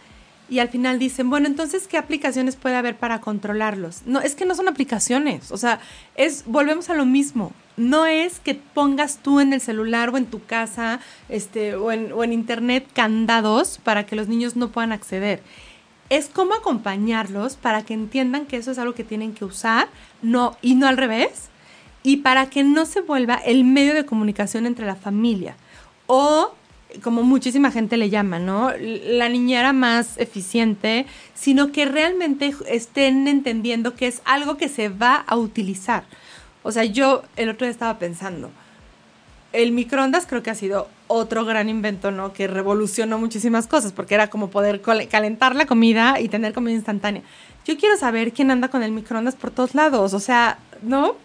y 0.48 0.58
al 0.58 0.68
final 0.68 0.98
dicen, 0.98 1.30
bueno, 1.30 1.46
entonces, 1.46 1.88
¿qué 1.88 1.96
aplicaciones 1.96 2.56
puede 2.56 2.76
haber 2.76 2.96
para 2.96 3.20
controlarlos? 3.20 4.02
No, 4.06 4.20
es 4.20 4.34
que 4.34 4.44
no 4.44 4.54
son 4.54 4.68
aplicaciones, 4.68 5.50
o 5.50 5.56
sea, 5.56 5.80
es, 6.14 6.44
volvemos 6.46 6.90
a 6.90 6.94
lo 6.94 7.06
mismo. 7.06 7.52
No 7.78 8.04
es 8.04 8.38
que 8.38 8.54
pongas 8.54 9.18
tú 9.18 9.40
en 9.40 9.54
el 9.54 9.62
celular 9.62 10.10
o 10.10 10.18
en 10.18 10.26
tu 10.26 10.44
casa 10.44 11.00
este, 11.30 11.74
o, 11.74 11.90
en, 11.90 12.12
o 12.12 12.22
en 12.22 12.34
internet 12.34 12.86
candados 12.92 13.80
para 13.82 14.04
que 14.04 14.14
los 14.14 14.28
niños 14.28 14.56
no 14.56 14.68
puedan 14.68 14.92
acceder. 14.92 15.42
Es 16.10 16.28
cómo 16.28 16.52
acompañarlos 16.52 17.56
para 17.56 17.82
que 17.82 17.94
entiendan 17.94 18.44
que 18.44 18.58
eso 18.58 18.72
es 18.72 18.78
algo 18.78 18.92
que 18.92 19.04
tienen 19.04 19.32
que 19.32 19.46
usar 19.46 19.88
no, 20.20 20.58
y 20.60 20.74
no 20.74 20.86
al 20.86 20.98
revés, 20.98 21.48
y 22.02 22.18
para 22.18 22.50
que 22.50 22.62
no 22.62 22.84
se 22.84 23.00
vuelva 23.00 23.36
el 23.36 23.64
medio 23.64 23.94
de 23.94 24.04
comunicación 24.04 24.66
entre 24.66 24.84
la 24.84 24.96
familia. 24.96 25.56
O 26.06 26.54
como 27.02 27.22
muchísima 27.22 27.70
gente 27.70 27.96
le 27.96 28.10
llama, 28.10 28.38
¿no? 28.38 28.70
La 28.78 29.28
niñera 29.28 29.72
más 29.72 30.18
eficiente, 30.18 31.06
sino 31.34 31.72
que 31.72 31.84
realmente 31.84 32.54
estén 32.68 33.28
entendiendo 33.28 33.94
que 33.94 34.06
es 34.06 34.22
algo 34.24 34.56
que 34.56 34.68
se 34.68 34.88
va 34.88 35.16
a 35.16 35.36
utilizar. 35.36 36.04
O 36.62 36.72
sea, 36.72 36.84
yo 36.84 37.22
el 37.36 37.48
otro 37.48 37.66
día 37.66 37.72
estaba 37.72 37.98
pensando, 37.98 38.50
el 39.52 39.72
microondas 39.72 40.26
creo 40.26 40.42
que 40.42 40.50
ha 40.50 40.54
sido 40.54 40.88
otro 41.08 41.44
gran 41.44 41.68
invento, 41.68 42.10
¿no? 42.10 42.32
Que 42.32 42.46
revolucionó 42.46 43.18
muchísimas 43.18 43.66
cosas, 43.66 43.92
porque 43.92 44.14
era 44.14 44.28
como 44.30 44.48
poder 44.50 44.80
calentar 44.80 45.54
la 45.54 45.66
comida 45.66 46.20
y 46.20 46.28
tener 46.28 46.52
comida 46.52 46.74
instantánea. 46.74 47.22
Yo 47.66 47.76
quiero 47.76 47.96
saber 47.96 48.32
quién 48.32 48.50
anda 48.50 48.68
con 48.68 48.82
el 48.82 48.92
microondas 48.92 49.34
por 49.34 49.50
todos 49.50 49.74
lados, 49.74 50.14
o 50.14 50.20
sea, 50.20 50.58
¿no? 50.82 51.16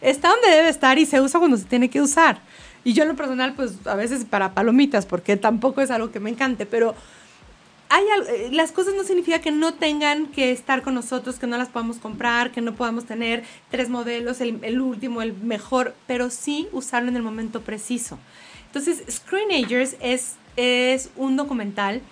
Está 0.00 0.28
donde 0.30 0.48
debe 0.48 0.68
estar 0.68 0.98
y 0.98 1.06
se 1.06 1.20
usa 1.20 1.38
cuando 1.38 1.56
se 1.56 1.64
tiene 1.64 1.90
que 1.90 2.00
usar. 2.00 2.38
Y 2.84 2.92
yo 2.92 3.02
en 3.02 3.08
lo 3.08 3.16
personal, 3.16 3.54
pues 3.54 3.86
a 3.86 3.94
veces 3.94 4.24
para 4.24 4.52
palomitas, 4.52 5.06
porque 5.06 5.36
tampoco 5.36 5.80
es 5.80 5.90
algo 5.90 6.12
que 6.12 6.20
me 6.20 6.30
encante, 6.30 6.66
pero 6.66 6.94
hay 7.88 8.04
eh, 8.28 8.48
las 8.52 8.72
cosas 8.72 8.94
no 8.94 9.04
significa 9.04 9.40
que 9.40 9.50
no 9.50 9.74
tengan 9.74 10.26
que 10.26 10.50
estar 10.50 10.82
con 10.82 10.94
nosotros, 10.94 11.38
que 11.38 11.46
no 11.46 11.56
las 11.56 11.68
podamos 11.68 11.98
comprar, 11.98 12.50
que 12.50 12.60
no 12.60 12.74
podamos 12.74 13.04
tener 13.04 13.44
tres 13.70 13.88
modelos, 13.88 14.40
el, 14.40 14.58
el 14.62 14.80
último, 14.80 15.22
el 15.22 15.32
mejor, 15.34 15.94
pero 16.06 16.30
sí 16.30 16.68
usarlo 16.72 17.08
en 17.08 17.16
el 17.16 17.22
momento 17.22 17.60
preciso. 17.62 18.18
Entonces, 18.66 19.04
Screenagers 19.08 19.96
es, 20.00 20.34
es 20.56 21.10
un 21.16 21.36
documental 21.36 22.02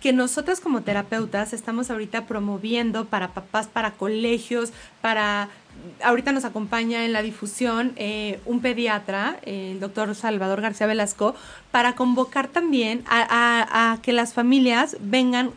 que 0.00 0.12
nosotras 0.12 0.60
como 0.60 0.82
terapeutas 0.82 1.52
estamos 1.52 1.90
ahorita 1.90 2.26
promoviendo 2.26 3.04
para 3.04 3.34
papás, 3.34 3.68
para 3.68 3.92
colegios, 3.92 4.72
para 5.00 5.48
ahorita 6.02 6.32
nos 6.32 6.44
acompaña 6.44 7.04
en 7.04 7.12
la 7.12 7.22
difusión 7.22 7.92
eh, 7.96 8.40
un 8.46 8.60
pediatra, 8.60 9.38
el 9.42 9.80
doctor 9.80 10.14
Salvador 10.14 10.60
García 10.60 10.86
Velasco, 10.86 11.34
para 11.70 11.94
convocar 11.94 12.48
también 12.48 13.04
a, 13.08 13.98
que 14.02 14.12
las 14.12 14.34
familias 14.34 14.96
vengan 15.00 15.50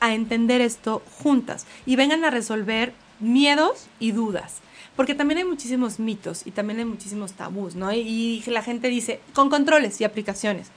a 0.00 0.14
entender 0.14 0.60
esto 0.60 1.02
juntas 1.22 1.66
y 1.86 1.96
vengan 1.96 2.24
a 2.24 2.30
resolver 2.30 2.92
miedos 3.20 3.86
y 3.98 4.12
dudas. 4.12 4.60
Porque 4.96 5.14
también 5.14 5.38
hay 5.38 5.44
muchísimos 5.44 5.98
mitos 5.98 6.46
y 6.46 6.52
también 6.52 6.78
hay 6.78 6.84
muchísimos 6.84 7.32
tabús, 7.32 7.74
¿no? 7.74 7.92
Y, 7.92 8.42
la 8.46 8.62
gente 8.62 8.88
dice, 8.88 9.20
con 9.32 9.50
controles 9.50 10.00
y 10.00 10.04
aplicaciones. 10.04 10.68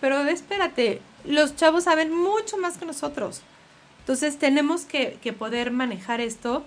Pero 0.00 0.20
espérate, 0.20 1.00
los 1.24 1.56
chavos 1.56 1.84
saben 1.84 2.14
mucho 2.14 2.58
más 2.58 2.76
que 2.76 2.86
nosotros. 2.86 3.42
Entonces 4.00 4.38
tenemos 4.38 4.84
que, 4.84 5.18
que 5.20 5.32
poder 5.32 5.72
manejar 5.72 6.20
esto 6.20 6.64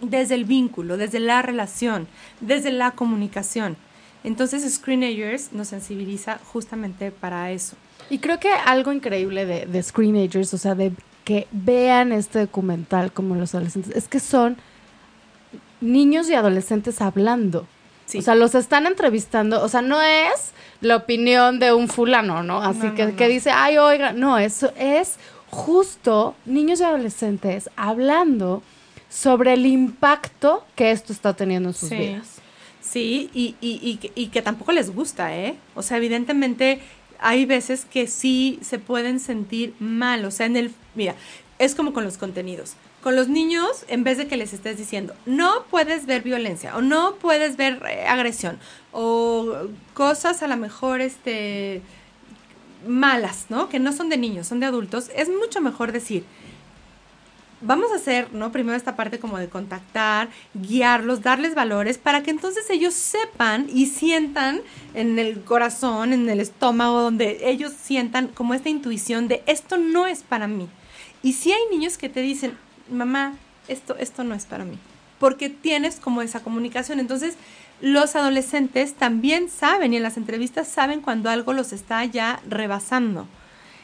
desde 0.00 0.34
el 0.34 0.44
vínculo, 0.44 0.96
desde 0.96 1.20
la 1.20 1.42
relación, 1.42 2.08
desde 2.40 2.72
la 2.72 2.92
comunicación. 2.92 3.76
Entonces 4.24 4.70
Screenagers 4.72 5.52
nos 5.52 5.68
sensibiliza 5.68 6.38
justamente 6.44 7.10
para 7.10 7.50
eso. 7.50 7.76
Y 8.10 8.18
creo 8.18 8.38
que 8.38 8.50
algo 8.50 8.92
increíble 8.92 9.46
de, 9.46 9.66
de 9.66 9.82
Screenagers, 9.82 10.52
o 10.54 10.58
sea, 10.58 10.74
de 10.74 10.92
que 11.24 11.46
vean 11.52 12.12
este 12.12 12.40
documental 12.40 13.12
como 13.12 13.34
los 13.34 13.54
adolescentes, 13.54 13.94
es 13.94 14.08
que 14.08 14.20
son 14.20 14.56
niños 15.80 16.28
y 16.28 16.34
adolescentes 16.34 17.00
hablando. 17.00 17.66
O 18.18 18.22
sea, 18.22 18.34
los 18.34 18.56
están 18.56 18.86
entrevistando, 18.86 19.62
o 19.62 19.68
sea, 19.68 19.82
no 19.82 20.02
es 20.02 20.52
la 20.80 20.96
opinión 20.96 21.60
de 21.60 21.72
un 21.72 21.86
fulano, 21.86 22.42
¿no? 22.42 22.60
Así 22.60 22.90
que, 22.90 23.14
que 23.14 23.28
dice, 23.28 23.50
ay, 23.50 23.78
oiga, 23.78 24.12
no, 24.12 24.36
eso 24.36 24.72
es 24.76 25.16
justo 25.48 26.34
niños 26.44 26.80
y 26.80 26.84
adolescentes 26.84 27.70
hablando 27.76 28.62
sobre 29.10 29.52
el 29.52 29.66
impacto 29.66 30.64
que 30.76 30.92
esto 30.92 31.12
está 31.12 31.34
teniendo 31.34 31.68
en 31.68 31.74
sus 31.74 31.90
vidas. 31.90 32.36
Sí, 32.80 33.28
y, 33.34 33.56
y, 33.60 33.72
y, 33.82 34.10
y, 34.14 34.28
que 34.28 34.40
tampoco 34.40 34.72
les 34.72 34.94
gusta, 34.94 35.36
¿eh? 35.36 35.56
O 35.74 35.82
sea, 35.82 35.98
evidentemente 35.98 36.80
hay 37.18 37.44
veces 37.44 37.84
que 37.84 38.06
sí 38.06 38.58
se 38.62 38.78
pueden 38.78 39.20
sentir 39.20 39.74
mal, 39.78 40.24
o 40.24 40.30
sea, 40.30 40.46
en 40.46 40.56
el, 40.56 40.72
mira, 40.94 41.14
es 41.58 41.74
como 41.74 41.92
con 41.92 42.04
los 42.04 42.16
contenidos. 42.16 42.74
Con 43.02 43.16
los 43.16 43.28
niños, 43.28 43.84
en 43.88 44.04
vez 44.04 44.18
de 44.18 44.26
que 44.26 44.36
les 44.36 44.52
estés 44.52 44.76
diciendo, 44.76 45.14
no 45.26 45.64
puedes 45.70 46.06
ver 46.06 46.22
violencia 46.22 46.76
o 46.76 46.82
no 46.82 47.14
puedes 47.16 47.56
ver 47.56 47.82
eh, 47.88 48.06
agresión 48.06 48.58
o 48.92 49.54
cosas 49.94 50.42
a 50.42 50.48
lo 50.48 50.56
mejor 50.56 51.00
este 51.00 51.82
malas, 52.86 53.46
¿no? 53.48 53.68
Que 53.68 53.78
no 53.78 53.92
son 53.92 54.08
de 54.08 54.16
niños, 54.16 54.46
son 54.46 54.60
de 54.60 54.66
adultos, 54.66 55.10
es 55.14 55.28
mucho 55.28 55.60
mejor 55.60 55.92
decir, 55.92 56.24
vamos 57.60 57.90
a 57.92 57.96
hacer, 57.96 58.32
¿no? 58.32 58.52
Primero 58.52 58.76
esta 58.76 58.96
parte 58.96 59.18
como 59.18 59.38
de 59.38 59.48
contactar, 59.48 60.28
guiarlos, 60.54 61.22
darles 61.22 61.54
valores 61.54 61.98
para 61.98 62.22
que 62.22 62.30
entonces 62.30 62.68
ellos 62.70 62.94
sepan 62.94 63.66
y 63.72 63.86
sientan 63.86 64.60
en 64.94 65.18
el 65.18 65.42
corazón, 65.42 66.12
en 66.12 66.28
el 66.28 66.40
estómago, 66.40 67.00
donde 67.00 67.48
ellos 67.48 67.72
sientan 67.72 68.28
como 68.28 68.54
esta 68.54 68.68
intuición 68.68 69.28
de 69.28 69.42
esto 69.46 69.76
no 69.76 70.06
es 70.06 70.22
para 70.22 70.46
mí. 70.46 70.68
Y 71.22 71.34
si 71.34 71.52
hay 71.52 71.60
niños 71.70 71.98
que 71.98 72.08
te 72.08 72.20
dicen, 72.20 72.56
mamá, 72.90 73.34
esto, 73.68 73.96
esto 73.96 74.24
no 74.24 74.34
es 74.34 74.46
para 74.46 74.64
mí, 74.64 74.78
porque 75.18 75.50
tienes 75.50 75.96
como 75.96 76.22
esa 76.22 76.40
comunicación. 76.40 76.98
Entonces, 76.98 77.36
los 77.80 78.16
adolescentes 78.16 78.94
también 78.94 79.48
saben 79.48 79.92
y 79.92 79.96
en 79.96 80.02
las 80.02 80.16
entrevistas 80.16 80.68
saben 80.68 81.00
cuando 81.00 81.30
algo 81.30 81.52
los 81.52 81.72
está 81.72 82.04
ya 82.04 82.40
rebasando. 82.48 83.26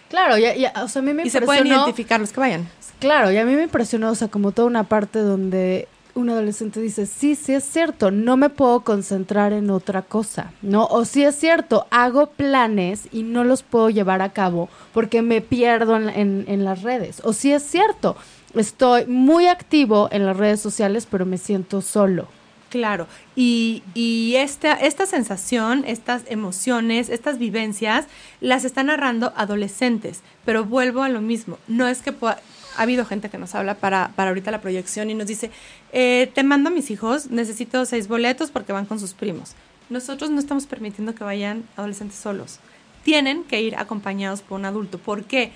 Claro, 0.08 0.38
ya, 0.38 0.54
ya, 0.54 0.72
o 0.82 0.88
sea, 0.88 1.00
a 1.00 1.04
mí 1.04 1.12
me 1.12 1.24
y 1.24 1.30
se 1.30 1.42
pueden 1.42 1.66
identificar 1.66 2.20
los 2.20 2.32
que 2.32 2.40
vayan. 2.40 2.68
Claro, 2.98 3.30
y 3.30 3.36
a 3.36 3.44
mí 3.44 3.54
me 3.54 3.64
impresionó, 3.64 4.10
o 4.10 4.14
sea, 4.14 4.28
como 4.28 4.52
toda 4.52 4.68
una 4.68 4.84
parte 4.84 5.18
donde 5.18 5.88
un 6.14 6.30
adolescente 6.30 6.80
dice, 6.80 7.04
sí, 7.04 7.34
sí 7.34 7.52
es 7.52 7.64
cierto, 7.64 8.10
no 8.10 8.36
me 8.36 8.48
puedo 8.48 8.80
concentrar 8.80 9.52
en 9.52 9.70
otra 9.70 10.02
cosa, 10.02 10.52
¿no? 10.62 10.86
O 10.86 11.04
sí 11.04 11.22
es 11.22 11.36
cierto, 11.36 11.86
hago 11.90 12.28
planes 12.28 13.08
y 13.12 13.22
no 13.22 13.44
los 13.44 13.62
puedo 13.62 13.90
llevar 13.90 14.22
a 14.22 14.32
cabo 14.32 14.70
porque 14.94 15.20
me 15.20 15.42
pierdo 15.42 15.96
en, 15.96 16.44
en 16.48 16.64
las 16.64 16.82
redes. 16.82 17.20
O 17.22 17.34
sí 17.34 17.52
es 17.52 17.62
cierto, 17.62 18.16
estoy 18.54 19.04
muy 19.06 19.46
activo 19.46 20.08
en 20.10 20.24
las 20.24 20.36
redes 20.36 20.60
sociales, 20.60 21.06
pero 21.10 21.26
me 21.26 21.36
siento 21.36 21.82
solo. 21.82 22.28
Claro, 22.76 23.06
y, 23.34 23.82
y 23.94 24.34
esta, 24.36 24.74
esta 24.74 25.06
sensación, 25.06 25.84
estas 25.86 26.24
emociones, 26.26 27.08
estas 27.08 27.38
vivencias, 27.38 28.04
las 28.42 28.66
están 28.66 28.88
narrando 28.88 29.32
adolescentes, 29.34 30.20
pero 30.44 30.66
vuelvo 30.66 31.02
a 31.02 31.08
lo 31.08 31.22
mismo, 31.22 31.58
no 31.68 31.88
es 31.88 32.02
que 32.02 32.12
pueda, 32.12 32.38
ha 32.76 32.82
habido 32.82 33.06
gente 33.06 33.30
que 33.30 33.38
nos 33.38 33.54
habla 33.54 33.76
para, 33.76 34.12
para 34.14 34.28
ahorita 34.28 34.50
la 34.50 34.60
proyección 34.60 35.08
y 35.08 35.14
nos 35.14 35.26
dice, 35.26 35.50
eh, 35.94 36.30
te 36.34 36.42
mando 36.42 36.68
a 36.68 36.72
mis 36.72 36.90
hijos, 36.90 37.30
necesito 37.30 37.86
seis 37.86 38.08
boletos 38.08 38.50
porque 38.50 38.74
van 38.74 38.84
con 38.84 39.00
sus 39.00 39.14
primos. 39.14 39.54
Nosotros 39.88 40.28
no 40.28 40.38
estamos 40.38 40.66
permitiendo 40.66 41.14
que 41.14 41.24
vayan 41.24 41.64
adolescentes 41.78 42.18
solos, 42.18 42.58
tienen 43.04 43.44
que 43.44 43.62
ir 43.62 43.76
acompañados 43.76 44.42
por 44.42 44.60
un 44.60 44.66
adulto. 44.66 44.98
¿Por 44.98 45.24
qué? 45.24 45.52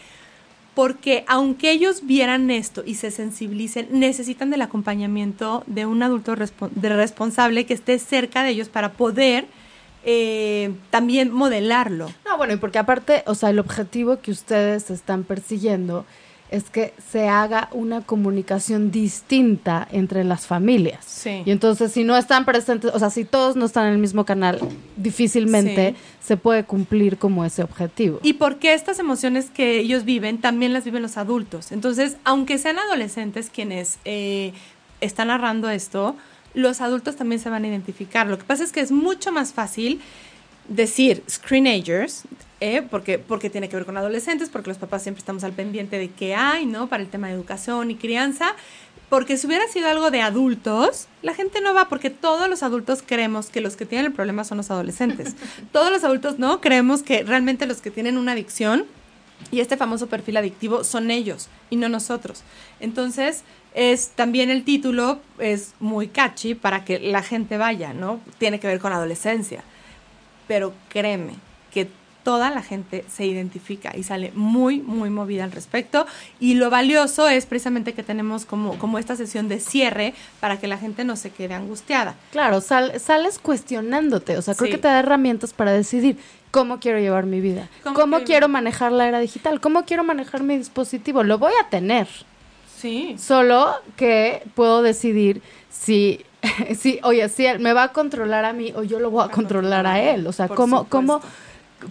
Aunque 1.26 1.72
ellos 1.72 2.06
vieran 2.06 2.50
esto 2.50 2.82
y 2.84 2.94
se 2.94 3.10
sensibilicen, 3.10 3.88
necesitan 3.90 4.50
del 4.50 4.62
acompañamiento 4.62 5.62
de 5.66 5.86
un 5.86 6.02
adulto 6.02 6.34
responsable 6.34 7.66
que 7.66 7.74
esté 7.74 7.98
cerca 7.98 8.42
de 8.42 8.50
ellos 8.50 8.68
para 8.68 8.92
poder 8.92 9.46
eh, 10.04 10.72
también 10.90 11.30
modelarlo. 11.32 12.10
No, 12.24 12.36
bueno, 12.38 12.54
y 12.54 12.56
porque 12.56 12.78
aparte, 12.78 13.22
o 13.26 13.34
sea, 13.34 13.50
el 13.50 13.58
objetivo 13.58 14.20
que 14.20 14.30
ustedes 14.30 14.90
están 14.90 15.24
persiguiendo 15.24 16.06
es 16.50 16.68
que 16.68 16.92
se 17.10 17.28
haga 17.28 17.68
una 17.72 18.00
comunicación 18.00 18.90
distinta 18.90 19.86
entre 19.92 20.24
las 20.24 20.46
familias. 20.46 21.04
Sí. 21.04 21.42
Y 21.44 21.50
entonces, 21.52 21.92
si 21.92 22.02
no 22.02 22.16
están 22.16 22.44
presentes, 22.44 22.90
o 22.92 22.98
sea, 22.98 23.08
si 23.10 23.24
todos 23.24 23.54
no 23.54 23.66
están 23.66 23.86
en 23.86 23.92
el 23.92 23.98
mismo 23.98 24.24
canal, 24.24 24.58
difícilmente 24.96 25.94
se 26.20 26.36
puede 26.36 26.64
cumplir 26.64 27.18
como 27.18 27.44
ese 27.44 27.62
objetivo. 27.62 28.18
Y 28.22 28.34
porque 28.34 28.74
estas 28.74 28.98
emociones 28.98 29.48
que 29.48 29.78
ellos 29.78 30.04
viven, 30.04 30.40
también 30.40 30.72
las 30.72 30.84
viven 30.84 31.02
los 31.02 31.16
adultos. 31.16 31.70
Entonces, 31.70 32.16
aunque 32.24 32.58
sean 32.58 32.78
adolescentes 32.80 33.48
quienes 33.48 33.98
eh, 34.04 34.52
están 35.00 35.28
narrando 35.28 35.70
esto, 35.70 36.16
los 36.54 36.80
adultos 36.80 37.14
también 37.14 37.40
se 37.40 37.48
van 37.48 37.64
a 37.64 37.68
identificar. 37.68 38.26
Lo 38.26 38.38
que 38.38 38.44
pasa 38.44 38.64
es 38.64 38.72
que 38.72 38.80
es 38.80 38.90
mucho 38.90 39.30
más 39.30 39.52
fácil 39.52 40.00
decir 40.68 41.22
screenagers, 41.30 42.24
¿eh? 42.60 42.82
porque, 42.88 43.18
porque 43.18 43.50
tiene 43.50 43.68
que 43.68 43.76
ver 43.76 43.86
con 43.86 43.96
adolescentes, 43.96 44.48
porque 44.50 44.70
los 44.70 44.78
papás 44.78 45.02
siempre 45.02 45.20
estamos 45.20 45.44
al 45.44 45.52
pendiente 45.52 45.98
de 45.98 46.10
qué 46.10 46.34
hay, 46.34 46.66
¿no? 46.66 46.88
Para 46.88 47.02
el 47.02 47.08
tema 47.08 47.28
de 47.28 47.34
educación 47.34 47.90
y 47.90 47.96
crianza. 47.96 48.54
Porque 49.08 49.36
si 49.36 49.48
hubiera 49.48 49.66
sido 49.66 49.88
algo 49.88 50.12
de 50.12 50.22
adultos, 50.22 51.08
la 51.22 51.34
gente 51.34 51.60
no 51.60 51.74
va, 51.74 51.88
porque 51.88 52.10
todos 52.10 52.48
los 52.48 52.62
adultos 52.62 53.02
creemos 53.04 53.50
que 53.50 53.60
los 53.60 53.74
que 53.74 53.84
tienen 53.84 54.06
el 54.06 54.12
problema 54.12 54.44
son 54.44 54.58
los 54.58 54.70
adolescentes. 54.70 55.34
todos 55.72 55.90
los 55.90 56.04
adultos 56.04 56.38
no 56.38 56.60
creemos 56.60 57.02
que 57.02 57.24
realmente 57.24 57.66
los 57.66 57.80
que 57.80 57.90
tienen 57.90 58.16
una 58.16 58.32
adicción 58.32 58.84
y 59.50 59.60
este 59.60 59.76
famoso 59.76 60.06
perfil 60.06 60.36
adictivo 60.36 60.84
son 60.84 61.10
ellos 61.10 61.48
y 61.70 61.76
no 61.76 61.88
nosotros. 61.88 62.42
Entonces, 62.78 63.42
es 63.74 64.10
también 64.10 64.50
el 64.50 64.64
título 64.64 65.20
es 65.38 65.74
muy 65.80 66.08
catchy 66.08 66.54
para 66.54 66.84
que 66.84 67.00
la 67.00 67.22
gente 67.22 67.56
vaya, 67.56 67.92
¿no? 67.92 68.20
Tiene 68.38 68.60
que 68.60 68.66
ver 68.66 68.78
con 68.78 68.92
adolescencia. 68.92 69.64
Pero 70.46 70.72
créeme 70.88 71.34
que 71.72 71.88
toda 72.22 72.50
la 72.50 72.62
gente 72.62 73.04
se 73.08 73.26
identifica 73.26 73.96
y 73.96 74.02
sale 74.02 74.32
muy, 74.34 74.80
muy 74.80 75.10
movida 75.10 75.44
al 75.44 75.52
respecto. 75.52 76.06
Y 76.38 76.54
lo 76.54 76.70
valioso 76.70 77.28
es 77.28 77.46
precisamente 77.46 77.92
que 77.92 78.02
tenemos 78.02 78.44
como, 78.44 78.78
como 78.78 78.98
esta 78.98 79.16
sesión 79.16 79.48
de 79.48 79.60
cierre 79.60 80.14
para 80.40 80.58
que 80.58 80.66
la 80.66 80.78
gente 80.78 81.04
no 81.04 81.16
se 81.16 81.30
quede 81.30 81.54
angustiada. 81.54 82.14
Claro, 82.32 82.60
sales 82.60 83.38
cuestionándote, 83.38 84.36
o 84.38 84.42
sea, 84.42 84.54
creo 84.54 84.70
que 84.70 84.78
te 84.78 84.88
da 84.88 85.00
herramientas 85.00 85.52
para 85.52 85.72
decidir 85.72 86.18
cómo 86.50 86.80
quiero 86.80 86.98
llevar 86.98 87.26
mi 87.26 87.40
vida, 87.40 87.68
cómo, 87.94 88.20
quiero 88.20 88.48
manejar 88.48 88.92
la 88.92 89.06
era 89.06 89.20
digital, 89.20 89.60
cómo 89.60 89.84
quiero 89.84 90.04
manejar 90.04 90.42
mi 90.42 90.56
dispositivo. 90.58 91.22
Lo 91.22 91.38
voy 91.38 91.52
a 91.64 91.68
tener. 91.68 92.08
Sí. 92.76 93.16
Solo 93.18 93.74
que 93.96 94.42
puedo 94.54 94.82
decidir 94.82 95.42
si 95.68 96.24
si, 96.78 97.00
oye, 97.02 97.28
si 97.28 97.46
él 97.46 97.60
me 97.60 97.72
va 97.72 97.84
a 97.84 97.88
controlar 97.92 98.44
a 98.44 98.52
mí 98.52 98.72
o 98.74 98.82
yo 98.82 98.98
lo 98.98 99.10
voy 99.10 99.24
a 99.24 99.28
controlar 99.28 99.86
a 99.86 100.00
él. 100.00 100.26
O 100.26 100.32
sea, 100.32 100.48
cómo, 100.48 100.84
cómo, 100.88 101.20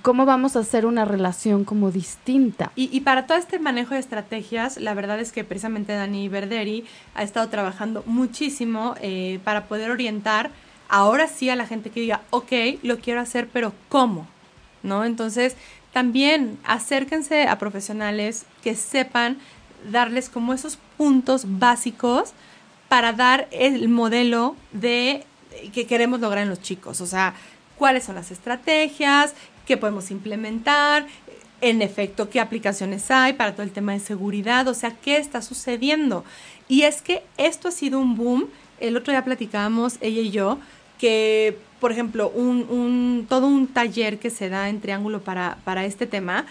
cómo 0.02 0.26
vamos 0.26 0.56
a 0.56 0.60
hacer 0.60 0.86
una 0.86 1.06
relación 1.06 1.64
como 1.66 1.92
distinta. 1.92 2.72
Y, 2.76 3.00
para 3.02 3.26
todo 3.28 3.38
este 3.38 3.60
manejo 3.60 3.94
de 3.94 4.00
estrategias, 4.00 4.78
la 4.78 4.94
verdad 4.94 5.20
es 5.20 5.32
que 5.32 5.44
precisamente 5.44 5.94
Dani 5.94 6.30
Verderi 6.30 6.86
ha 7.16 7.24
estado 7.24 7.50
trabajando 7.50 8.04
muchísimo 8.06 8.96
eh, 9.02 9.40
para 9.44 9.66
poder 9.66 9.92
orientar 9.92 10.52
ahora 10.88 11.28
sí 11.28 11.50
a 11.50 11.56
la 11.56 11.68
gente 11.68 11.90
que 11.90 12.02
diga, 12.02 12.22
ok, 12.32 12.52
lo 12.84 13.00
quiero 13.00 13.22
hacer, 13.22 13.48
pero 13.52 13.74
¿cómo? 13.90 14.28
¿No? 14.84 15.06
Entonces, 15.06 15.56
también 15.94 16.58
acérquense 16.64 17.48
a 17.48 17.58
profesionales 17.58 18.46
que 18.64 18.76
sepan 18.76 19.38
darles 19.92 20.30
como 20.30 20.54
esos 20.54 20.78
puntos 20.98 21.44
básicos 21.60 22.34
para 22.90 23.14
dar 23.14 23.48
el 23.52 23.88
modelo 23.88 24.56
de 24.72 25.26
que 25.74 25.86
queremos 25.86 26.20
lograr 26.20 26.44
en 26.44 26.50
los 26.50 26.62
chicos. 26.62 27.02
O 27.02 27.08
sea, 27.08 27.34
cuáles 27.78 28.04
son 28.04 28.16
las 28.16 28.32
estrategias, 28.32 29.34
qué 29.70 29.78
podemos 29.78 30.10
implementar, 30.10 31.06
en 31.62 31.84
efecto, 31.84 32.32
qué 32.32 32.40
aplicaciones 32.40 33.12
hay 33.12 33.34
para 33.34 33.54
todo 33.54 33.62
el 33.62 33.72
tema 33.72 33.94
de 33.94 34.00
seguridad, 34.00 34.68
o 34.68 34.74
sea, 34.74 34.96
qué 34.96 35.18
está 35.18 35.44
sucediendo. 35.44 36.26
Y 36.68 36.82
es 36.82 37.04
que 37.04 37.22
esto 37.38 37.68
ha 37.68 37.72
sido 37.72 38.00
un 38.00 38.16
boom. 38.16 38.48
El 38.80 38.98
otro 38.98 39.14
día 39.14 39.24
platicábamos, 39.24 39.98
ella 40.02 40.22
y 40.22 40.32
yo, 40.32 40.58
que, 40.98 41.56
por 41.80 41.92
ejemplo, 41.92 42.30
un, 42.30 43.28
todo 43.30 43.46
un 43.46 43.68
taller 43.68 44.18
que 44.18 44.32
se 44.32 44.50
da 44.50 44.70
en 44.70 44.82
Triángulo 44.82 45.22
para, 45.22 45.60
para 45.66 45.86
este 45.86 46.08
tema, 46.08 46.48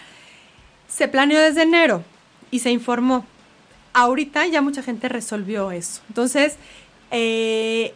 se 0.87 1.09
planeó 1.09 1.41
desde 1.41 1.63
enero 1.63 2.05
y 2.51 2.59
se 2.59 2.71
informó. 2.71 3.25
Ahorita 3.91 4.47
ya 4.47 4.61
mucha 4.61 4.81
gente 4.81 5.09
resolvió 5.09 5.71
eso. 5.71 6.01
Entonces, 6.07 6.55
eh, 7.11 7.93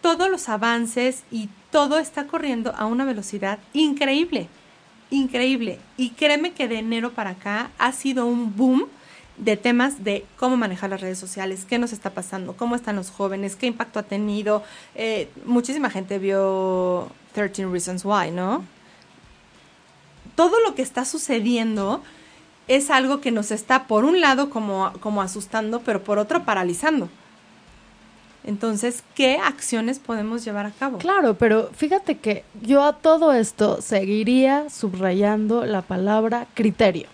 todos 0.00 0.28
los 0.28 0.48
avances 0.48 1.22
y 1.30 1.48
todo 1.74 1.98
está 1.98 2.28
corriendo 2.28 2.72
a 2.76 2.86
una 2.86 3.04
velocidad 3.04 3.58
increíble, 3.72 4.46
increíble. 5.10 5.80
Y 5.96 6.10
créeme 6.10 6.52
que 6.52 6.68
de 6.68 6.78
enero 6.78 7.10
para 7.10 7.30
acá 7.30 7.72
ha 7.78 7.90
sido 7.90 8.26
un 8.26 8.56
boom 8.56 8.86
de 9.38 9.56
temas 9.56 10.04
de 10.04 10.24
cómo 10.38 10.56
manejar 10.56 10.90
las 10.90 11.00
redes 11.00 11.18
sociales, 11.18 11.66
qué 11.68 11.80
nos 11.80 11.92
está 11.92 12.10
pasando, 12.10 12.56
cómo 12.56 12.76
están 12.76 12.94
los 12.94 13.10
jóvenes, 13.10 13.56
qué 13.56 13.66
impacto 13.66 13.98
ha 13.98 14.04
tenido. 14.04 14.62
Eh, 14.94 15.28
muchísima 15.46 15.90
gente 15.90 16.20
vio 16.20 17.08
13 17.32 17.66
Reasons 17.66 18.04
Why, 18.04 18.30
¿no? 18.30 18.64
Todo 20.36 20.60
lo 20.60 20.76
que 20.76 20.82
está 20.82 21.04
sucediendo 21.04 22.04
es 22.68 22.88
algo 22.88 23.20
que 23.20 23.32
nos 23.32 23.50
está, 23.50 23.88
por 23.88 24.04
un 24.04 24.20
lado, 24.20 24.48
como, 24.48 24.92
como 25.00 25.22
asustando, 25.22 25.80
pero 25.80 26.04
por 26.04 26.20
otro, 26.20 26.44
paralizando. 26.44 27.08
Entonces, 28.44 29.02
¿qué 29.14 29.38
acciones 29.38 29.98
podemos 29.98 30.44
llevar 30.44 30.66
a 30.66 30.70
cabo? 30.70 30.98
Claro, 30.98 31.34
pero 31.34 31.70
fíjate 31.74 32.18
que 32.18 32.44
yo 32.62 32.82
a 32.84 32.92
todo 32.92 33.32
esto 33.32 33.80
seguiría 33.80 34.68
subrayando 34.68 35.64
la 35.64 35.82
palabra 35.82 36.46
criterio. 36.54 37.08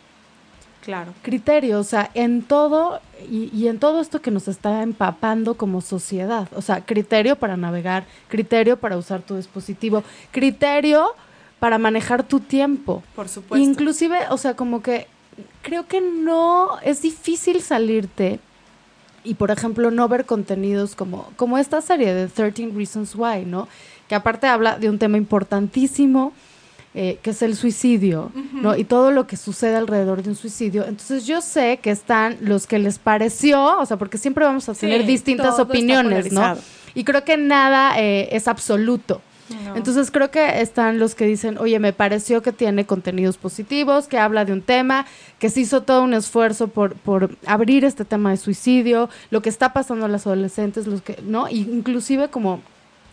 Claro. 0.85 1.13
Criterio, 1.23 1.79
o 1.79 1.85
sea, 1.85 2.11
en 2.15 2.43
todo 2.43 3.01
y, 3.31 3.51
y, 3.55 3.69
en 3.69 3.79
todo 3.79 4.01
esto 4.01 4.23
que 4.23 4.31
nos 4.31 4.49
está 4.49 4.83
empapando 4.83 5.55
como 5.55 5.83
sociedad. 5.83 6.49
O 6.55 6.63
sea, 6.63 6.81
criterio 6.81 7.37
para 7.37 7.57
navegar, 7.57 8.07
criterio 8.29 8.79
para 8.79 8.97
usar 8.97 9.23
tu 9.23 9.37
dispositivo, 9.37 10.03
criterio 10.33 11.15
para 11.61 11.79
manejar 11.79 12.25
tu 12.25 12.41
tiempo. 12.41 13.05
Por 13.15 13.29
supuesto. 13.29 13.63
Inclusive, 13.63 14.19
o 14.31 14.39
sea, 14.39 14.57
como 14.57 14.83
que 14.83 15.07
creo 15.63 15.87
que 15.87 16.01
no 16.01 16.81
es 16.83 17.03
difícil 17.03 17.61
salirte 17.63 18.41
y, 19.25 19.35
por 19.35 19.51
ejemplo, 19.51 19.91
no 19.91 20.09
ver 20.09 20.25
contenidos 20.25 20.95
como, 20.95 21.31
como 21.37 21.59
esta 21.59 21.81
serie 21.81 22.15
de 22.15 22.29
13 22.29 22.73
Reasons 22.75 23.15
Why, 23.15 23.45
¿no? 23.45 23.69
Que 24.09 24.15
aparte 24.15 24.47
habla 24.47 24.79
de 24.79 24.89
un 24.89 24.99
tema 24.99 25.17
importantísimo, 25.17 26.33
eh, 26.95 27.19
que 27.23 27.31
es 27.31 27.43
el 27.43 27.55
suicidio, 27.55 28.33
¿no? 28.53 28.77
Y 28.77 28.83
todo 28.85 29.13
lo 29.13 29.27
que 29.27 29.37
sucede 29.37 29.77
alrededor 29.77 30.23
de 30.23 30.31
un 30.31 30.35
suicidio. 30.37 30.85
Entonces 30.87 31.25
yo 31.27 31.41
sé 31.41 31.79
que 31.81 31.91
están 31.91 32.37
los 32.41 32.67
que 32.67 32.79
les 32.81 32.99
pareció, 32.99 33.79
o 33.79 33.87
sea, 33.87 33.97
porque 33.97 34.19
siempre 34.19 34.45
vamos 34.45 34.69
a 34.69 34.75
tener 34.75 35.03
Sí, 35.03 35.07
distintas 35.07 35.61
opiniones, 35.61 36.33
¿no? 36.33 36.57
Y 36.95 37.05
creo 37.05 37.25
que 37.25 37.37
nada 37.37 38.01
eh, 38.01 38.29
es 38.33 38.49
absoluto. 38.49 39.23
No. 39.65 39.77
Entonces 39.77 40.11
creo 40.11 40.31
que 40.31 40.61
están 40.61 40.99
los 40.99 41.15
que 41.15 41.27
dicen, 41.27 41.59
oye, 41.59 41.79
me 41.79 41.93
pareció 41.93 42.43
que 42.43 42.53
tiene 42.53 42.87
contenidos 42.87 43.37
positivos, 43.37 44.07
que 44.07 44.19
habla 44.19 44.45
de 44.45 44.53
un 44.53 44.63
tema, 44.63 45.07
que 45.39 45.51
se 45.51 45.61
hizo 45.61 45.83
todo 45.83 46.03
un 46.03 46.15
esfuerzo 46.15 46.69
por, 46.69 46.95
por 46.95 47.37
abrir 47.47 47.85
este 47.85 48.05
tema 48.05 48.31
de 48.31 48.37
suicidio, 48.37 49.09
lo 49.31 49.43
que 49.43 49.49
está 49.49 49.73
pasando 49.73 50.07
a 50.07 50.09
las 50.09 50.27
adolescentes, 50.27 50.87
los 50.87 51.03
que, 51.03 51.19
¿no? 51.23 51.49
Inclusive 51.49 52.29
como 52.29 52.61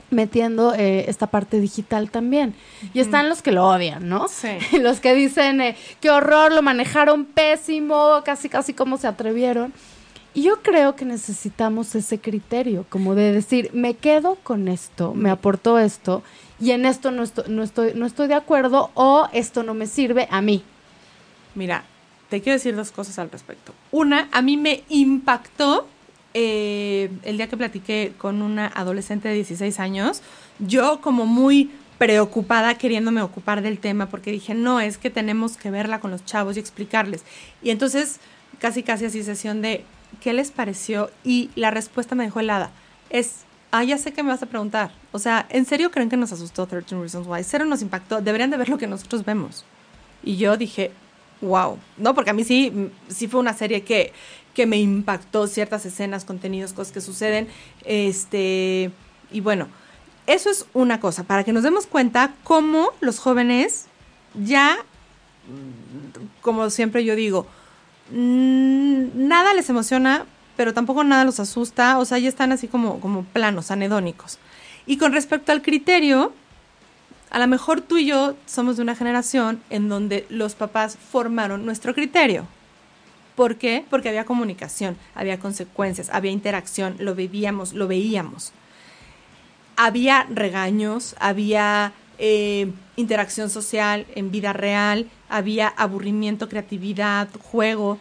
metiendo 0.09 0.73
eh, 0.73 1.05
esta 1.09 1.27
parte 1.27 1.59
digital 1.59 2.09
también. 2.09 2.55
Y 2.93 2.99
están 2.99 3.29
los 3.29 3.41
que 3.41 3.51
lo 3.51 3.67
odian, 3.67 4.07
¿no? 4.07 4.27
Sí. 4.27 4.49
los 4.79 4.99
que 4.99 5.13
dicen, 5.13 5.61
eh, 5.61 5.75
qué 5.99 6.09
horror, 6.09 6.53
lo 6.53 6.61
manejaron 6.61 7.25
pésimo, 7.25 8.21
casi, 8.23 8.49
casi 8.49 8.73
como 8.73 8.97
se 8.97 9.07
atrevieron. 9.07 9.73
Yo 10.37 10.61
creo 10.61 10.95
que 10.95 11.03
necesitamos 11.03 11.95
ese 11.95 12.19
criterio, 12.19 12.85
como 12.89 13.15
de 13.15 13.31
decir, 13.31 13.71
me 13.73 13.95
quedo 13.95 14.35
con 14.35 14.67
esto, 14.67 15.15
me 15.15 15.31
aportó 15.31 15.79
esto, 15.79 16.21
y 16.59 16.71
en 16.71 16.85
esto 16.85 17.09
no 17.09 17.23
estoy, 17.23 17.45
no 17.47 17.63
estoy, 17.63 17.93
no 17.95 18.05
estoy 18.05 18.27
de 18.27 18.35
acuerdo, 18.35 18.91
o 18.93 19.27
esto 19.33 19.63
no 19.63 19.73
me 19.73 19.87
sirve 19.87 20.27
a 20.29 20.41
mí. 20.43 20.63
Mira, 21.55 21.85
te 22.29 22.39
quiero 22.39 22.53
decir 22.53 22.75
dos 22.75 22.91
cosas 22.91 23.17
al 23.17 23.31
respecto. 23.31 23.73
Una, 23.89 24.29
a 24.31 24.43
mí 24.43 24.57
me 24.57 24.83
impactó 24.89 25.87
eh, 26.35 27.09
el 27.23 27.37
día 27.37 27.47
que 27.47 27.57
platiqué 27.57 28.13
con 28.19 28.43
una 28.43 28.67
adolescente 28.67 29.27
de 29.29 29.33
16 29.33 29.79
años, 29.79 30.21
yo 30.59 31.01
como 31.01 31.25
muy 31.25 31.71
preocupada 31.97 32.77
queriéndome 32.77 33.23
ocupar 33.23 33.63
del 33.63 33.79
tema 33.79 34.05
porque 34.07 34.31
dije, 34.31 34.53
no, 34.53 34.81
es 34.81 34.99
que 34.99 35.09
tenemos 35.09 35.57
que 35.57 35.71
verla 35.71 35.99
con 35.99 36.11
los 36.11 36.23
chavos 36.25 36.57
y 36.57 36.59
explicarles. 36.59 37.23
Y 37.63 37.71
entonces, 37.71 38.19
casi, 38.59 38.83
casi 38.83 39.05
así 39.05 39.23
sesión 39.23 39.63
de, 39.63 39.83
¿qué 40.21 40.33
les 40.33 40.51
pareció? 40.51 41.11
Y 41.23 41.49
la 41.55 41.71
respuesta 41.71 42.15
me 42.15 42.23
dejó 42.23 42.39
helada. 42.39 42.71
Es, 43.09 43.45
ah, 43.71 43.83
ya 43.83 43.97
sé 43.97 44.13
que 44.13 44.23
me 44.23 44.29
vas 44.29 44.43
a 44.43 44.47
preguntar. 44.47 44.91
O 45.11 45.19
sea, 45.19 45.45
¿en 45.49 45.65
serio 45.65 45.91
creen 45.91 46.09
que 46.09 46.17
nos 46.17 46.31
asustó 46.31 46.67
13 46.67 46.99
Reasons 46.99 47.27
Why? 47.27 47.43
Cero 47.43 47.65
nos 47.65 47.81
impactó. 47.81 48.21
Deberían 48.21 48.49
de 48.49 48.57
ver 48.57 48.69
lo 48.69 48.77
que 48.77 48.87
nosotros 48.87 49.25
vemos. 49.25 49.65
Y 50.23 50.37
yo 50.37 50.57
dije, 50.57 50.91
wow, 51.41 51.77
¿no? 51.97 52.13
Porque 52.13 52.31
a 52.31 52.33
mí 52.33 52.43
sí, 52.43 52.91
sí 53.07 53.27
fue 53.27 53.39
una 53.39 53.53
serie 53.53 53.83
que, 53.83 54.13
que 54.53 54.65
me 54.65 54.77
impactó 54.77 55.47
ciertas 55.47 55.85
escenas, 55.85 56.25
contenidos, 56.25 56.73
cosas 56.73 56.93
que 56.93 57.01
suceden. 57.01 57.47
Este, 57.85 58.91
y 59.31 59.41
bueno, 59.41 59.67
eso 60.25 60.49
es 60.49 60.65
una 60.73 60.99
cosa, 60.99 61.23
para 61.23 61.43
que 61.43 61.53
nos 61.53 61.63
demos 61.63 61.87
cuenta 61.87 62.33
cómo 62.43 62.89
los 62.99 63.19
jóvenes 63.19 63.85
ya, 64.33 64.77
como 66.41 66.69
siempre 66.69 67.05
yo 67.05 67.15
digo, 67.15 67.47
nada 68.11 69.53
les 69.53 69.69
emociona, 69.69 70.25
pero 70.55 70.73
tampoco 70.73 71.03
nada 71.03 71.25
los 71.25 71.39
asusta, 71.39 71.99
o 71.99 72.05
sea, 72.05 72.17
ya 72.17 72.29
están 72.29 72.51
así 72.51 72.67
como, 72.67 72.99
como 72.99 73.23
planos, 73.23 73.71
anedónicos. 73.71 74.39
Y 74.85 74.97
con 74.97 75.13
respecto 75.13 75.51
al 75.51 75.61
criterio, 75.61 76.33
a 77.29 77.39
lo 77.39 77.47
mejor 77.47 77.81
tú 77.81 77.97
y 77.97 78.05
yo 78.05 78.35
somos 78.45 78.77
de 78.77 78.83
una 78.83 78.95
generación 78.95 79.61
en 79.69 79.89
donde 79.89 80.25
los 80.29 80.55
papás 80.55 80.97
formaron 80.97 81.65
nuestro 81.65 81.93
criterio. 81.93 82.47
¿Por 83.35 83.57
qué? 83.57 83.85
Porque 83.89 84.09
había 84.09 84.25
comunicación, 84.25 84.97
había 85.13 85.39
consecuencias, 85.39 86.09
había 86.11 86.31
interacción, 86.31 86.95
lo 86.99 87.13
vivíamos, 87.13 87.73
lo 87.73 87.87
veíamos. 87.87 88.51
Había 89.75 90.25
regaños, 90.29 91.15
había 91.19 91.93
eh, 92.17 92.71
interacción 92.95 93.49
social 93.49 94.05
en 94.15 94.31
vida 94.31 94.53
real, 94.53 95.07
había 95.29 95.67
aburrimiento, 95.67 96.49
creatividad, 96.49 97.29
juego. 97.51 97.99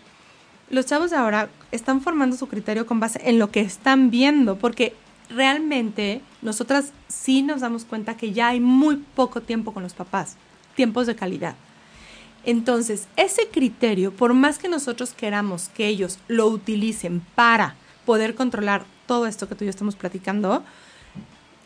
Los 0.71 0.87
chavos 0.87 1.11
de 1.11 1.17
ahora 1.17 1.51
están 1.71 2.01
formando 2.01 2.37
su 2.37 2.49
criterio 2.49 2.87
con 2.87 2.99
base 2.99 3.21
en 3.25 3.39
lo 3.39 3.51
que 3.51 3.61
están 3.61 4.11
viendo, 4.11 4.59
porque 4.59 4.95
realmente 5.29 6.23
nosotras 6.43 6.93
sí 7.09 7.43
nos 7.43 7.61
damos 7.61 7.85
cuenta 7.85 8.17
que 8.17 8.33
ya 8.33 8.49
hay 8.49 8.61
muy 8.61 8.97
poco 9.15 9.43
tiempo 9.43 9.73
con 9.73 9.83
los 9.83 9.95
papás, 9.95 10.37
tiempos 10.75 11.07
de 11.07 11.17
calidad. 11.17 11.57
Entonces, 12.45 13.09
ese 13.17 13.49
criterio, 13.49 14.13
por 14.13 14.33
más 14.33 14.59
que 14.59 14.69
nosotros 14.69 15.13
queramos 15.13 15.69
que 15.69 15.89
ellos 15.89 16.19
lo 16.29 16.47
utilicen 16.47 17.21
para 17.35 17.75
poder 18.05 18.37
controlar 18.37 18.85
todo 19.07 19.27
esto 19.27 19.49
que 19.49 19.57
tú 19.57 19.65
y 19.65 19.67
yo 19.67 19.71
estamos 19.71 19.97
platicando, 19.97 20.63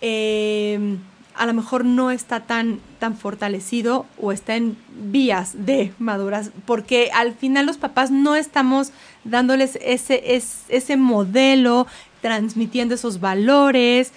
eh, 0.00 0.96
a 1.34 1.46
lo 1.46 1.54
mejor 1.54 1.84
no 1.84 2.10
está 2.10 2.40
tan, 2.40 2.80
tan 2.98 3.16
fortalecido 3.16 4.06
o 4.18 4.32
está 4.32 4.56
en 4.56 4.76
vías 4.90 5.66
de 5.66 5.92
maduras, 5.98 6.50
porque 6.66 7.10
al 7.14 7.34
final 7.34 7.66
los 7.66 7.78
papás 7.78 8.10
no 8.10 8.36
estamos 8.36 8.92
dándoles 9.24 9.78
ese, 9.82 10.34
ese, 10.34 10.76
ese 10.76 10.96
modelo, 10.96 11.86
transmitiendo 12.20 12.94
esos 12.94 13.20
valores. 13.20 14.12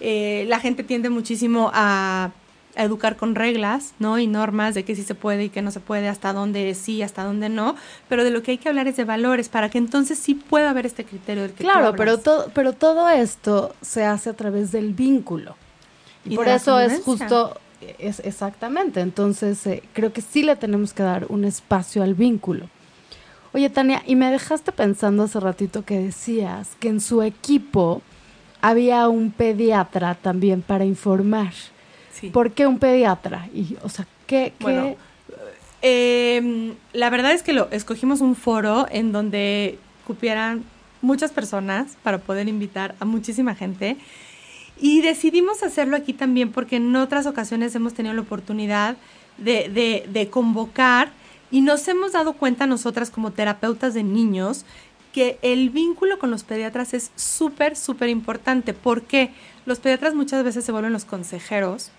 Eh, 0.00 0.46
la 0.48 0.60
gente 0.60 0.82
tiende 0.82 1.10
muchísimo 1.10 1.70
a, 1.74 2.30
a, 2.76 2.84
educar 2.84 3.16
con 3.16 3.34
reglas, 3.34 3.94
¿no? 3.98 4.18
Y 4.18 4.26
normas 4.26 4.74
de 4.74 4.84
que 4.84 4.96
sí 4.96 5.02
se 5.02 5.14
puede 5.14 5.44
y 5.44 5.48
que 5.48 5.62
no 5.62 5.70
se 5.70 5.80
puede, 5.80 6.08
hasta 6.08 6.32
dónde 6.32 6.74
sí, 6.74 7.02
hasta 7.02 7.24
dónde 7.24 7.48
no. 7.48 7.76
Pero 8.08 8.24
de 8.24 8.30
lo 8.30 8.42
que 8.42 8.52
hay 8.52 8.58
que 8.58 8.68
hablar 8.68 8.88
es 8.88 8.96
de 8.96 9.04
valores, 9.04 9.48
para 9.48 9.68
que 9.68 9.78
entonces 9.78 10.18
sí 10.18 10.34
pueda 10.34 10.70
haber 10.70 10.86
este 10.86 11.04
criterio 11.04 11.42
del 11.42 11.52
que 11.52 11.64
Claro, 11.64 11.90
tú 11.90 11.96
pero 11.96 12.18
todo, 12.18 12.50
pero 12.54 12.72
todo 12.72 13.08
esto 13.10 13.74
se 13.80 14.04
hace 14.04 14.30
a 14.30 14.34
través 14.34 14.72
del 14.72 14.94
vínculo. 14.94 15.56
Y, 16.24 16.34
Y 16.34 16.36
por 16.36 16.48
eso 16.48 16.78
es 16.80 17.00
justo, 17.02 17.58
es 17.98 18.20
exactamente. 18.20 19.00
Entonces, 19.00 19.66
eh, 19.66 19.82
creo 19.92 20.12
que 20.12 20.20
sí 20.20 20.42
le 20.42 20.56
tenemos 20.56 20.92
que 20.92 21.02
dar 21.02 21.26
un 21.28 21.44
espacio 21.44 22.02
al 22.02 22.14
vínculo. 22.14 22.68
Oye, 23.54 23.68
Tania, 23.70 24.02
y 24.06 24.16
me 24.16 24.30
dejaste 24.30 24.72
pensando 24.72 25.24
hace 25.24 25.38
ratito 25.40 25.84
que 25.84 25.98
decías 25.98 26.70
que 26.80 26.88
en 26.88 27.00
su 27.00 27.22
equipo 27.22 28.00
había 28.60 29.08
un 29.08 29.30
pediatra 29.32 30.14
también 30.14 30.62
para 30.62 30.84
informar. 30.84 31.52
Sí. 32.12 32.30
¿Por 32.30 32.52
qué 32.52 32.66
un 32.66 32.78
pediatra? 32.78 33.48
Y, 33.52 33.76
o 33.82 33.88
sea, 33.88 34.06
¿qué? 34.26 34.52
qué- 34.58 34.64
Bueno, 34.64 34.96
Eh, 35.84 36.74
la 36.92 37.10
verdad 37.10 37.32
es 37.32 37.42
que 37.42 37.52
lo 37.52 37.68
escogimos 37.72 38.20
un 38.20 38.36
foro 38.36 38.86
en 38.90 39.10
donde 39.10 39.78
cupieran 40.06 40.62
muchas 41.00 41.32
personas 41.32 41.96
para 42.04 42.18
poder 42.18 42.46
invitar 42.48 42.94
a 43.00 43.04
muchísima 43.04 43.56
gente. 43.56 43.96
Y 44.82 45.00
decidimos 45.00 45.62
hacerlo 45.62 45.96
aquí 45.96 46.12
también 46.12 46.50
porque 46.50 46.76
en 46.76 46.94
otras 46.96 47.26
ocasiones 47.26 47.72
hemos 47.76 47.94
tenido 47.94 48.14
la 48.14 48.20
oportunidad 48.22 48.96
de, 49.38 49.68
de, 49.68 50.06
de 50.12 50.28
convocar 50.28 51.12
y 51.52 51.60
nos 51.60 51.86
hemos 51.86 52.12
dado 52.12 52.32
cuenta 52.32 52.66
nosotras 52.66 53.08
como 53.10 53.30
terapeutas 53.30 53.94
de 53.94 54.02
niños 54.02 54.64
que 55.12 55.38
el 55.42 55.70
vínculo 55.70 56.18
con 56.18 56.32
los 56.32 56.42
pediatras 56.42 56.94
es 56.94 57.12
súper, 57.14 57.76
súper 57.76 58.08
importante 58.08 58.74
porque 58.74 59.30
los 59.66 59.78
pediatras 59.78 60.14
muchas 60.14 60.42
veces 60.42 60.64
se 60.64 60.72
vuelven 60.72 60.92
los 60.92 61.04
consejeros, 61.04 61.92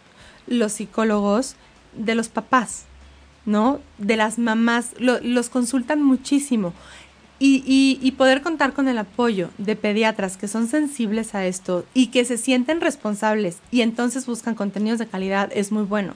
los 0.48 0.74
psicólogos 0.74 1.56
de 1.94 2.16
los 2.16 2.28
papás, 2.28 2.84
¿no? 3.46 3.80
De 3.98 4.18
las 4.18 4.40
mamás, 4.40 4.90
lo- 5.00 5.22
los 5.22 5.50
consultan 5.50 6.04
muchísimo. 6.04 6.74
Y, 7.46 8.12
poder 8.18 8.42
contar 8.42 8.72
con 8.72 8.88
el 8.88 8.98
apoyo 8.98 9.50
de 9.58 9.76
pediatras 9.76 10.38
que 10.38 10.48
son 10.48 10.70
sensibles 10.70 11.36
a 11.36 11.46
esto 11.46 11.86
y 11.94 12.08
que 12.08 12.24
se 12.24 12.38
sienten 12.38 12.80
responsables 12.80 13.58
y 13.70 13.82
entonces 13.82 14.26
buscan 14.26 14.56
contenidos 14.56 14.98
de 14.98 15.08
calidad 15.08 15.52
es 15.54 15.74
muy 15.74 15.84
bueno. 15.84 16.14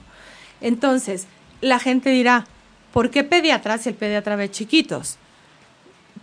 Entonces, 0.62 1.26
la 1.60 1.80
gente 1.80 2.08
dirá, 2.08 2.46
¿por 2.94 3.10
qué 3.10 3.24
pediatras 3.24 3.82
si 3.82 3.90
el 3.90 3.94
pediatra 3.94 4.36
ve 4.36 4.50
chiquitos? 4.50 5.18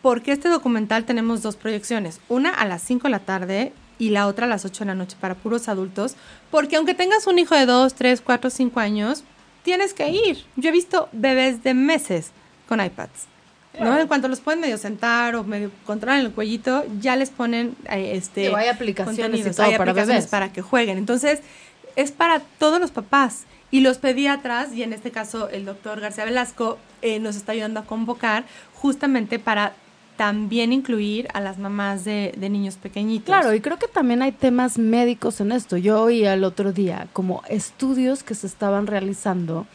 Porque 0.01 0.31
este 0.31 0.49
documental 0.49 1.05
tenemos 1.05 1.43
dos 1.43 1.55
proyecciones, 1.55 2.19
una 2.27 2.49
a 2.49 2.65
las 2.65 2.81
5 2.81 3.03
de 3.03 3.11
la 3.11 3.19
tarde 3.19 3.73
y 3.99 4.09
la 4.09 4.25
otra 4.25 4.47
a 4.47 4.49
las 4.49 4.65
8 4.65 4.85
de 4.85 4.87
la 4.87 4.95
noche 4.95 5.17
para 5.21 5.35
puros 5.35 5.67
adultos, 5.67 6.15
porque 6.49 6.77
aunque 6.77 6.95
tengas 6.95 7.27
un 7.27 7.37
hijo 7.37 7.53
de 7.53 7.67
2, 7.67 7.93
3, 7.93 8.21
4, 8.21 8.49
5 8.49 8.79
años, 8.79 9.23
tienes 9.61 9.93
que 9.93 10.09
ir. 10.09 10.45
Yo 10.55 10.69
he 10.69 10.71
visto 10.71 11.09
bebés 11.11 11.61
de 11.61 11.75
meses 11.75 12.31
con 12.67 12.83
iPads. 12.83 13.34
¿No? 13.79 13.97
En 13.97 14.07
cuanto 14.07 14.27
los 14.27 14.39
pueden 14.39 14.61
medio 14.61 14.77
sentar 14.77 15.35
o 15.35 15.43
medio 15.43 15.71
controlar 15.85 16.19
el 16.19 16.31
cuellito, 16.31 16.83
ya 16.99 17.15
les 17.15 17.29
ponen 17.29 17.75
eh, 17.89 18.11
este 18.15 18.55
hay 18.55 18.67
aplicaciones 18.67 19.17
y 19.17 19.21
contenidos, 19.21 19.55
todo 19.55 19.65
hay 19.65 19.77
para 19.77 19.91
aplicaciones 19.91 20.23
bebés. 20.23 20.31
para 20.31 20.53
que 20.53 20.61
jueguen. 20.61 20.97
Entonces, 20.97 21.41
es 21.95 22.11
para 22.11 22.39
todos 22.59 22.79
los 22.79 22.91
papás. 22.91 23.43
Y 23.71 23.81
los 23.81 23.97
pediatras, 23.97 24.73
y 24.73 24.83
en 24.83 24.93
este 24.93 25.11
caso 25.11 25.49
el 25.49 25.65
doctor 25.65 25.99
García 25.99 26.25
Velasco, 26.25 26.77
eh, 27.01 27.19
nos 27.19 27.35
está 27.35 27.51
ayudando 27.51 27.79
a 27.79 27.85
convocar 27.85 28.45
justamente 28.73 29.39
para 29.39 29.73
también 30.15 30.71
incluir 30.71 31.27
a 31.33 31.41
las 31.41 31.57
mamás 31.57 32.05
de, 32.05 32.33
de, 32.37 32.49
niños 32.49 32.75
pequeñitos. 32.75 33.25
Claro, 33.25 33.53
y 33.53 33.59
creo 33.59 33.77
que 33.77 33.87
también 33.87 34.21
hay 34.21 34.31
temas 34.31 34.77
médicos 34.77 35.41
en 35.41 35.51
esto. 35.51 35.75
Yo 35.75 36.03
oí 36.03 36.23
el 36.23 36.43
otro 36.43 36.71
día 36.71 37.07
como 37.11 37.43
estudios 37.49 38.23
que 38.23 38.33
se 38.33 38.47
estaban 38.47 38.87
realizando 38.87 39.67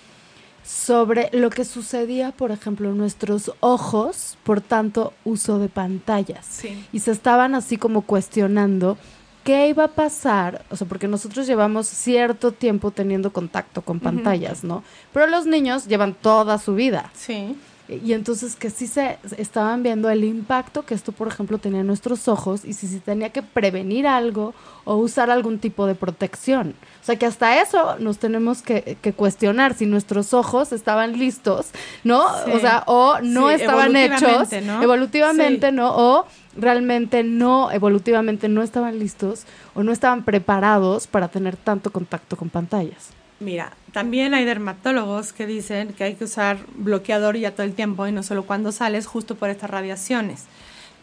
sobre 0.70 1.30
lo 1.32 1.50
que 1.50 1.64
sucedía, 1.64 2.30
por 2.30 2.52
ejemplo, 2.52 2.90
en 2.90 2.96
nuestros 2.96 3.52
ojos 3.58 4.38
por 4.44 4.60
tanto 4.60 5.12
uso 5.24 5.58
de 5.58 5.68
pantallas. 5.68 6.46
Sí. 6.48 6.86
Y 6.92 7.00
se 7.00 7.10
estaban 7.10 7.56
así 7.56 7.76
como 7.76 8.02
cuestionando 8.02 8.96
qué 9.42 9.68
iba 9.68 9.84
a 9.84 9.88
pasar, 9.88 10.64
o 10.70 10.76
sea, 10.76 10.86
porque 10.86 11.08
nosotros 11.08 11.48
llevamos 11.48 11.88
cierto 11.88 12.52
tiempo 12.52 12.92
teniendo 12.92 13.32
contacto 13.32 13.82
con 13.82 13.98
pantallas, 13.98 14.62
¿no? 14.62 14.84
Pero 15.12 15.26
los 15.26 15.44
niños 15.44 15.86
llevan 15.86 16.14
toda 16.14 16.56
su 16.58 16.74
vida. 16.76 17.10
Sí. 17.14 17.56
Y 18.04 18.12
entonces 18.12 18.54
que 18.54 18.70
sí 18.70 18.86
se 18.86 19.18
estaban 19.36 19.82
viendo 19.82 20.08
el 20.10 20.22
impacto 20.22 20.84
que 20.84 20.94
esto, 20.94 21.10
por 21.12 21.26
ejemplo, 21.28 21.58
tenía 21.58 21.80
en 21.80 21.86
nuestros 21.86 22.28
ojos 22.28 22.64
y 22.64 22.72
si 22.74 22.86
se 22.86 23.00
tenía 23.00 23.30
que 23.30 23.42
prevenir 23.42 24.06
algo 24.06 24.54
o 24.84 24.94
usar 24.96 25.30
algún 25.30 25.58
tipo 25.58 25.86
de 25.86 25.94
protección. 25.94 26.74
O 27.02 27.04
sea 27.04 27.16
que 27.16 27.26
hasta 27.26 27.60
eso 27.60 27.96
nos 27.98 28.18
tenemos 28.18 28.62
que, 28.62 28.96
que 29.02 29.12
cuestionar 29.12 29.74
si 29.74 29.86
nuestros 29.86 30.34
ojos 30.34 30.72
estaban 30.72 31.18
listos, 31.18 31.70
¿no? 32.04 32.22
Sí. 32.44 32.52
O 32.54 32.60
sea, 32.60 32.84
o 32.86 33.18
no 33.22 33.48
Sí, 33.48 33.54
estaban 33.54 33.96
hechos 33.96 34.22
evolutivamente, 34.22 34.60
¿no? 34.60 34.82
evolutivamente, 34.82 35.68
Sí. 35.70 35.74
¿no? 35.74 35.96
O 35.96 36.26
realmente 36.56 37.24
no, 37.24 37.70
evolutivamente 37.72 38.48
no 38.48 38.62
estaban 38.62 38.98
listos 38.98 39.44
o 39.74 39.82
no 39.82 39.92
estaban 39.92 40.24
preparados 40.24 41.06
para 41.06 41.28
tener 41.28 41.56
tanto 41.56 41.90
contacto 41.90 42.36
con 42.36 42.50
pantallas. 42.50 43.10
Mira, 43.40 43.72
también 43.92 44.34
hay 44.34 44.44
dermatólogos 44.44 45.32
que 45.32 45.46
dicen 45.46 45.94
que 45.94 46.04
hay 46.04 46.14
que 46.14 46.24
usar 46.24 46.58
bloqueador 46.74 47.38
ya 47.38 47.52
todo 47.52 47.64
el 47.64 47.72
tiempo 47.72 48.06
y 48.06 48.12
no 48.12 48.22
solo 48.22 48.44
cuando 48.44 48.70
sales, 48.70 49.06
justo 49.06 49.34
por 49.34 49.48
estas 49.48 49.70
radiaciones. 49.70 50.44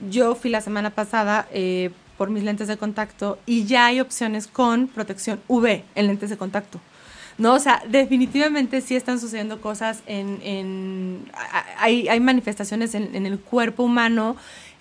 Yo 0.10 0.36
fui 0.36 0.52
la 0.52 0.62
semana 0.62 0.92
pasada 0.92 1.48
eh, 1.52 1.90
por 2.16 2.30
mis 2.30 2.44
lentes 2.44 2.68
de 2.68 2.78
contacto 2.78 3.40
y 3.48 3.66
ya 3.66 3.88
hay 3.88 4.00
opciones 4.00 4.46
con 4.46 4.88
protección 4.88 5.40
UV 5.48 5.82
en 5.96 6.08
lentes 6.08 6.30
de 6.30 6.38
contacto. 6.38 6.80
No, 7.40 7.56
o 7.56 7.60
sea, 7.60 7.84
definitivamente 7.88 8.82
sí 8.82 8.96
están 8.96 9.20
sucediendo 9.20 9.60
cosas 9.62 10.02
en, 10.08 10.40
en 10.44 11.32
hay, 11.78 12.08
hay 12.08 12.20
manifestaciones 12.20 12.96
en, 12.96 13.16
en 13.16 13.26
el 13.26 13.40
cuerpo 13.40 13.84
humano. 13.84 14.38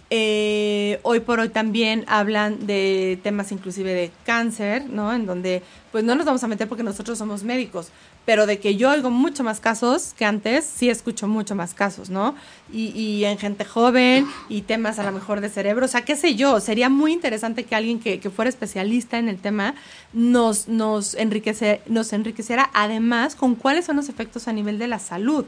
Eh, 0.09 1.01
hoy 1.03 1.19
por 1.19 1.41
hoy 1.41 1.49
también 1.49 2.05
hablan 2.07 2.65
de 2.69 3.19
temas 3.25 3.51
inclusive 3.51 3.93
de 3.93 4.13
cáncer, 4.25 4.89
¿no? 4.89 5.13
En 5.13 5.27
donde 5.27 5.65
pues 5.91 6.05
no 6.05 6.15
nos 6.15 6.25
vamos 6.27 6.45
a 6.45 6.47
meter 6.47 6.69
porque 6.69 6.85
nosotros 6.85 7.19
somos 7.19 7.43
médicos, 7.43 7.89
pero 8.25 8.47
de 8.47 8.61
que 8.61 8.77
yo 8.77 8.91
oigo 8.91 9.11
mucho 9.11 9.43
más 9.43 9.59
casos 9.59 10.15
que 10.17 10.25
antes, 10.25 10.65
sí 10.65 10.91
escucho 10.91 11.27
mucho 11.27 11.57
más 11.57 11.75
casos, 11.75 12.09
¿no? 12.09 12.37
Y, 12.73 12.89
y 12.91 13.25
en 13.25 13.37
gente 13.37 13.65
joven 13.65 14.27
y 14.49 14.63
temas 14.63 15.01
a 15.01 15.05
lo 15.05 15.11
mejor 15.11 15.41
de 15.41 15.49
cerebro, 15.49 15.87
o 15.87 15.89
sea, 15.89 16.05
qué 16.05 16.15
sé 16.15 16.37
yo, 16.37 16.61
sería 16.61 16.89
muy 16.89 17.13
interesante 17.13 17.65
que 17.65 17.75
alguien 17.75 17.99
que, 17.99 18.21
que 18.21 18.31
fuera 18.31 18.49
especialista 18.49 19.19
en 19.19 19.29
el 19.29 19.39
tema 19.39 19.75
nos, 20.13 20.69
nos, 20.69 21.15
enriquece, 21.15 21.81
nos 21.87 22.13
enriqueciera 22.13 22.71
además 22.75 23.35
con 23.35 23.57
cuáles 23.57 23.87
son 23.87 23.97
los 23.97 24.09
efectos 24.09 24.47
a 24.47 24.53
nivel 24.53 24.79
de 24.79 24.87
la 24.87 25.01
salud 25.01 25.47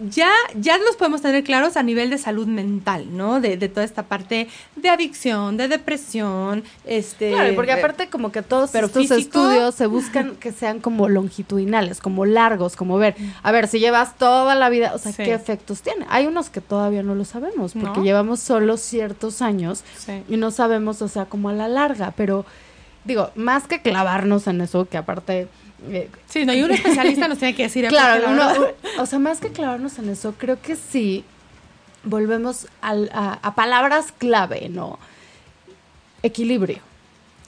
ya, 0.00 0.30
ya 0.54 0.78
los 0.78 0.96
podemos 0.96 1.22
tener 1.22 1.42
claros 1.42 1.76
a 1.76 1.82
nivel 1.82 2.10
de 2.10 2.18
salud 2.18 2.46
mental, 2.46 3.16
¿no? 3.16 3.40
De, 3.40 3.56
de 3.56 3.68
toda 3.68 3.84
esta 3.84 4.04
parte 4.04 4.48
de 4.76 4.88
adicción, 4.88 5.56
de 5.56 5.66
depresión, 5.68 6.62
este... 6.84 7.32
Claro, 7.32 7.54
porque 7.56 7.72
aparte 7.72 8.08
como 8.08 8.30
que 8.30 8.42
todos 8.42 8.70
pero 8.70 8.86
estos 8.86 9.02
físico. 9.08 9.18
estudios 9.18 9.74
se 9.74 9.86
buscan 9.86 10.36
que 10.40 10.52
sean 10.52 10.78
como 10.80 11.08
longitudinales, 11.08 12.00
como 12.00 12.26
largos, 12.26 12.76
como 12.76 12.96
ver, 12.98 13.16
a 13.42 13.50
ver, 13.50 13.66
si 13.66 13.80
llevas 13.80 14.16
toda 14.16 14.54
la 14.54 14.68
vida, 14.68 14.92
o 14.94 14.98
sea, 14.98 15.12
Sí. 15.12 15.24
¿qué 15.24 15.34
efectos 15.34 15.82
tiene? 15.82 16.06
Hay 16.10 16.26
unos 16.26 16.48
que 16.50 16.60
todavía 16.60 17.02
no 17.02 17.14
lo 17.16 17.24
sabemos, 17.24 17.72
porque 17.72 17.98
No. 17.98 18.04
llevamos 18.04 18.40
solo 18.40 18.76
ciertos 18.76 19.42
años 19.42 19.82
Sí. 19.96 20.22
y 20.28 20.36
no 20.36 20.50
sabemos, 20.50 21.02
o 21.02 21.08
sea, 21.08 21.24
como 21.24 21.48
a 21.48 21.52
la 21.52 21.66
larga, 21.66 22.12
pero 22.16 22.46
digo, 23.04 23.30
más 23.34 23.66
que 23.66 23.80
clavarnos 23.82 24.46
en 24.46 24.60
eso, 24.60 24.84
que 24.84 24.96
aparte... 24.96 25.48
eh, 25.90 26.08
Sí, 26.28 26.44
no, 26.44 26.52
y 26.54 26.62
un 26.62 26.70
especialista 26.72 27.28
nos 27.28 27.38
tiene 27.38 27.54
que 27.54 27.64
decir... 27.64 27.86
Claro, 27.88 28.30
uno- 28.30 28.50
o 28.98 29.06
sea, 29.06 29.18
más 29.18 29.40
que 29.40 29.48
clavarnos 29.50 29.98
en 29.98 30.08
eso, 30.08 30.34
creo 30.38 30.60
que 30.60 30.76
sí 30.76 31.24
volvemos 32.04 32.66
al- 32.80 33.10
a, 33.12 33.38
a 33.42 33.54
palabras 33.54 34.12
clave, 34.16 34.68
¿no? 34.68 34.98
Equilibrio. 36.22 36.78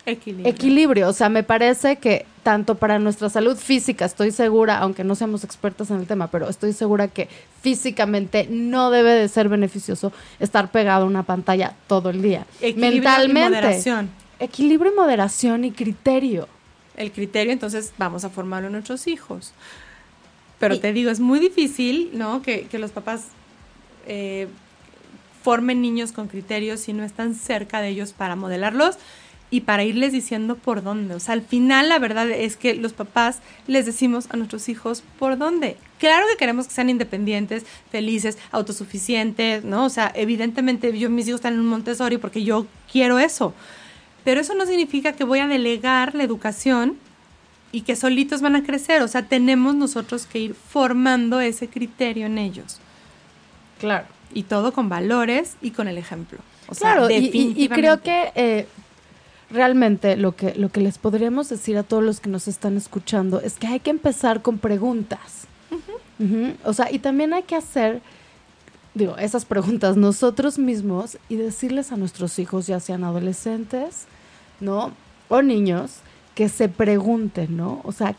Equilibrio. 0.07 0.49
Equilibrio, 0.53 1.09
o 1.09 1.13
sea, 1.13 1.29
me 1.29 1.43
parece 1.43 1.97
que 1.97 2.25
tanto 2.43 2.77
para 2.77 2.99
nuestra 2.99 3.29
salud 3.29 3.57
física, 3.57 4.07
estoy 4.07 4.31
segura, 4.31 4.79
aunque 4.79 5.05
no 5.05 5.15
seamos 5.15 5.45
expertas 5.45 5.91
en 5.91 5.99
el 6.01 6.07
tema, 6.07 6.29
pero 6.29 6.49
estoy 6.49 6.73
segura 6.73 7.09
que 7.09 7.29
físicamente 7.61 8.47
no 8.51 8.91
debe 8.91 9.11
de 9.13 9.29
ser 9.29 9.49
beneficioso 9.51 10.11
estar 10.39 10.71
pegado 10.71 11.05
a 11.05 11.07
una 11.07 11.23
pantalla 11.25 11.75
todo 11.87 12.09
el 12.11 12.23
día. 12.23 12.47
Equilibrio 12.61 12.91
y 12.91 12.95
Mentalmente. 12.95 13.51
moderación. 13.61 14.11
Equilibrio 14.39 14.93
y 14.93 14.97
moderación 14.97 15.65
y 15.65 15.71
criterio. 15.73 16.49
El 16.97 17.13
criterio, 17.13 17.53
entonces 17.53 17.93
vamos 17.99 18.25
a 18.25 18.31
formarlo 18.31 18.67
en 18.69 18.73
nuestros 18.73 19.07
hijos. 19.07 19.53
Pero 20.59 20.75
Y- 20.75 20.79
te 20.81 20.93
digo, 20.93 21.11
es 21.11 21.21
muy 21.21 21.39
difícil, 21.39 22.11
¿no? 22.13 22.43
Que, 22.43 22.63
que 22.67 22.79
los 22.79 22.91
papás 22.91 23.25
eh, 24.07 24.49
formen 25.43 25.81
niños 25.81 26.13
con 26.13 26.29
criterios 26.29 26.81
si 26.81 26.93
no 26.93 27.05
están 27.05 27.35
cerca 27.35 27.81
de 27.81 27.89
ellos 27.89 28.13
para 28.13 28.37
modelarlos 28.37 28.97
y 29.53 29.63
para 29.63 29.83
irles 29.83 30.13
diciendo 30.13 30.55
por 30.57 30.83
dónde. 30.83 31.15
O 31.15 31.21
sea, 31.21 31.33
al 31.35 31.43
final 31.43 31.89
la 31.89 31.99
verdad 31.99 32.31
es 32.31 32.57
que 32.57 32.75
los 32.75 32.93
papás 32.93 33.39
les 33.67 33.85
decimos 33.87 34.27
a 34.31 34.37
nuestros 34.37 34.69
hijos 34.69 35.03
por 35.19 35.39
dónde. 35.39 35.77
Claro 35.99 36.25
que 36.31 36.37
queremos 36.37 36.69
que 36.69 36.75
sean 36.75 36.89
independientes, 36.91 37.65
felices, 37.91 38.39
autosuficientes, 38.53 39.65
¿no? 39.65 39.87
O 39.87 39.91
sea, 39.91 40.13
evidentemente 40.15 40.97
yo 40.97 41.11
mis 41.11 41.27
hijos 41.27 41.41
están 41.41 41.55
en 41.55 41.61
un 41.61 41.67
Montessori 41.69 42.17
porque 42.19 42.45
yo 42.45 42.67
quiero 42.93 43.19
eso. 43.19 43.53
Pero 44.25 44.41
eso 44.41 44.55
no 44.55 44.67
significa 44.67 45.13
que 45.13 45.25
voy 45.25 45.39
a 45.41 45.47
delegar 45.49 46.15
la 46.15 46.23
educación 46.25 46.97
y 47.73 47.83
que 47.83 47.97
solitos 47.97 48.41
van 48.43 48.57
a 48.57 48.63
crecer. 48.63 49.03
O 49.03 49.09
sea, 49.09 49.23
tenemos 49.27 49.75
nosotros 49.75 50.27
que 50.27 50.39
ir 50.41 50.55
formando 50.55 51.41
ese 51.41 51.69
criterio 51.69 52.27
en 52.27 52.39
ellos. 52.39 52.79
Claro. 53.79 54.07
Y 54.35 54.43
todo 54.45 54.73
con 54.73 54.89
valores 54.89 55.57
y 55.63 55.71
con 55.71 55.89
el 55.89 55.97
ejemplo. 55.99 56.39
O 56.69 56.75
sea, 56.75 56.93
Claro, 56.95 57.11
y- 57.11 57.15
y, 57.15 57.17
y 57.17 57.23
definitivamente. 57.69 57.75
creo 57.75 58.03
que 58.03 58.33
eh, 58.35 58.67
realmente 59.51 60.17
lo 60.17 60.37
que, 60.37 60.55
lo 60.55 60.69
que 60.69 60.81
les 60.81 60.99
podríamos 60.99 61.49
decir 61.49 61.77
a 61.79 61.83
todos 61.83 62.03
los 62.05 62.21
que 62.21 62.29
nos 62.31 62.47
están 62.47 62.77
escuchando 62.77 63.41
es 63.41 63.55
que 63.55 63.67
hay 63.67 63.81
que 63.81 63.91
empezar 63.91 64.43
con 64.43 64.59
preguntas. 64.59 65.47
O 66.65 66.73
sea, 66.75 66.93
y 66.93 66.99
también 66.99 67.33
hay 67.33 67.45
que 67.45 67.57
hacer, 67.57 68.03
digo, 68.95 69.17
esas 69.19 69.45
preguntas 69.45 69.97
nosotros 69.97 70.59
mismos 70.59 71.19
y 71.29 71.37
decirles 71.37 71.93
a 71.93 71.97
nuestros 71.97 72.39
hijos, 72.39 72.67
ya 72.67 72.81
sean 72.81 73.05
adolescentes, 73.05 74.07
¿no? 74.61 74.93
O 75.29 75.43
niños, 75.43 75.97
que 76.35 76.49
se 76.49 76.69
pregunten, 76.69 77.57
¿no? 77.57 77.81
O 77.85 77.93
sea, 77.93 78.15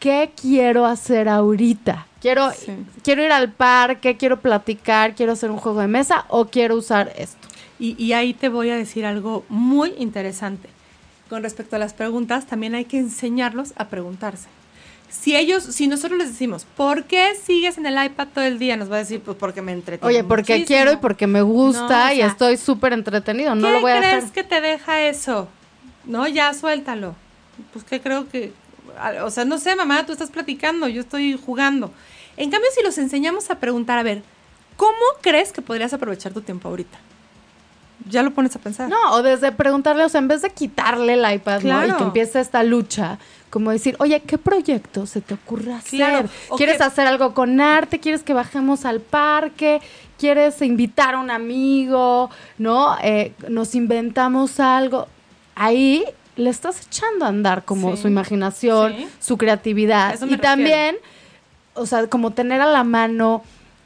¿qué 0.00 0.32
quiero 0.40 0.86
hacer 0.86 1.28
ahorita? 1.28 2.06
Quiero, 2.20 2.50
Sí. 2.52 2.72
quiero 3.02 3.24
ir 3.24 3.32
al 3.32 3.52
parque, 3.52 4.16
quiero 4.16 4.40
platicar, 4.40 5.14
quiero 5.14 5.32
hacer 5.32 5.50
un 5.50 5.58
juego 5.58 5.80
de 5.80 5.88
mesa 5.88 6.24
o 6.28 6.46
quiero 6.46 6.76
usar 6.76 7.12
esto. 7.16 7.48
Y, 7.78 8.00
y 8.02 8.12
ahí 8.12 8.32
te 8.32 8.48
voy 8.48 8.70
a 8.70 8.76
decir 8.76 9.04
algo 9.04 9.44
muy 9.48 9.92
interesante. 9.98 10.68
Con 11.28 11.42
respecto 11.42 11.76
a 11.76 11.78
las 11.78 11.94
preguntas, 11.94 12.46
también 12.46 12.74
hay 12.74 12.84
que 12.84 12.98
enseñarlos 12.98 13.72
a 13.76 13.88
preguntarse. 13.88 14.48
Si 15.12 15.36
ellos, 15.36 15.62
si 15.62 15.86
nosotros 15.86 16.18
les 16.18 16.30
decimos, 16.30 16.66
¿por 16.76 17.04
qué 17.04 17.34
sigues 17.36 17.76
en 17.78 17.86
el 17.86 18.02
iPad 18.02 18.28
todo 18.34 18.44
el 18.44 18.58
día? 18.58 18.76
Nos 18.76 18.90
va 18.90 18.96
a 18.96 18.98
decir, 19.00 19.20
pues 19.20 19.36
porque 19.36 19.60
me 19.62 19.72
entretengo. 19.72 20.08
Oye, 20.08 20.24
porque 20.24 20.54
muchísimo". 20.54 20.66
quiero 20.66 20.92
y 20.92 20.96
porque 20.96 21.26
me 21.26 21.42
gusta 21.42 22.06
No, 22.06 22.10
o 22.10 22.14
y 22.14 22.22
estoy 22.22 22.56
súper 22.56 22.92
entretenido, 22.94 23.54
no 23.54 23.68
¿Qué 23.68 23.72
lo 23.74 23.80
voy 23.82 23.92
a 23.92 23.98
crees 23.98 24.24
hacer. 24.24 24.30
que 24.32 24.42
te 24.42 24.60
deja 24.60 25.02
eso? 25.02 25.48
No, 26.04 26.26
ya 26.26 26.52
suéltalo. 26.54 27.14
Pues 27.72 27.84
que 27.84 28.00
creo 28.00 28.28
que, 28.28 28.52
o 29.22 29.30
sea, 29.30 29.44
no 29.44 29.58
sé, 29.58 29.76
mamá, 29.76 30.04
tú 30.06 30.12
estás 30.12 30.30
platicando, 30.30 30.88
yo 30.88 31.02
estoy 31.02 31.38
jugando. 31.38 31.92
En 32.38 32.50
cambio, 32.50 32.68
si 32.74 32.82
los 32.82 32.96
enseñamos 32.98 33.50
a 33.50 33.56
preguntar, 33.60 33.98
a 33.98 34.02
ver, 34.02 34.22
¿cómo 34.76 34.96
crees 35.20 35.52
que 35.52 35.60
podrías 35.62 35.92
aprovechar 35.92 36.32
tu 36.32 36.40
tiempo 36.40 36.68
ahorita? 36.68 36.98
Ya 38.08 38.22
lo 38.24 38.32
pones 38.32 38.56
a 38.56 38.58
pensar. 38.58 38.88
No, 38.88 39.12
o 39.12 39.22
desde 39.22 39.52
preguntarle, 39.52 40.04
o 40.04 40.08
sea, 40.08 40.18
en 40.20 40.26
vez 40.28 40.42
de 40.42 40.50
quitarle 40.50 41.12
el 41.12 41.34
iPad, 41.34 41.60
¿no? 41.60 41.82
Y 41.84 41.84
Claro. 41.86 41.96
que 41.98 42.02
empiece 42.04 42.40
esta 42.40 42.64
lucha, 42.64 43.18
como 43.52 43.70
decir, 43.70 43.96
oye, 43.98 44.20
¿qué 44.22 44.38
proyecto 44.38 45.04
se 45.04 45.20
te 45.20 45.34
ocurre 45.34 45.74
hacer? 45.74 45.98
Claro, 45.98 46.28
¿Quieres 46.56 46.78
que- 46.78 46.84
hacer 46.84 47.06
algo 47.06 47.34
con 47.34 47.60
arte? 47.60 48.00
¿Quieres 48.00 48.22
que 48.22 48.32
bajemos 48.32 48.86
al 48.86 49.00
parque? 49.00 49.82
¿Quieres 50.18 50.62
invitar 50.62 51.16
a 51.16 51.18
un 51.20 51.30
amigo? 51.30 52.30
¿No? 52.56 52.96
Eh, 53.02 53.34
nos 53.50 53.74
inventamos 53.74 54.58
algo. 54.58 55.06
Ahí 55.54 56.02
le 56.36 56.48
estás 56.48 56.86
echando 56.86 57.26
a 57.26 57.28
andar 57.28 57.66
como 57.66 57.94
Sí. 57.94 58.00
su 58.02 58.08
imaginación, 58.08 58.94
Sí. 58.96 59.08
su 59.20 59.36
creatividad. 59.36 60.14
Y 60.14 60.20
refiero. 60.22 60.40
también, 60.42 60.96
o 61.74 61.84
sea, 61.84 62.06
como 62.06 62.30
tener 62.30 62.62
a 62.62 62.66
la 62.72 62.84
mano 62.84 63.42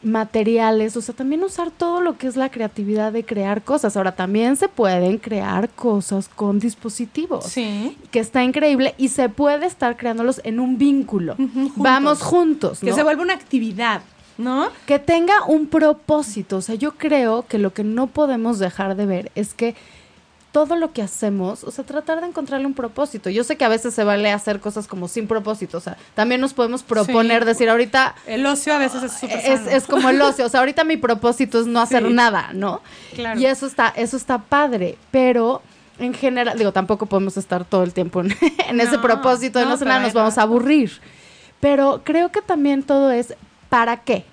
materiales, 0.07 0.97
o 0.97 1.03
sea, 1.03 1.15
también 1.15 1.43
usar 1.43 1.71
todo 1.71 2.01
lo 2.01 2.17
que 2.17 2.27
es 2.27 2.37
la 2.37 2.49
creatividad 2.51 3.13
de 3.13 3.25
crear 3.25 3.63
cosas. 3.63 3.97
Ahora, 3.97 4.15
también 4.15 4.57
se 4.57 4.69
pueden 4.69 5.19
crear 5.19 5.69
cosas 5.71 6.29
con 6.29 6.59
dispositivos, 6.59 7.45
Sí. 7.47 7.97
que 8.11 8.21
está 8.21 8.43
increíble 8.45 8.95
y 8.97 9.09
se 9.09 9.29
puede 9.29 9.67
estar 9.67 9.97
creándolos 9.97 10.41
en 10.45 10.61
un 10.61 10.79
vínculo. 10.79 11.35
Juntos. 11.37 11.73
Vamos 11.77 12.23
juntos, 12.23 12.81
Que 12.81 12.93
se 12.93 13.03
vuelva 13.03 13.23
una 13.23 13.35
actividad. 13.35 14.03
¿no? 14.39 14.69
Que 14.87 14.99
tenga 14.99 15.45
un 15.47 15.67
propósito. 15.67 16.59
O 16.59 16.61
sea, 16.61 16.75
yo 16.75 16.93
creo 16.93 17.47
que 17.49 17.59
lo 17.59 17.73
que 17.73 17.85
no 17.85 18.07
podemos 18.07 18.59
dejar 18.59 18.95
de 18.95 19.07
ver 19.07 19.33
es 19.35 19.55
que 19.55 19.75
todo 20.53 20.77
lo 20.77 20.93
que 20.93 21.03
hacemos, 21.03 21.65
o 21.65 21.71
sea, 21.71 21.85
tratar 21.85 22.21
de 22.23 22.29
encontrarle 22.29 22.67
un 22.67 22.73
propósito. 22.73 23.29
Yo 23.29 23.45
sé 23.45 23.57
que 23.57 23.65
a 23.67 23.69
veces 23.69 23.93
se 23.93 24.05
vale 24.05 24.31
hacer 24.33 24.59
cosas 24.61 24.87
como 24.87 25.07
sin 25.07 25.27
propósito, 25.27 25.77
o 25.77 25.81
sea, 25.81 25.99
también 26.15 26.41
nos 26.41 26.55
podemos 26.55 26.83
proponer, 26.83 27.43
Sí. 27.43 27.47
decir, 27.49 27.69
ahorita 27.69 28.15
El 28.27 28.47
ocio 28.47 28.73
a 28.75 28.79
veces 28.79 29.03
es 29.03 29.13
súper 29.13 29.39
es, 29.39 29.61
sano. 29.61 29.71
es 29.71 29.85
como 29.85 30.09
el 30.09 30.21
ocio, 30.23 30.47
o 30.47 30.49
sea, 30.49 30.61
ahorita 30.61 30.85
mi 30.85 30.97
propósito 30.97 31.61
es 31.61 31.67
no 31.67 31.81
hacer 31.81 32.07
Sí. 32.07 32.13
nada, 32.13 32.51
¿no? 32.55 32.81
Claro. 33.15 33.39
Y 33.39 33.45
eso 33.47 33.67
está, 33.67 33.93
eso 33.97 34.17
está 34.17 34.39
padre, 34.39 34.97
pero 35.11 35.61
en 35.99 36.15
general, 36.15 36.57
digo, 36.57 36.73
tampoco 36.73 37.05
podemos 37.07 37.37
estar 37.37 37.65
todo 37.67 37.83
el 37.83 37.93
tiempo 37.93 38.21
en, 38.23 38.35
en 38.69 38.81
ese 38.81 38.99
propósito 38.99 39.59
de 39.59 39.67
no, 39.67 39.77
no, 39.77 40.01
nos 40.01 40.13
vamos 40.15 40.39
a 40.39 40.43
aburrir. 40.43 41.01
Pero 41.61 42.01
creo 42.05 42.31
que 42.33 42.41
también 42.41 42.83
todo 42.83 43.11
es 43.11 43.35
¿para 43.69 43.99
qué? 43.99 44.25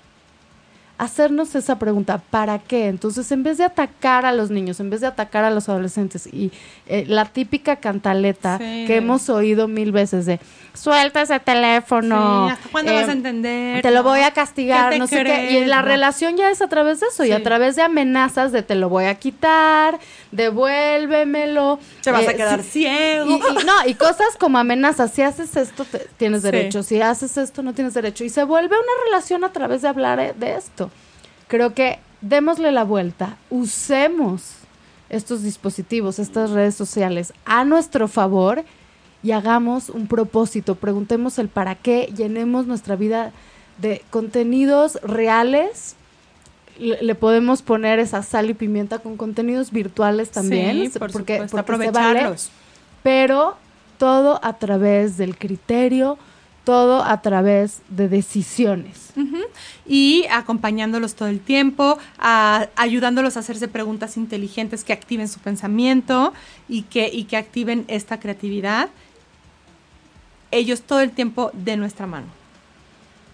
Hacernos 0.96 1.56
esa 1.56 1.76
pregunta, 1.78 2.18
¿para 2.30 2.60
qué? 2.60 2.86
Entonces, 2.86 3.30
en 3.32 3.42
vez 3.42 3.58
de 3.58 3.64
atacar 3.64 4.24
a 4.26 4.32
los 4.32 4.50
niños, 4.50 4.78
en 4.78 4.90
vez 4.90 5.00
de 5.00 5.08
atacar 5.08 5.42
a 5.44 5.50
los 5.50 5.68
adolescentes 5.68 6.28
y 6.28 6.52
eh, 6.86 7.04
la 7.08 7.24
típica 7.24 7.76
cantaleta 7.76 8.58
Sí. 8.58 8.84
que 8.86 8.96
hemos 8.96 9.28
oído 9.28 9.66
mil 9.66 9.90
veces 9.90 10.24
de 10.24 10.38
suelta 10.72 11.22
ese 11.22 11.40
teléfono. 11.40 12.46
Sí, 12.46 12.52
¿hasta 12.52 12.68
cuándo 12.70 12.92
eh, 12.92 12.94
vas 12.94 13.08
a 13.08 13.12
entender? 13.12 13.82
te 13.82 13.90
lo 13.90 14.04
voy 14.04 14.20
a 14.20 14.30
castigar, 14.30 14.90
¿Qué 14.90 14.94
te 14.94 14.98
no 15.00 15.06
sé 15.08 15.24
qué. 15.24 15.50
Y 15.58 15.64
la 15.64 15.82
relación 15.82 16.36
ya 16.36 16.50
es 16.50 16.62
a 16.62 16.68
través 16.68 17.00
de 17.00 17.06
eso 17.08 17.24
y 17.24 17.32
a 17.32 17.42
través 17.42 17.74
de 17.74 17.82
amenazas 17.82 18.52
de 18.52 18.62
te 18.62 18.76
lo 18.76 18.88
voy 18.88 19.06
a 19.06 19.16
quitar, 19.16 19.98
devuélvemelo. 20.30 21.78
Te 22.02 22.10
vas 22.12 22.26
a 22.26 22.32
eh, 22.32 22.36
quedar 22.36 22.62
ciego. 22.62 23.26
Y, 23.30 23.34
y 23.34 23.64
no, 23.64 23.86
y 23.86 23.94
cosas 23.94 24.36
como 24.38 24.58
amenazas. 24.58 25.12
Si 25.12 25.22
haces 25.22 25.56
esto, 25.56 25.84
te- 25.84 26.06
tienes 26.16 26.42
derecho. 26.42 26.82
Si 26.82 27.00
haces 27.00 27.36
esto, 27.36 27.62
no 27.62 27.72
tienes 27.72 27.94
derecho. 27.94 28.24
Y 28.24 28.28
se 28.28 28.44
vuelve 28.44 28.76
una 28.76 29.04
relación 29.06 29.44
a 29.44 29.50
través 29.52 29.82
de 29.82 29.88
hablar 29.88 30.18
eh, 30.20 30.34
de 30.36 30.54
esto. 30.56 30.90
Creo 31.48 31.74
que 31.74 31.98
démosle 32.20 32.72
la 32.72 32.84
vuelta, 32.84 33.36
usemos 33.50 34.54
estos 35.10 35.42
dispositivos, 35.42 36.18
estas 36.18 36.50
redes 36.50 36.74
sociales 36.74 37.32
a 37.44 37.64
nuestro 37.64 38.08
favor 38.08 38.64
y 39.22 39.32
hagamos 39.32 39.88
un 39.90 40.06
propósito, 40.06 40.74
preguntemos 40.74 41.38
el 41.38 41.48
para 41.48 41.74
qué, 41.74 42.12
llenemos 42.16 42.66
nuestra 42.66 42.96
vida 42.96 43.32
de 43.78 44.02
contenidos 44.10 44.98
reales. 45.02 45.96
Le, 46.78 47.02
le 47.02 47.14
podemos 47.14 47.62
poner 47.62 47.98
esa 48.00 48.22
sal 48.22 48.50
y 48.50 48.54
pimienta 48.54 48.98
con 48.98 49.16
contenidos 49.16 49.70
virtuales 49.70 50.30
también, 50.30 50.90
Sí, 50.92 50.98
por 50.98 51.12
porque, 51.12 51.34
supuesto, 51.34 51.56
porque 51.64 51.84
se 51.84 51.90
vale, 51.92 52.08
aprovecharlos. 52.08 52.50
pero 53.02 53.56
todo 53.98 54.40
a 54.42 54.54
través 54.54 55.16
del 55.16 55.36
criterio, 55.38 56.18
todo 56.64 57.04
a 57.04 57.20
través 57.22 57.80
de 57.88 58.08
decisiones. 58.08 59.12
Y 59.86 60.24
acompañándolos 60.30 61.14
todo 61.14 61.28
el 61.28 61.38
tiempo, 61.40 61.98
a- 62.18 62.66
ayudándolos 62.74 63.36
a 63.36 63.40
hacerse 63.40 63.68
preguntas 63.68 64.16
inteligentes 64.16 64.82
que 64.82 64.92
activen 64.92 65.28
su 65.28 65.40
pensamiento 65.40 66.32
y 66.68 66.82
que, 66.82 67.08
y 67.12 67.24
que 67.24 67.36
activen 67.36 67.84
esta 67.88 68.18
creatividad. 68.18 68.88
Ellos 70.50 70.82
todo 70.82 71.00
el 71.00 71.10
tiempo 71.10 71.50
de 71.52 71.76
nuestra 71.76 72.06
mano. 72.06 72.26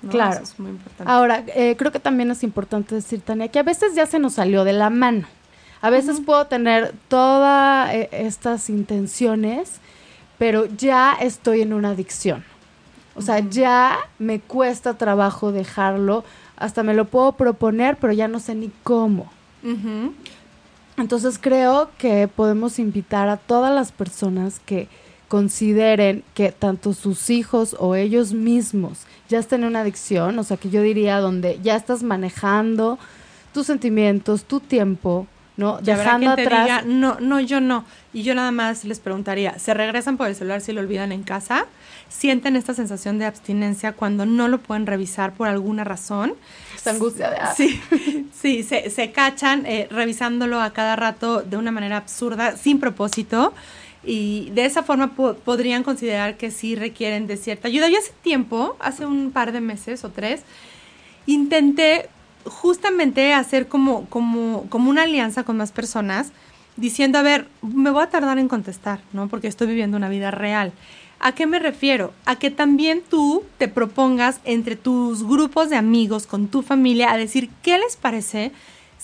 ¿no? 0.03 0.11
Claro. 0.11 0.43
Eso 0.43 0.43
es 0.55 0.59
muy 0.59 0.71
importante. 0.71 1.13
Ahora, 1.13 1.45
eh, 1.55 1.77
creo 1.79 1.93
que 1.93 2.01
también 2.01 2.31
es 2.31 2.43
importante 2.43 2.95
decir, 2.95 3.21
Tania, 3.21 3.49
que 3.49 3.59
a 3.59 3.63
veces 3.63 3.95
ya 3.95 4.07
se 4.07 4.19
nos 4.19 4.35
salió 4.35 4.65
de 4.65 4.73
la 4.73 4.91
mano. 4.91 5.27
A 5.83 5.91
veces 5.91 6.21
puedo 6.21 6.47
tener 6.47 6.95
todas 7.09 7.93
eh, 7.95 8.09
estas 8.13 8.69
intenciones, 8.71 9.73
pero 10.39 10.67
ya 10.67 11.13
estoy 11.21 11.63
en 11.63 11.73
una 11.73 11.91
adicción. 11.91 12.45
O 13.21 13.23
sea, 13.23 13.41
ya 13.41 13.99
me 14.19 14.41
cuesta 14.41 14.95
trabajo 14.95 15.53
dejarlo, 15.53 16.25
hasta 16.57 16.83
me 16.83 16.95
lo 16.95 17.05
puedo 17.05 17.33
proponer, 17.33 17.99
pero 17.99 18.15
ya 18.15 18.29
no 18.29 18.41
sé 18.41 18.55
ni 18.55 18.71
cómo. 18.83 19.31
Entonces 20.97 21.39
creo 21.39 21.91
que 21.99 22.29
podemos 22.29 22.79
invitar 22.79 23.29
a 23.29 23.37
todas 23.37 23.75
las 23.75 23.93
personas 23.93 24.59
que 24.65 24.89
consideren 25.29 26.25
que 26.33 26.51
tanto 26.51 26.95
sus 26.95 27.29
hijos 27.29 27.77
o 27.79 27.95
ellos 27.95 28.33
mismos 28.33 29.01
ya 29.29 29.39
estén 29.39 29.65
en 29.65 29.69
una 29.69 29.81
adicción, 29.83 30.39
o 30.39 30.43
sea 30.43 30.57
que 30.57 30.71
yo 30.71 30.81
diría 30.81 31.21
donde 31.21 31.61
ya 31.63 31.77
estás 31.77 32.03
manejando 32.03 32.99
tus 33.53 33.67
sentimientos, 33.67 34.45
tu 34.45 34.61
tiempo, 34.61 35.27
¿no? 35.59 35.79
Y 35.85 35.91
habrá 35.91 36.05
Dejando 36.05 36.31
atrás. 36.31 36.65
diga, 36.65 36.83
no, 36.87 37.21
no, 37.21 37.39
yo 37.39 37.61
no. 37.61 37.85
Y 38.15 38.23
yo 38.23 38.35
nada 38.35 38.51
más 38.51 38.87
les 38.87 38.99
preguntaría, 38.99 39.59
¿se 39.59 39.75
regresan 39.75 40.17
por 40.17 40.27
el 40.27 40.35
celular 40.35 40.63
si 40.63 40.73
lo 40.73 40.81
olvidan 40.81 41.13
en 41.13 41.23
casa? 41.23 41.67
¿Sienten 42.11 42.57
esta 42.57 42.75
sensación 42.75 43.19
de 43.19 43.25
abstinencia 43.25 43.93
cuando 43.93 44.27
no 44.27 44.49
lo 44.49 44.59
pueden 44.59 44.87
revisar 44.87 45.33
por 45.33 45.49
alguna 45.49 45.85
razón? 45.85 46.35
esta 46.77 46.91
angustia 46.91 47.31
de 47.31 47.37
ah, 47.37 47.55
Sí, 47.57 47.81
sí, 48.39 48.63
se, 48.63 48.91
se 48.91 49.13
cachan 49.13 49.65
eh, 49.65 49.87
revisándolo 49.91 50.61
a 50.61 50.73
cada 50.73 50.97
rato 50.97 51.41
de 51.43 51.57
una 51.57 51.71
manera 51.71 51.97
absurda, 51.97 52.57
sin 52.57 52.81
propósito. 52.81 53.55
Y 54.03 54.51
de 54.55 54.65
esa 54.65 54.83
forma 54.83 55.15
po- 55.15 55.35
podrían 55.35 55.83
considerar 55.85 56.37
que 56.37 56.51
sí 56.51 56.75
requieren 56.75 57.27
de 57.27 57.37
cierta 57.37 57.69
ayuda. 57.69 57.89
Yo 57.89 57.99
hace 57.99 58.13
tiempo, 58.23 58.77
hace 58.81 59.07
un 59.07 59.31
par 59.31 59.53
de 59.53 59.61
meses 59.61 60.05
o 60.05 60.11
tres, 60.11 60.43
intenté 61.27 62.09
justamente 62.45 63.35
hacer 63.35 63.69
como, 63.69 64.07
como, 64.07 64.67
como 64.69 64.91
una 64.91 65.03
alianza 65.03 65.45
con 65.45 65.57
más 65.59 65.73
personas, 65.73 66.33
diciendo, 66.77 67.19
a 67.19 67.23
ver, 67.23 67.47
me 67.63 67.91
voy 67.91 68.03
a 68.03 68.09
tardar 68.09 68.39
en 68.39 68.49
contestar, 68.49 69.01
¿no? 69.13 69.29
Porque 69.29 69.49
estoy 69.49 69.67
viviendo 69.67 69.97
una 69.97 70.09
vida 70.09 70.31
real. 70.31 70.73
¿A 71.23 71.33
qué 71.33 71.47
me 71.47 71.59
refiero? 71.59 72.15
A 72.25 72.37
que 72.37 72.51
también 72.51 73.03
tú 73.09 73.45
te 73.59 73.69
propongas 73.69 74.41
entre 74.45 74.75
tus 74.75 75.23
grupos 75.23 75.69
de 75.69 75.77
amigos, 75.77 76.27
con 76.27 76.49
tu 76.49 76.63
familia, 76.63 77.13
a 77.13 77.19
decir 77.19 77.51
qué 77.63 77.79
les 77.79 77.97
parece 77.97 78.53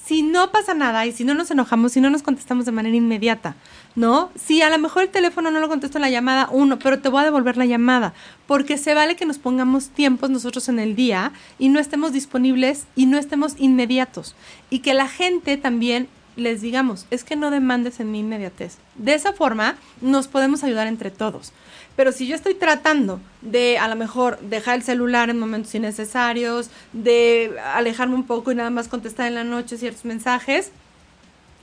si 0.07 0.23
no 0.23 0.51
pasa 0.51 0.73
nada 0.73 1.05
y 1.05 1.13
si 1.13 1.25
no 1.25 1.35
nos 1.35 1.51
enojamos, 1.51 1.93
si 1.93 2.01
no 2.01 2.09
nos 2.09 2.23
contestamos 2.23 2.65
de 2.65 2.73
manera 2.73 2.97
inmediata, 2.97 3.57
¿no? 3.97 4.31
Si 4.37 4.63
a 4.63 4.71
lo 4.71 4.79
mejor 4.79 5.03
el 5.03 5.09
teléfono 5.11 5.51
no 5.51 5.61
lo 5.61 5.69
contesto 5.69 5.99
en 5.99 6.03
la 6.03 6.11
llamada, 6.11 6.49
uno, 6.51 6.79
pero 6.79 7.01
te 7.01 7.09
voy 7.09 7.21
a 7.21 7.25
devolver 7.25 7.57
la 7.57 7.67
llamada, 7.67 8.15
porque 8.47 8.79
se 8.79 8.95
vale 8.95 9.17
que 9.17 9.27
nos 9.27 9.39
pongamos 9.39 9.89
tiempos 9.89 10.31
nosotros 10.31 10.69
en 10.69 10.79
el 10.79 10.95
día 10.95 11.33
y 11.59 11.69
no 11.69 11.81
estemos 11.81 12.13
disponibles 12.13 12.87
y 12.95 13.07
no 13.07 13.19
estemos 13.19 13.57
inmediatos. 13.59 14.37
Y 14.71 14.79
que 14.79 14.95
la 14.95 15.09
gente 15.09 15.57
también 15.57 16.09
les 16.37 16.61
digamos, 16.61 17.07
es 17.11 17.25
que 17.25 17.35
no 17.35 17.51
demandes 17.51 17.99
en 17.99 18.13
mi 18.13 18.21
inmediatez. 18.21 18.77
De 18.95 19.15
esa 19.15 19.33
forma 19.33 19.77
nos 20.01 20.29
podemos 20.29 20.63
ayudar 20.63 20.87
entre 20.87 21.11
todos. 21.11 21.53
Pero 21.97 22.13
si 22.13 22.27
yo 22.27 22.37
estoy 22.37 22.55
tratando 22.55 23.21
de 23.41 23.79
a 23.79 23.89
lo 23.89 23.97
mejor 23.97 24.39
dejar 24.41 24.77
el 24.77 24.83
celular 24.83 25.31
en 25.31 25.39
momentos 25.39 25.75
innecesarios, 25.75 26.69
de 26.93 27.57
alejarme 27.75 28.15
un 28.15 28.27
poco 28.27 28.53
y 28.53 28.55
nada 28.55 28.71
más 28.71 28.89
contestar 28.89 29.29
en 29.29 29.35
la 29.35 29.45
noche 29.45 29.79
ciertos 29.79 30.05
mensajes, 30.05 30.71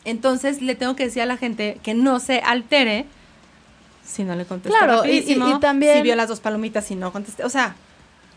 entonces 0.05 0.61
le 0.61 0.75
tengo 0.75 0.95
que 0.95 1.05
decir 1.05 1.21
a 1.21 1.25
la 1.25 1.38
gente 1.38 1.77
que 1.84 1.93
no 1.93 2.19
se 2.19 2.39
altere 2.39 3.05
si 4.03 4.23
no 4.23 4.36
le 4.36 4.45
contesté 4.45 4.77
Claro, 4.77 5.05
y- 5.05 5.09
y- 5.09 5.19
rapidísimo, 5.19 5.47
y 5.49 5.59
también- 5.59 5.97
si 5.97 6.01
vio 6.01 6.15
las 6.15 6.27
dos 6.27 6.39
palomitas 6.41 6.89
y 6.91 6.95
no 6.95 7.11
contesté. 7.11 7.43
O 7.43 7.49
sea, 7.49 7.75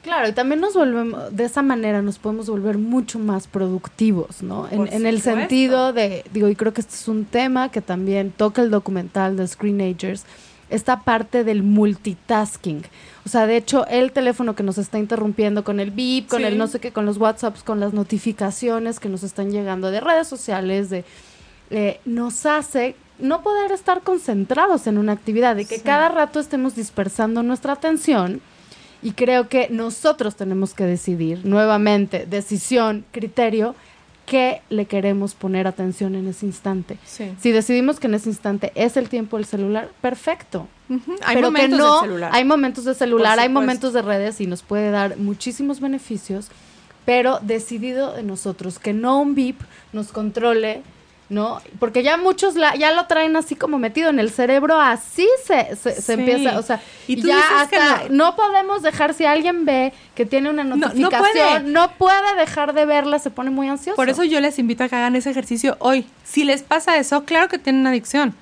Claro, 0.02 0.28
y 0.28 0.32
también 0.32 0.60
nos 0.60 0.74
volvemos, 0.74 1.34
de 1.34 1.44
esa 1.46 1.62
manera 1.62 2.00
nos 2.00 2.20
podemos 2.20 2.48
volver 2.48 2.78
mucho 2.78 3.18
más 3.18 3.48
productivos, 3.48 4.40
¿no? 4.40 4.68
En, 4.70 4.86
en 4.92 5.04
el 5.04 5.20
sentido 5.20 5.92
de, 5.92 6.24
digo, 6.32 6.48
y 6.48 6.54
creo 6.54 6.72
que 6.72 6.80
este 6.82 6.94
es 6.94 7.08
un 7.08 7.24
tema 7.24 7.72
que 7.72 7.80
también 7.80 8.30
toca 8.30 8.62
el 8.62 8.70
documental 8.70 9.36
de 9.36 9.48
Screenagers, 9.48 10.24
esta 10.70 11.00
parte 11.00 11.44
del 11.44 11.62
multitasking. 11.62 12.82
O 13.24 13.28
sea, 13.28 13.46
de 13.46 13.56
hecho, 13.56 13.86
el 13.88 14.12
teléfono 14.12 14.54
que 14.54 14.62
nos 14.62 14.78
está 14.78 14.98
interrumpiendo 14.98 15.64
con 15.64 15.80
el 15.80 15.90
beep, 15.90 16.26
con 16.28 16.40
Sí. 16.40 16.44
el 16.46 16.58
no 16.58 16.66
sé 16.66 16.80
qué, 16.80 16.92
con 16.92 17.06
los 17.06 17.18
WhatsApps, 17.18 17.62
con 17.62 17.80
las 17.80 17.92
notificaciones 17.92 19.00
que 19.00 19.08
nos 19.08 19.22
están 19.22 19.50
llegando 19.50 19.90
de 19.90 20.00
redes 20.00 20.28
sociales, 20.28 20.90
de 20.90 21.04
eh, 21.70 22.00
nos 22.04 22.46
hace 22.46 22.94
no 23.18 23.42
poder 23.42 23.72
estar 23.72 24.02
concentrados 24.02 24.86
en 24.86 24.98
una 24.98 25.12
actividad, 25.12 25.56
de 25.56 25.64
que 25.64 25.76
Sí. 25.78 25.82
cada 25.84 26.08
rato 26.08 26.38
estemos 26.38 26.76
dispersando 26.76 27.42
nuestra 27.42 27.72
atención. 27.72 28.40
Y 29.02 29.12
creo 29.12 29.48
que 29.48 29.68
nosotros 29.70 30.36
tenemos 30.36 30.74
que 30.74 30.84
decidir 30.84 31.44
nuevamente, 31.44 32.24
decisión, 32.26 33.04
criterio, 33.12 33.74
qué 34.26 34.60
le 34.68 34.86
queremos 34.86 35.34
poner 35.34 35.66
atención 35.66 36.14
en 36.16 36.28
ese 36.28 36.44
instante. 36.46 36.98
sí. 37.04 37.32
Si 37.40 37.52
decidimos 37.52 37.98
que 38.00 38.08
en 38.08 38.14
ese 38.14 38.28
instante 38.28 38.72
es 38.74 38.96
el 38.96 39.08
tiempo 39.08 39.36
del 39.36 39.46
celular, 39.46 39.90
perfecto. 40.02 40.68
Hay 41.24 41.36
pero 41.36 41.50
momentos 41.50 41.78
que 41.78 41.82
no, 41.82 42.00
del 42.00 42.10
celular. 42.10 42.30
hay 42.34 42.44
momentos 42.44 42.84
de 42.84 42.94
celular, 42.94 43.38
hay 43.38 43.48
momentos 43.48 43.92
de 43.92 44.02
redes 44.02 44.40
y 44.40 44.46
nos 44.46 44.62
puede 44.62 44.90
dar 44.90 45.16
muchísimos 45.16 45.80
beneficios, 45.80 46.48
pero 47.04 47.38
decidido 47.40 48.12
de 48.12 48.22
nosotros, 48.22 48.78
que 48.78 48.92
no 48.92 49.20
un 49.20 49.34
VIP 49.34 49.60
nos 49.92 50.08
controle, 50.12 50.82
¿no? 51.28 51.60
Porque 51.80 52.02
ya 52.04 52.16
muchos 52.16 52.54
la, 52.54 52.76
ya 52.76 52.92
lo 52.92 53.06
traen 53.06 53.34
así 53.36 53.56
como 53.56 53.78
metido 53.78 54.10
en 54.10 54.18
el 54.20 54.30
cerebro, 54.30 54.80
así 54.80 55.26
se, 55.44 55.74
se, 55.76 55.94
se 55.94 56.02
Sí. 56.02 56.12
empieza, 56.12 56.58
o 56.58 56.62
sea, 56.62 56.80
Y 57.08 57.20
tú 57.20 57.26
ya 57.28 57.36
dices 57.36 57.68
que 57.70 57.76
hasta 57.76 58.02
no. 58.10 58.36
podemos 58.36 58.82
dejar, 58.82 59.12
si 59.14 59.24
alguien 59.24 59.64
ve 59.64 59.92
que 60.14 60.24
tiene 60.24 60.50
una 60.50 60.62
no 60.64 60.76
notificación, 60.76 61.72
no 61.72 61.90
puede. 61.98 62.20
puede. 62.20 62.36
dejar 62.40 62.74
de 62.74 62.84
verla, 62.86 63.18
se 63.18 63.30
pone 63.30 63.50
muy 63.50 63.68
ansioso. 63.68 63.96
Por 63.96 64.08
eso 64.08 64.22
yo 64.24 64.40
les 64.40 64.58
invito 64.58 64.84
a 64.84 64.88
que 64.88 64.94
hagan 64.96 65.16
ese 65.16 65.30
ejercicio 65.30 65.76
hoy. 65.80 66.06
Si 66.24 66.44
les 66.44 66.62
pasa 66.62 66.96
eso, 66.96 67.24
claro 67.24 67.48
que 67.48 67.58
tienen 67.58 67.80
una 67.80 67.90
adicción. 67.90 68.34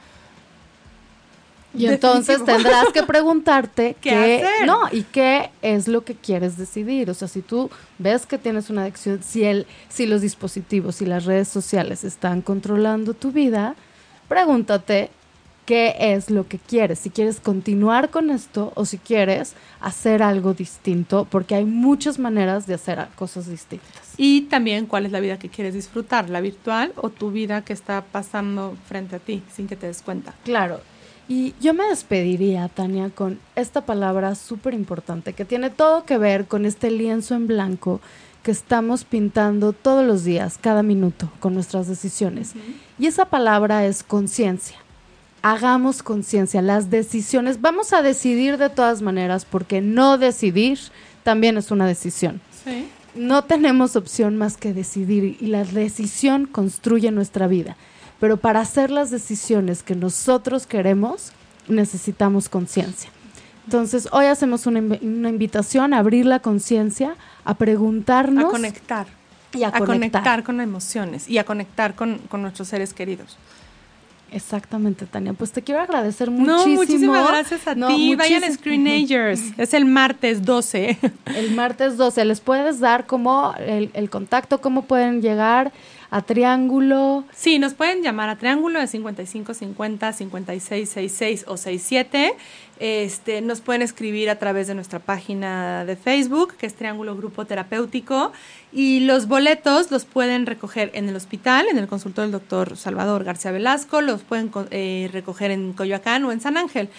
Y 1.78 1.86
entonces 1.86 2.44
tendrás 2.44 2.92
que 2.92 3.02
preguntarte 3.02 3.96
¿Qué 4.00 4.10
qué, 4.10 4.44
hacer? 4.44 4.66
no, 4.66 4.80
y 4.92 5.02
qué 5.02 5.50
es 5.62 5.88
lo 5.88 6.04
que 6.04 6.14
quieres 6.14 6.56
decidir. 6.56 7.10
O 7.10 7.14
sea, 7.14 7.28
si 7.28 7.42
tú 7.42 7.70
ves 7.98 8.26
que 8.26 8.38
tienes 8.38 8.70
una 8.70 8.82
adicción, 8.82 9.22
si 9.22 9.44
el, 9.44 9.66
si 9.88 10.06
los 10.06 10.20
dispositivos 10.20 11.02
y 11.02 11.06
las 11.06 11.24
redes 11.24 11.48
sociales 11.48 12.04
están 12.04 12.42
controlando 12.42 13.14
tu 13.14 13.32
vida, 13.32 13.74
pregúntate 14.28 15.10
qué 15.66 15.96
es 15.98 16.30
lo 16.30 16.46
que 16.46 16.58
quieres. 16.58 16.98
Si 16.98 17.10
quieres 17.10 17.40
continuar 17.40 18.10
con 18.10 18.30
esto 18.30 18.72
o 18.74 18.84
si 18.84 18.98
quieres 18.98 19.54
hacer 19.80 20.22
algo 20.22 20.54
distinto, 20.54 21.26
porque 21.30 21.54
hay 21.54 21.64
muchas 21.64 22.18
maneras 22.18 22.66
de 22.66 22.74
hacer 22.74 23.06
cosas 23.16 23.48
distintas. 23.48 24.14
Y 24.16 24.42
también 24.42 24.86
cuál 24.86 25.06
es 25.06 25.12
la 25.12 25.20
vida 25.20 25.38
que 25.38 25.48
quieres 25.48 25.74
disfrutar, 25.74 26.30
la 26.30 26.40
virtual 26.40 26.92
o 26.96 27.10
tu 27.10 27.30
vida 27.30 27.62
que 27.62 27.72
está 27.72 28.04
pasando 28.04 28.76
frente 28.86 29.16
a 29.16 29.18
ti 29.18 29.42
sin 29.52 29.66
que 29.66 29.76
te 29.76 29.86
des 29.86 30.02
cuenta. 30.02 30.34
Claro. 30.44 30.80
Y 31.28 31.54
yo 31.60 31.72
me 31.72 31.84
despediría, 31.84 32.68
Tania, 32.68 33.10
con 33.10 33.38
esta 33.56 33.86
palabra 33.86 34.34
súper 34.34 34.74
importante 34.74 35.32
que 35.32 35.44
tiene 35.44 35.70
todo 35.70 36.04
que 36.04 36.18
ver 36.18 36.46
con 36.46 36.66
este 36.66 36.90
lienzo 36.90 37.34
en 37.34 37.46
blanco 37.46 38.00
que 38.42 38.50
estamos 38.50 39.04
pintando 39.04 39.72
todos 39.72 40.06
los 40.06 40.22
días, 40.22 40.58
cada 40.60 40.82
minuto, 40.82 41.30
con 41.40 41.54
nuestras 41.54 41.88
decisiones. 41.88 42.52
Y 42.98 43.06
esa 43.06 43.24
palabra 43.24 43.86
es 43.86 44.02
conciencia. 44.02 44.76
Hagamos 45.40 46.02
conciencia, 46.02 46.60
las 46.60 46.90
decisiones. 46.90 47.62
Vamos 47.62 47.94
a 47.94 48.02
decidir 48.02 48.58
de 48.58 48.68
todas 48.68 49.00
maneras 49.00 49.46
porque 49.46 49.80
no 49.80 50.18
decidir 50.18 50.78
también 51.22 51.56
es 51.56 51.70
una 51.70 51.86
decisión. 51.86 52.42
Sí. 52.64 52.86
No 53.14 53.44
tenemos 53.44 53.96
opción 53.96 54.36
más 54.36 54.58
que 54.58 54.74
decidir 54.74 55.38
y 55.40 55.46
la 55.46 55.64
decisión 55.64 56.46
construye 56.46 57.10
nuestra 57.12 57.46
vida. 57.46 57.76
Pero 58.24 58.38
para 58.38 58.60
hacer 58.60 58.90
las 58.90 59.10
decisiones 59.10 59.82
que 59.82 59.94
nosotros 59.94 60.66
queremos, 60.66 61.32
necesitamos 61.68 62.48
conciencia. 62.48 63.10
Entonces, 63.66 64.08
hoy 64.12 64.24
hacemos 64.24 64.64
una, 64.66 64.80
inv- 64.80 65.02
una 65.02 65.28
invitación 65.28 65.92
a 65.92 65.98
abrir 65.98 66.24
la 66.24 66.38
conciencia, 66.38 67.16
a 67.44 67.52
preguntarnos 67.52 68.46
A 68.46 68.48
conectar. 68.48 69.06
y 69.52 69.64
a, 69.64 69.68
A 69.68 69.72
conectar. 69.72 69.88
conectar 70.22 70.42
con 70.42 70.62
emociones 70.62 71.28
y 71.28 71.36
a 71.36 71.44
conectar 71.44 71.94
con, 71.94 72.16
con 72.30 72.40
nuestros 72.40 72.66
seres 72.68 72.94
queridos. 72.94 73.36
Exactamente, 74.32 75.04
Tania. 75.04 75.34
Pues 75.34 75.52
te 75.52 75.60
quiero 75.60 75.82
agradecer 75.82 76.30
No, 76.30 76.38
muchísimo. 76.56 76.76
muchísimas 76.76 77.28
gracias 77.28 77.66
a 77.68 77.74
No, 77.74 77.88
ti. 77.88 78.16
Vayan 78.16 78.42
a 78.42 78.50
Screenagers. 78.50 79.42
es 79.58 79.74
el 79.74 79.84
martes 79.84 80.42
12. 80.46 80.98
El 81.36 81.54
martes 81.54 81.98
12, 81.98 82.24
¿les 82.24 82.40
puedes 82.40 82.80
dar 82.80 83.04
como 83.06 83.54
el, 83.58 83.90
el 83.92 84.08
contacto, 84.08 84.62
cómo 84.62 84.86
pueden 84.86 85.20
llegar 85.20 85.72
a 86.14 86.22
Triángulo? 86.22 87.24
Sí, 87.34 87.58
nos 87.58 87.74
pueden 87.74 88.04
llamar 88.04 88.28
a 88.28 88.36
Triángulo 88.36 88.78
de 88.78 88.86
5550 88.86 90.12
5666 90.12 91.44
o 91.48 91.56
67. 91.56 92.36
Este, 92.78 93.40
nos 93.40 93.60
pueden 93.60 93.82
escribir 93.82 94.30
a 94.30 94.38
través 94.38 94.68
de 94.68 94.76
nuestra 94.76 95.00
página 95.00 95.84
de 95.84 95.96
Facebook, 95.96 96.54
que 96.56 96.66
es 96.66 96.74
Triángulo 96.74 97.16
Grupo 97.16 97.46
Terapéutico. 97.46 98.30
Y 98.72 99.00
los 99.00 99.26
boletos 99.26 99.90
los 99.90 100.04
pueden 100.04 100.46
recoger 100.46 100.92
en 100.94 101.08
el 101.08 101.16
hospital, 101.16 101.66
en 101.68 101.78
el 101.78 101.88
consultorio 101.88 102.30
del 102.30 102.40
doctor 102.40 102.76
Salvador 102.76 103.24
García 103.24 103.50
Velasco, 103.50 104.00
los 104.00 104.22
pueden 104.22 104.52
eh, 104.70 105.10
recoger 105.12 105.50
en 105.50 105.72
Coyoacán 105.72 106.24
o 106.26 106.30
en 106.30 106.40
San 106.40 106.56
Ángel. 106.56 106.90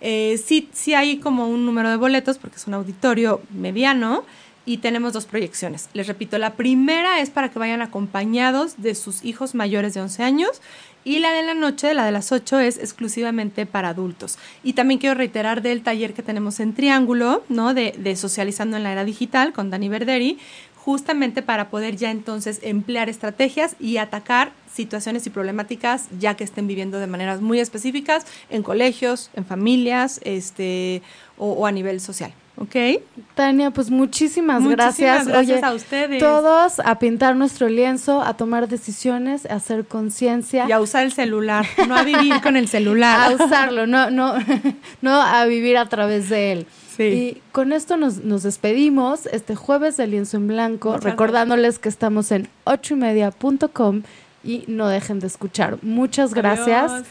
Eh, 0.00 0.36
sí, 0.44 0.68
sí 0.72 0.94
hay 0.94 1.18
como 1.18 1.48
un 1.48 1.64
número 1.64 1.90
de 1.90 1.96
boletos 1.96 2.38
porque 2.38 2.56
es 2.56 2.66
un 2.66 2.74
auditorio 2.74 3.40
mediano 3.50 4.24
y 4.66 4.78
tenemos 4.78 5.12
dos 5.12 5.26
proyecciones. 5.26 5.88
Les 5.92 6.06
repito, 6.06 6.38
la 6.38 6.54
primera 6.54 7.20
es 7.20 7.30
para 7.30 7.50
que 7.50 7.58
vayan 7.58 7.82
acompañados 7.82 8.74
de 8.78 8.94
sus 8.94 9.24
hijos 9.24 9.54
mayores 9.54 9.94
de 9.94 10.00
11 10.00 10.22
años 10.22 10.62
y 11.04 11.18
la 11.18 11.32
de 11.32 11.42
la 11.42 11.54
noche, 11.54 11.92
la 11.92 12.06
de 12.06 12.12
las 12.12 12.32
8, 12.32 12.60
es 12.60 12.78
exclusivamente 12.78 13.66
para 13.66 13.90
adultos. 13.90 14.38
Y 14.62 14.72
también 14.72 14.98
quiero 14.98 15.14
reiterar 15.14 15.60
del 15.60 15.82
taller 15.82 16.14
que 16.14 16.22
tenemos 16.22 16.60
en 16.60 16.72
Triángulo, 16.72 17.44
¿no? 17.50 17.74
De, 17.74 18.16
Socializando 18.16 18.78
en 18.78 18.84
la 18.84 18.92
Era 18.92 19.04
Digital 19.04 19.52
con 19.52 19.68
Dani 19.68 19.90
Verderi, 19.90 20.38
justamente 20.76 21.42
para 21.42 21.68
poder 21.68 21.96
ya 21.96 22.10
entonces 22.10 22.60
emplear 22.62 23.08
estrategias 23.08 23.76
y 23.78 23.98
atacar 23.98 24.52
situaciones 24.72 25.26
y 25.26 25.30
problemáticas 25.30 26.08
ya 26.18 26.34
que 26.34 26.44
estén 26.44 26.66
viviendo 26.66 26.98
de 26.98 27.06
maneras 27.06 27.40
muy 27.40 27.60
específicas 27.60 28.26
en 28.48 28.62
colegios, 28.62 29.30
en 29.34 29.44
familias, 29.44 30.20
este, 30.24 31.02
o 31.36 31.66
a 31.66 31.72
nivel 31.72 32.00
social. 32.00 32.32
¿Ok? 32.56 33.02
Tania, 33.34 33.72
pues 33.72 33.90
muchísimas, 33.90 34.60
Muchísimas 34.62 34.96
gracias. 34.96 35.26
gracias 35.26 35.56
Oye, 35.58 35.66
a 35.66 35.74
ustedes. 35.74 36.20
Todos 36.20 36.78
a 36.78 36.98
pintar 37.00 37.34
nuestro 37.34 37.68
lienzo, 37.68 38.22
a 38.22 38.34
tomar 38.36 38.68
decisiones, 38.68 39.44
a 39.46 39.54
hacer 39.56 39.86
conciencia, 39.86 40.66
Y 40.68 40.72
a 40.72 40.80
usar 40.80 41.02
el 41.04 41.12
celular, 41.12 41.66
no 41.88 41.96
a 41.96 42.04
vivir 42.04 42.40
con 42.42 42.56
el 42.56 42.66
a 42.66 42.68
celular. 42.68 43.34
usarlo, 43.34 43.88
no, 43.88 44.10
no, 44.10 44.34
no 45.02 45.20
a 45.20 45.44
vivir 45.46 45.76
a 45.76 45.88
través 45.88 46.28
de 46.28 46.52
él. 46.52 46.66
Sí. 46.96 47.02
Y 47.02 47.42
con 47.50 47.72
esto 47.72 47.96
nos, 47.96 48.18
nos 48.18 48.44
despedimos 48.44 49.26
este 49.26 49.56
jueves 49.56 49.96
de 49.96 50.06
lienzo 50.06 50.36
en 50.36 50.46
blanco, 50.46 50.90
Muchas 50.90 51.02
recordándoles 51.04 51.80
que 51.80 51.88
estamos 51.88 52.30
en 52.30 52.48
ochoymedia.com 52.62 54.02
y 54.44 54.62
no 54.68 54.86
dejen 54.86 55.18
de 55.18 55.26
escuchar. 55.26 55.78
Muchas 55.82 56.34
gracias 56.34 56.92
Adiós. 56.92 57.06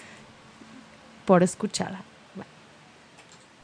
por 1.25 1.43
escuchar. 1.43 2.12